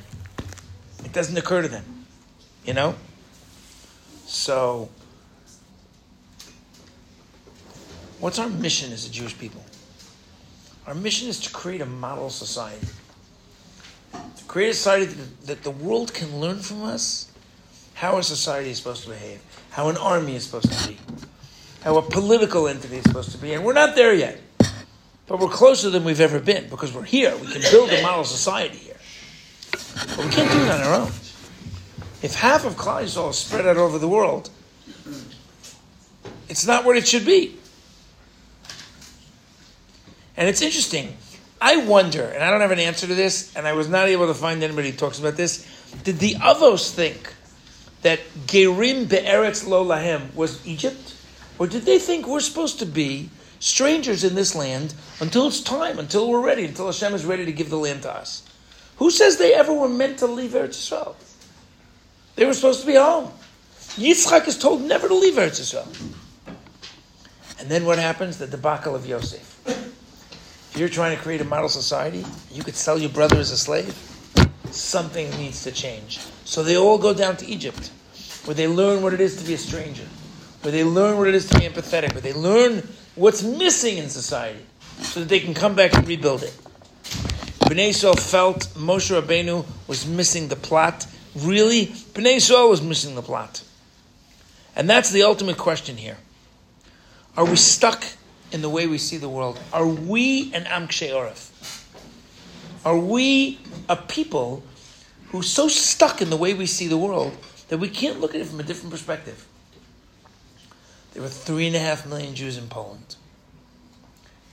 It 1.05 1.13
doesn't 1.13 1.37
occur 1.37 1.61
to 1.61 1.69
them, 1.69 2.07
you 2.65 2.73
know? 2.73 2.95
So, 4.25 4.89
what's 8.19 8.39
our 8.39 8.49
mission 8.49 8.95
as 8.95 9.07
a 9.07 9.11
Jewish 9.11 9.39
people? 9.39 9.63
Our 10.87 10.95
mission 10.95 11.29
is 11.29 11.39
to 11.41 11.53
create 11.53 11.83
a 11.83 11.87
model 11.87 12.31
society. 12.31 12.87
To 14.15 14.45
create 14.49 14.71
a 14.71 14.73
society 14.73 15.13
that, 15.45 15.63
the 15.65 15.71
world 15.71 16.15
can 16.15 16.41
learn 16.41 16.61
from 16.61 16.83
us 16.85 17.31
how 17.93 18.17
a 18.17 18.23
society 18.23 18.71
is 18.71 18.79
supposed 18.79 19.03
to 19.03 19.11
behave, 19.11 19.43
how 19.69 19.91
an 19.91 19.99
army 19.99 20.35
is 20.35 20.45
supposed 20.45 20.73
to 20.73 20.89
be, 20.89 20.97
how 21.83 21.99
a 21.99 22.03
political 22.03 22.69
entity 22.69 22.97
is 22.97 23.05
supposed 23.05 23.33
to 23.33 23.37
be. 23.37 23.53
And 23.53 23.67
we're 23.67 23.75
not 23.75 23.97
there 23.97 24.15
yet. 24.15 24.41
But 25.27 25.41
we're 25.41 25.49
closer 25.49 25.91
than 25.91 26.05
we've 26.05 26.23
ever 26.23 26.41
been 26.41 26.71
because 26.71 26.95
we're 26.95 27.05
here. 27.05 27.37
We 27.37 27.53
can 27.53 27.61
build 27.71 27.91
a 27.91 28.01
model 28.01 28.25
society 28.25 28.79
here. 28.79 28.92
But 29.73 30.25
we 30.25 30.31
can't 30.31 30.51
do 30.51 30.59
it 30.59 30.71
on 30.71 30.81
our 30.81 30.95
own. 31.01 31.13
If 32.23 32.35
half 32.35 32.65
of 32.65 32.77
Klal 32.77 33.03
is 33.03 33.39
spread 33.39 33.67
out 33.67 33.77
over 33.77 33.99
the 33.99 34.09
world, 34.09 34.51
it's 36.49 36.67
not 36.67 36.85
what 36.85 36.97
it 36.97 37.07
should 37.07 37.25
be. 37.25 37.57
And 40.37 40.49
it's 40.49 40.63
interesting. 40.63 41.17
I 41.61 41.77
wonder, 41.77 42.25
and 42.25 42.43
I 42.43 42.51
don't 42.51 42.61
have 42.61 42.71
an 42.71 42.79
answer 42.79 43.07
to 43.07 43.15
this, 43.15 43.55
and 43.57 43.67
I 43.67 43.73
was 43.73 43.89
not 43.89 44.09
able 44.09 44.27
to 44.27 44.35
find 44.35 44.63
anybody 44.63 44.91
who 44.91 44.97
talks 44.97 45.19
about 45.19 45.37
this. 45.37 45.67
Did 46.05 46.19
the 46.19 46.35
Avos 46.35 46.91
think 46.91 47.35
that 48.03 48.21
Gerim 48.47 49.09
Be'eretz 49.09 49.67
Lo 49.67 49.85
Lahem 49.85 50.35
was 50.35 50.65
Egypt? 50.67 51.15
Or 51.59 51.67
did 51.67 51.83
they 51.83 51.99
think 51.99 52.27
we're 52.27 52.41
supposed 52.41 52.79
to 52.81 52.87
be 52.87 53.31
strangers 53.61 54.25
in 54.25 54.35
this 54.35 54.55
land 54.55 54.95
until 55.21 55.47
it's 55.47 55.61
time, 55.61 55.99
until 55.99 56.29
we're 56.29 56.45
ready, 56.45 56.65
until 56.65 56.87
Hashem 56.87 57.15
is 57.15 57.25
ready 57.25 57.45
to 57.45 57.53
give 57.53 57.71
the 57.71 57.77
land 57.77 58.03
to 58.03 58.13
us? 58.13 58.43
Who 59.03 59.11
says 59.11 59.37
they 59.37 59.53
ever 59.53 59.73
were 59.73 59.89
meant 59.89 60.21
to 60.21 60.29
leave 60.29 60.53
Eretz 60.53 60.79
Yisrael? 60.79 61.17
They 62.37 62.47
were 62.47 62.55
supposed 62.55 62.83
to 62.83 62.87
be 62.87 62.95
home. 62.95 63.33
Yitzchak 63.97 64.47
is 64.47 64.57
told 64.57 64.81
never 64.81 65.09
to 65.09 65.15
leave 65.15 65.35
Eretz 65.35 65.59
Yisrael. 65.59 65.89
And 67.59 67.69
then 67.69 67.85
what 67.85 67.99
happens? 67.99 68.39
The 68.39 68.47
debacle 68.47 68.95
of 68.95 69.05
Yosef. 69.05 69.61
If 69.67 70.77
you're 70.77 70.89
trying 70.89 71.17
to 71.17 71.21
create 71.21 71.41
a 71.41 71.45
model 71.45 71.69
society, 71.69 72.25
you 72.53 72.63
could 72.63 72.77
sell 72.77 72.97
your 72.97 73.11
brother 73.11 73.39
as 73.39 73.51
a 73.51 73.59
slave. 73.59 73.93
Something 74.71 75.29
needs 75.31 75.65
to 75.65 75.73
change. 75.73 76.21
So 76.45 76.63
they 76.63 76.77
all 76.77 76.97
go 76.97 77.13
down 77.13 77.37
to 77.39 77.47
Egypt, 77.47 77.91
where 78.45 78.55
they 78.55 78.69
learn 78.69 79.03
what 79.03 79.13
it 79.13 79.21
is 79.21 79.35
to 79.39 79.45
be 79.45 79.55
a 79.55 79.59
stranger, 79.59 80.07
where 80.61 80.71
they 80.71 80.85
learn 80.85 81.19
what 81.19 81.27
it 81.27 81.35
is 81.35 81.49
to 81.49 81.59
be 81.59 81.67
empathetic, 81.67 82.13
where 82.13 82.23
they 82.23 82.35
learn 82.35 82.87
what's 83.17 83.43
missing 83.43 83.99
in 83.99 84.09
society, 84.09 84.65
so 85.01 85.19
that 85.19 85.29
they 85.29 85.41
can 85.41 85.55
come 85.55 85.75
back 85.75 85.93
and 85.93 86.07
rebuild 86.07 86.45
it. 86.45 86.57
Bnei 87.73 87.89
Yisrael 87.89 88.21
felt 88.21 88.65
Moshe 88.75 89.19
Rabbeinu 89.19 89.65
was 89.89 90.07
missing 90.07 90.49
the 90.49 90.57
plot. 90.57 91.07
Really, 91.35 91.87
Bnei 91.87 92.37
Yisrael 92.37 92.69
was 92.69 92.83
missing 92.83 93.15
the 93.15 93.23
plot. 93.23 93.63
And 94.77 94.91
that's 94.91 95.11
the 95.11 95.23
ultimate 95.23 95.57
question 95.57 95.97
here. 95.97 96.19
Are 97.35 97.47
we 97.47 97.57
stuck 97.57 98.05
in 98.51 98.61
the 98.61 98.69
way 98.69 98.87
we 98.87 98.99
see 98.99 99.17
the 99.17 99.29
world? 99.31 99.59
Are 99.73 99.87
we 99.87 100.53
an 100.53 100.67
Am 100.67 100.87
Oref? 100.87 101.49
Are 102.85 102.99
we 102.99 103.59
a 103.89 103.97
people 103.97 104.63
who's 105.29 105.49
so 105.49 105.67
stuck 105.67 106.21
in 106.21 106.29
the 106.29 106.37
way 106.37 106.53
we 106.53 106.67
see 106.67 106.89
the 106.89 106.99
world 106.99 107.35
that 107.69 107.79
we 107.79 107.89
can't 107.89 108.21
look 108.21 108.35
at 108.35 108.43
it 108.43 108.49
from 108.49 108.61
a 108.61 108.65
different 108.65 108.91
perspective? 108.91 109.47
There 111.15 111.23
were 111.23 111.31
three 111.31 111.69
and 111.69 111.77
a 111.77 111.79
half 111.79 112.07
million 112.07 112.35
Jews 112.35 112.59
in 112.59 112.69
Poland. 112.69 113.17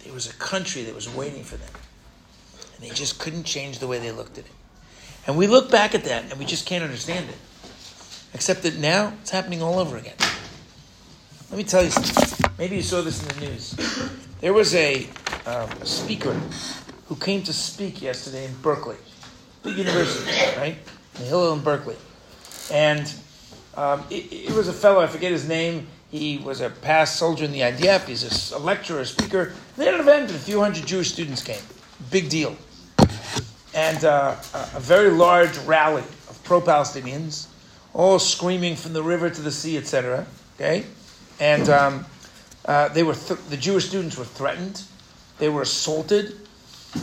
There 0.05 0.13
was 0.13 0.25
a 0.25 0.33
country 0.35 0.83
that 0.83 0.95
was 0.95 1.13
waiting 1.13 1.43
for 1.43 1.57
them. 1.57 1.71
And 2.79 2.89
they 2.89 2.93
just 2.93 3.19
couldn't 3.19 3.43
change 3.43 3.79
the 3.79 3.87
way 3.87 3.99
they 3.99 4.11
looked 4.11 4.37
at 4.37 4.45
it. 4.45 4.51
And 5.27 5.37
we 5.37 5.47
look 5.47 5.69
back 5.69 5.93
at 5.93 6.05
that 6.05 6.31
and 6.31 6.39
we 6.39 6.45
just 6.45 6.65
can't 6.65 6.83
understand 6.83 7.29
it. 7.29 7.35
Except 8.33 8.63
that 8.63 8.77
now 8.77 9.13
it's 9.21 9.31
happening 9.31 9.61
all 9.61 9.79
over 9.79 9.97
again. 9.97 10.15
Let 11.49 11.57
me 11.57 11.63
tell 11.63 11.83
you 11.83 11.89
something. 11.89 12.49
Maybe 12.57 12.77
you 12.77 12.81
saw 12.81 13.01
this 13.01 13.21
in 13.21 13.27
the 13.39 13.45
news. 13.47 13.75
There 14.39 14.53
was 14.53 14.73
a, 14.75 15.07
um, 15.45 15.69
speaker 15.83 16.33
who 17.07 17.15
came 17.15 17.43
to 17.43 17.53
speak 17.53 18.01
yesterday 18.01 18.45
in 18.45 18.53
Berkeley, 18.61 18.97
the 19.63 19.71
university, 19.71 20.31
right? 20.57 20.77
In 21.15 21.25
Hillel 21.25 21.53
in 21.53 21.61
Berkeley. 21.61 21.95
And 22.71 23.11
um, 23.75 24.05
it, 24.09 24.31
it, 24.31 24.51
was 24.51 24.67
a 24.67 24.73
fellow, 24.73 25.01
I 25.01 25.07
forget 25.07 25.31
his 25.31 25.47
name. 25.47 25.87
He 26.11 26.37
was 26.37 26.61
a 26.61 26.69
past 26.69 27.15
soldier 27.17 27.45
in 27.45 27.51
the 27.51 27.61
IDF. 27.61 28.05
He's 28.05 28.51
a, 28.51 28.57
a 28.57 28.59
lecturer, 28.59 28.99
a 28.99 29.05
speaker. 29.05 29.53
They 29.75 29.85
had 29.85 29.95
an 29.95 30.01
event, 30.01 30.29
and 30.29 30.35
a 30.35 30.39
few 30.39 30.59
hundred 30.59 30.85
Jewish 30.85 31.11
students 31.11 31.41
came. 31.41 31.61
Big 32.11 32.29
deal 32.29 32.55
and 33.79 34.03
uh, 34.03 34.35
a 34.75 34.79
very 34.81 35.09
large 35.09 35.57
rally 35.59 36.03
of 36.29 36.37
pro-Palestinians, 36.43 37.47
all 37.93 38.19
screaming 38.19 38.75
from 38.75 38.91
the 38.91 39.01
river 39.01 39.29
to 39.29 39.41
the 39.41 39.51
sea, 39.51 39.77
etc. 39.77 40.25
Okay, 40.55 40.83
and 41.39 41.69
um, 41.69 42.05
uh, 42.65 42.89
they 42.89 43.03
were 43.03 43.13
th- 43.13 43.39
the 43.49 43.55
Jewish 43.55 43.87
students 43.87 44.17
were 44.17 44.25
threatened, 44.25 44.83
they 45.37 45.47
were 45.47 45.61
assaulted, 45.61 46.35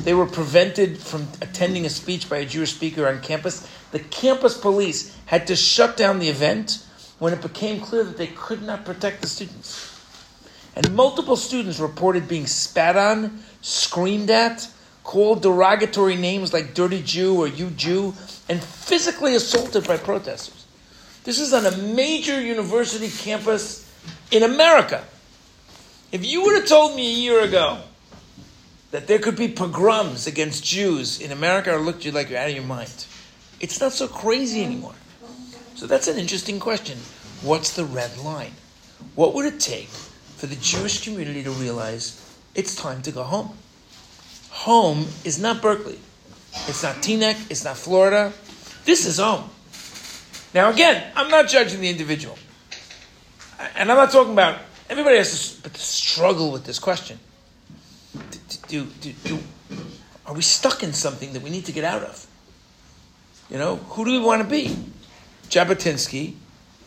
they 0.04 0.12
were 0.12 0.26
prevented 0.26 0.98
from 0.98 1.26
attending 1.40 1.86
a 1.86 1.88
speech 1.88 2.28
by 2.28 2.38
a 2.38 2.44
Jewish 2.44 2.74
speaker 2.74 3.08
on 3.08 3.22
campus. 3.22 3.66
The 3.92 4.00
campus 4.00 4.58
police 4.58 5.16
had 5.24 5.46
to 5.46 5.56
shut 5.56 5.96
down 5.96 6.18
the 6.18 6.28
event 6.28 6.84
when 7.18 7.32
it 7.32 7.40
became 7.40 7.80
clear 7.80 8.04
that 8.04 8.18
they 8.18 8.26
could 8.26 8.62
not 8.62 8.84
protect 8.84 9.22
the 9.22 9.28
students. 9.28 9.98
And 10.74 10.94
multiple 10.94 11.36
students 11.36 11.80
reported 11.80 12.28
being 12.28 12.46
spat 12.46 12.98
on, 12.98 13.40
screamed 13.62 14.28
at, 14.28 14.68
called 15.06 15.40
derogatory 15.40 16.16
names 16.16 16.52
like 16.52 16.74
dirty 16.74 17.00
Jew 17.00 17.40
or 17.40 17.46
you 17.46 17.70
Jew, 17.70 18.12
and 18.48 18.60
physically 18.60 19.36
assaulted 19.36 19.86
by 19.86 19.96
protesters. 19.96 20.66
This 21.22 21.40
is 21.40 21.54
on 21.54 21.64
a 21.64 21.76
major 21.76 22.40
university 22.40 23.08
campus 23.08 23.88
in 24.32 24.42
America. 24.42 25.04
If 26.10 26.26
you 26.26 26.42
would 26.42 26.56
have 26.56 26.66
told 26.66 26.96
me 26.96 27.06
a 27.06 27.18
year 27.18 27.40
ago 27.44 27.78
that 28.90 29.06
there 29.06 29.20
could 29.20 29.36
be 29.36 29.46
pogroms 29.46 30.26
against 30.26 30.64
Jews 30.64 31.20
in 31.20 31.30
America, 31.30 31.70
I 31.70 31.76
looked 31.76 32.00
at 32.00 32.06
you 32.06 32.12
like 32.12 32.28
you're 32.28 32.40
out 32.40 32.48
of 32.48 32.56
your 32.56 32.64
mind. 32.64 33.06
It's 33.60 33.80
not 33.80 33.92
so 33.92 34.08
crazy 34.08 34.64
anymore. 34.64 34.96
So 35.76 35.86
that's 35.86 36.08
an 36.08 36.18
interesting 36.18 36.58
question. 36.58 36.98
What's 37.42 37.76
the 37.76 37.84
red 37.84 38.18
line? 38.18 38.54
What 39.14 39.34
would 39.34 39.46
it 39.46 39.60
take 39.60 39.88
for 40.36 40.46
the 40.46 40.56
Jewish 40.56 41.04
community 41.04 41.44
to 41.44 41.52
realize 41.52 42.20
it's 42.56 42.74
time 42.74 43.02
to 43.02 43.12
go 43.12 43.22
home? 43.22 43.56
Home 44.56 45.06
is 45.22 45.38
not 45.38 45.60
Berkeley. 45.60 45.98
It's 46.66 46.82
not 46.82 46.96
Teaneck. 46.96 47.50
It's 47.50 47.64
not 47.64 47.76
Florida. 47.76 48.32
This 48.84 49.04
is 49.06 49.18
home. 49.18 49.50
Now, 50.54 50.70
again, 50.70 51.12
I'm 51.14 51.28
not 51.28 51.48
judging 51.48 51.80
the 51.80 51.90
individual. 51.90 52.38
And 53.76 53.90
I'm 53.90 53.96
not 53.96 54.10
talking 54.10 54.32
about, 54.32 54.58
everybody 54.88 55.18
has 55.18 55.60
to, 55.60 55.70
struggle 55.78 56.50
with 56.50 56.64
this 56.64 56.78
question. 56.78 57.18
Do, 58.68 58.86
do, 59.02 59.12
do, 59.24 59.38
are 60.24 60.34
we 60.34 60.42
stuck 60.42 60.82
in 60.82 60.94
something 60.94 61.34
that 61.34 61.42
we 61.42 61.50
need 61.50 61.66
to 61.66 61.72
get 61.72 61.84
out 61.84 62.02
of? 62.02 62.26
You 63.50 63.58
know, 63.58 63.76
who 63.76 64.04
do 64.04 64.12
we 64.12 64.18
want 64.18 64.42
to 64.42 64.48
be? 64.48 64.74
Jabotinsky 65.50 66.34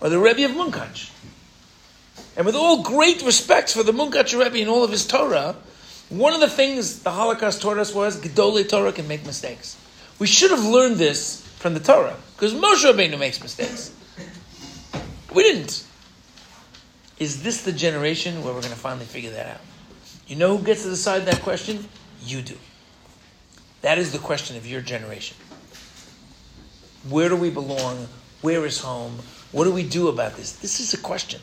or 0.02 0.10
the 0.10 0.20
Rebbe 0.20 0.44
of 0.44 0.52
Munkach? 0.52 1.12
And 2.36 2.46
with 2.46 2.56
all 2.56 2.82
great 2.82 3.22
respect 3.22 3.72
for 3.72 3.84
the 3.84 3.92
Munkach 3.92 4.38
Rebbe 4.38 4.58
and 4.58 4.70
all 4.70 4.84
of 4.84 4.92
his 4.92 5.06
Torah, 5.06 5.56
one 6.10 6.34
of 6.34 6.40
the 6.40 6.50
things 6.50 7.04
the 7.04 7.12
Holocaust 7.12 7.62
taught 7.62 7.78
us 7.78 7.94
was 7.94 8.20
Gedolei 8.20 8.68
Torah 8.68 8.92
can 8.92 9.08
make 9.08 9.26
mistakes. 9.26 9.78
We 10.18 10.28
should 10.28 10.52
have 10.52 10.66
learned 10.66 10.98
this 10.98 11.42
from 11.58 11.74
the 11.74 11.80
Torah 11.80 12.18
because 12.36 12.54
Moshe 12.54 12.84
Rabbeinu 12.84 13.20
makes 13.20 13.42
mistakes. 13.42 13.94
We 15.34 15.44
didn't. 15.44 15.86
Is 17.20 17.44
this 17.44 17.64
the 17.64 17.72
generation 17.72 18.44
where 18.44 18.54
we're 18.54 18.62
going 18.62 18.74
to 18.74 18.80
finally 18.80 19.06
figure 19.06 19.32
that 19.32 19.46
out? 19.46 19.62
You 20.28 20.36
know 20.36 20.58
who 20.58 20.64
gets 20.64 20.84
to 20.84 20.90
decide 20.90 21.26
that 21.26 21.42
question? 21.42 21.88
You 22.24 22.42
do. 22.42 22.58
That 23.82 23.98
is 23.98 24.12
the 24.12 24.20
question 24.20 24.58
of 24.58 24.66
your 24.66 24.82
generation. 24.82 25.38
Where 27.08 27.30
do 27.30 27.36
we 27.36 27.50
belong? 27.50 28.08
Where 28.42 28.66
is 28.66 28.80
home? 28.80 29.20
What 29.52 29.66
do 29.66 29.72
we 29.72 29.84
do 29.84 30.08
about 30.08 30.36
this? 30.36 30.54
This 30.54 30.80
is 30.80 30.94
a 30.94 30.98
question. 30.98 31.42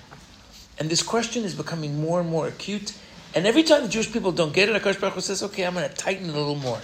And 0.78 0.90
this 0.90 1.02
question 1.02 1.44
is 1.44 1.54
becoming 1.54 2.00
more 2.00 2.20
and 2.20 2.28
more 2.28 2.46
acute. 2.46 2.92
And 3.36 3.46
every 3.46 3.62
time 3.62 3.82
the 3.82 3.88
Jewish 3.88 4.10
people 4.10 4.32
don't 4.32 4.54
get 4.54 4.70
it, 4.70 4.82
Akash 4.82 4.98
Baruch 4.98 5.16
Hu 5.16 5.20
says, 5.20 5.42
okay, 5.42 5.66
I'm 5.66 5.74
going 5.74 5.86
to 5.86 5.94
tighten 5.94 6.30
it 6.30 6.34
a 6.34 6.38
little 6.38 6.54
more. 6.54 6.80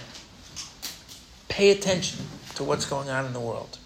Pay 1.49 1.71
attention 1.71 2.23
to 2.55 2.63
what's 2.63 2.85
going 2.85 3.09
on 3.09 3.25
in 3.25 3.33
the 3.33 3.39
world. 3.39 3.79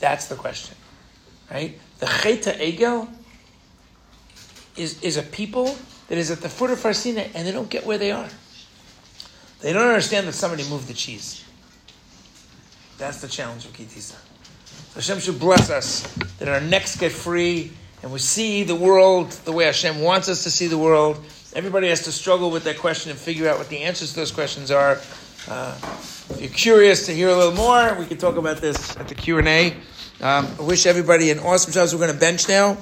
That's 0.00 0.26
the 0.26 0.34
question. 0.34 0.76
Right? 1.48 1.78
The 2.00 2.06
Cheta 2.06 2.50
Egel 2.58 3.08
is, 4.76 5.00
is 5.00 5.16
a 5.16 5.22
people 5.22 5.76
that 6.08 6.18
is 6.18 6.32
at 6.32 6.40
the 6.40 6.48
foot 6.48 6.70
of 6.70 6.82
Har 6.82 6.92
Sinai 6.92 7.28
and 7.34 7.46
they 7.46 7.52
don't 7.52 7.70
get 7.70 7.86
where 7.86 7.98
they 7.98 8.10
are. 8.10 8.28
They 9.60 9.72
don't 9.72 9.86
understand 9.86 10.26
that 10.26 10.32
somebody 10.32 10.68
moved 10.68 10.88
the 10.88 10.94
cheese. 10.94 11.44
That's 12.98 13.20
the 13.20 13.28
challenge 13.28 13.64
of 13.64 13.72
Ki 13.74 13.84
Tisa. 13.84 14.16
So 14.64 14.94
Hashem 14.96 15.20
should 15.20 15.38
bless 15.38 15.70
us 15.70 16.02
that 16.40 16.48
our 16.48 16.60
necks 16.60 16.96
get 16.96 17.12
free 17.12 17.70
and 18.02 18.10
we 18.12 18.18
see 18.18 18.64
the 18.64 18.74
world 18.74 19.30
the 19.30 19.52
way 19.52 19.66
Hashem 19.66 20.00
wants 20.00 20.28
us 20.28 20.42
to 20.42 20.50
see 20.50 20.66
the 20.66 20.78
world. 20.78 21.24
Everybody 21.52 21.88
has 21.88 22.02
to 22.02 22.12
struggle 22.12 22.52
with 22.52 22.62
that 22.62 22.78
question 22.78 23.10
and 23.10 23.18
figure 23.18 23.48
out 23.48 23.58
what 23.58 23.68
the 23.68 23.78
answers 23.78 24.10
to 24.10 24.16
those 24.20 24.30
questions 24.30 24.70
are. 24.70 25.00
Uh, 25.48 25.76
if 26.30 26.36
you're 26.40 26.48
curious 26.48 27.06
to 27.06 27.12
hear 27.12 27.28
a 27.28 27.34
little 27.34 27.54
more, 27.54 27.92
we 27.98 28.06
can 28.06 28.18
talk 28.18 28.36
about 28.36 28.58
this 28.58 28.96
at 28.96 29.08
the 29.08 29.16
Q 29.16 29.38
and 29.38 29.48
A. 29.48 29.72
Um, 30.20 30.46
I 30.60 30.62
wish 30.62 30.86
everybody 30.86 31.32
an 31.32 31.40
awesome 31.40 31.72
job. 31.72 31.88
We're 31.92 31.98
going 31.98 32.12
to 32.12 32.18
bench 32.18 32.48
now. 32.48 32.78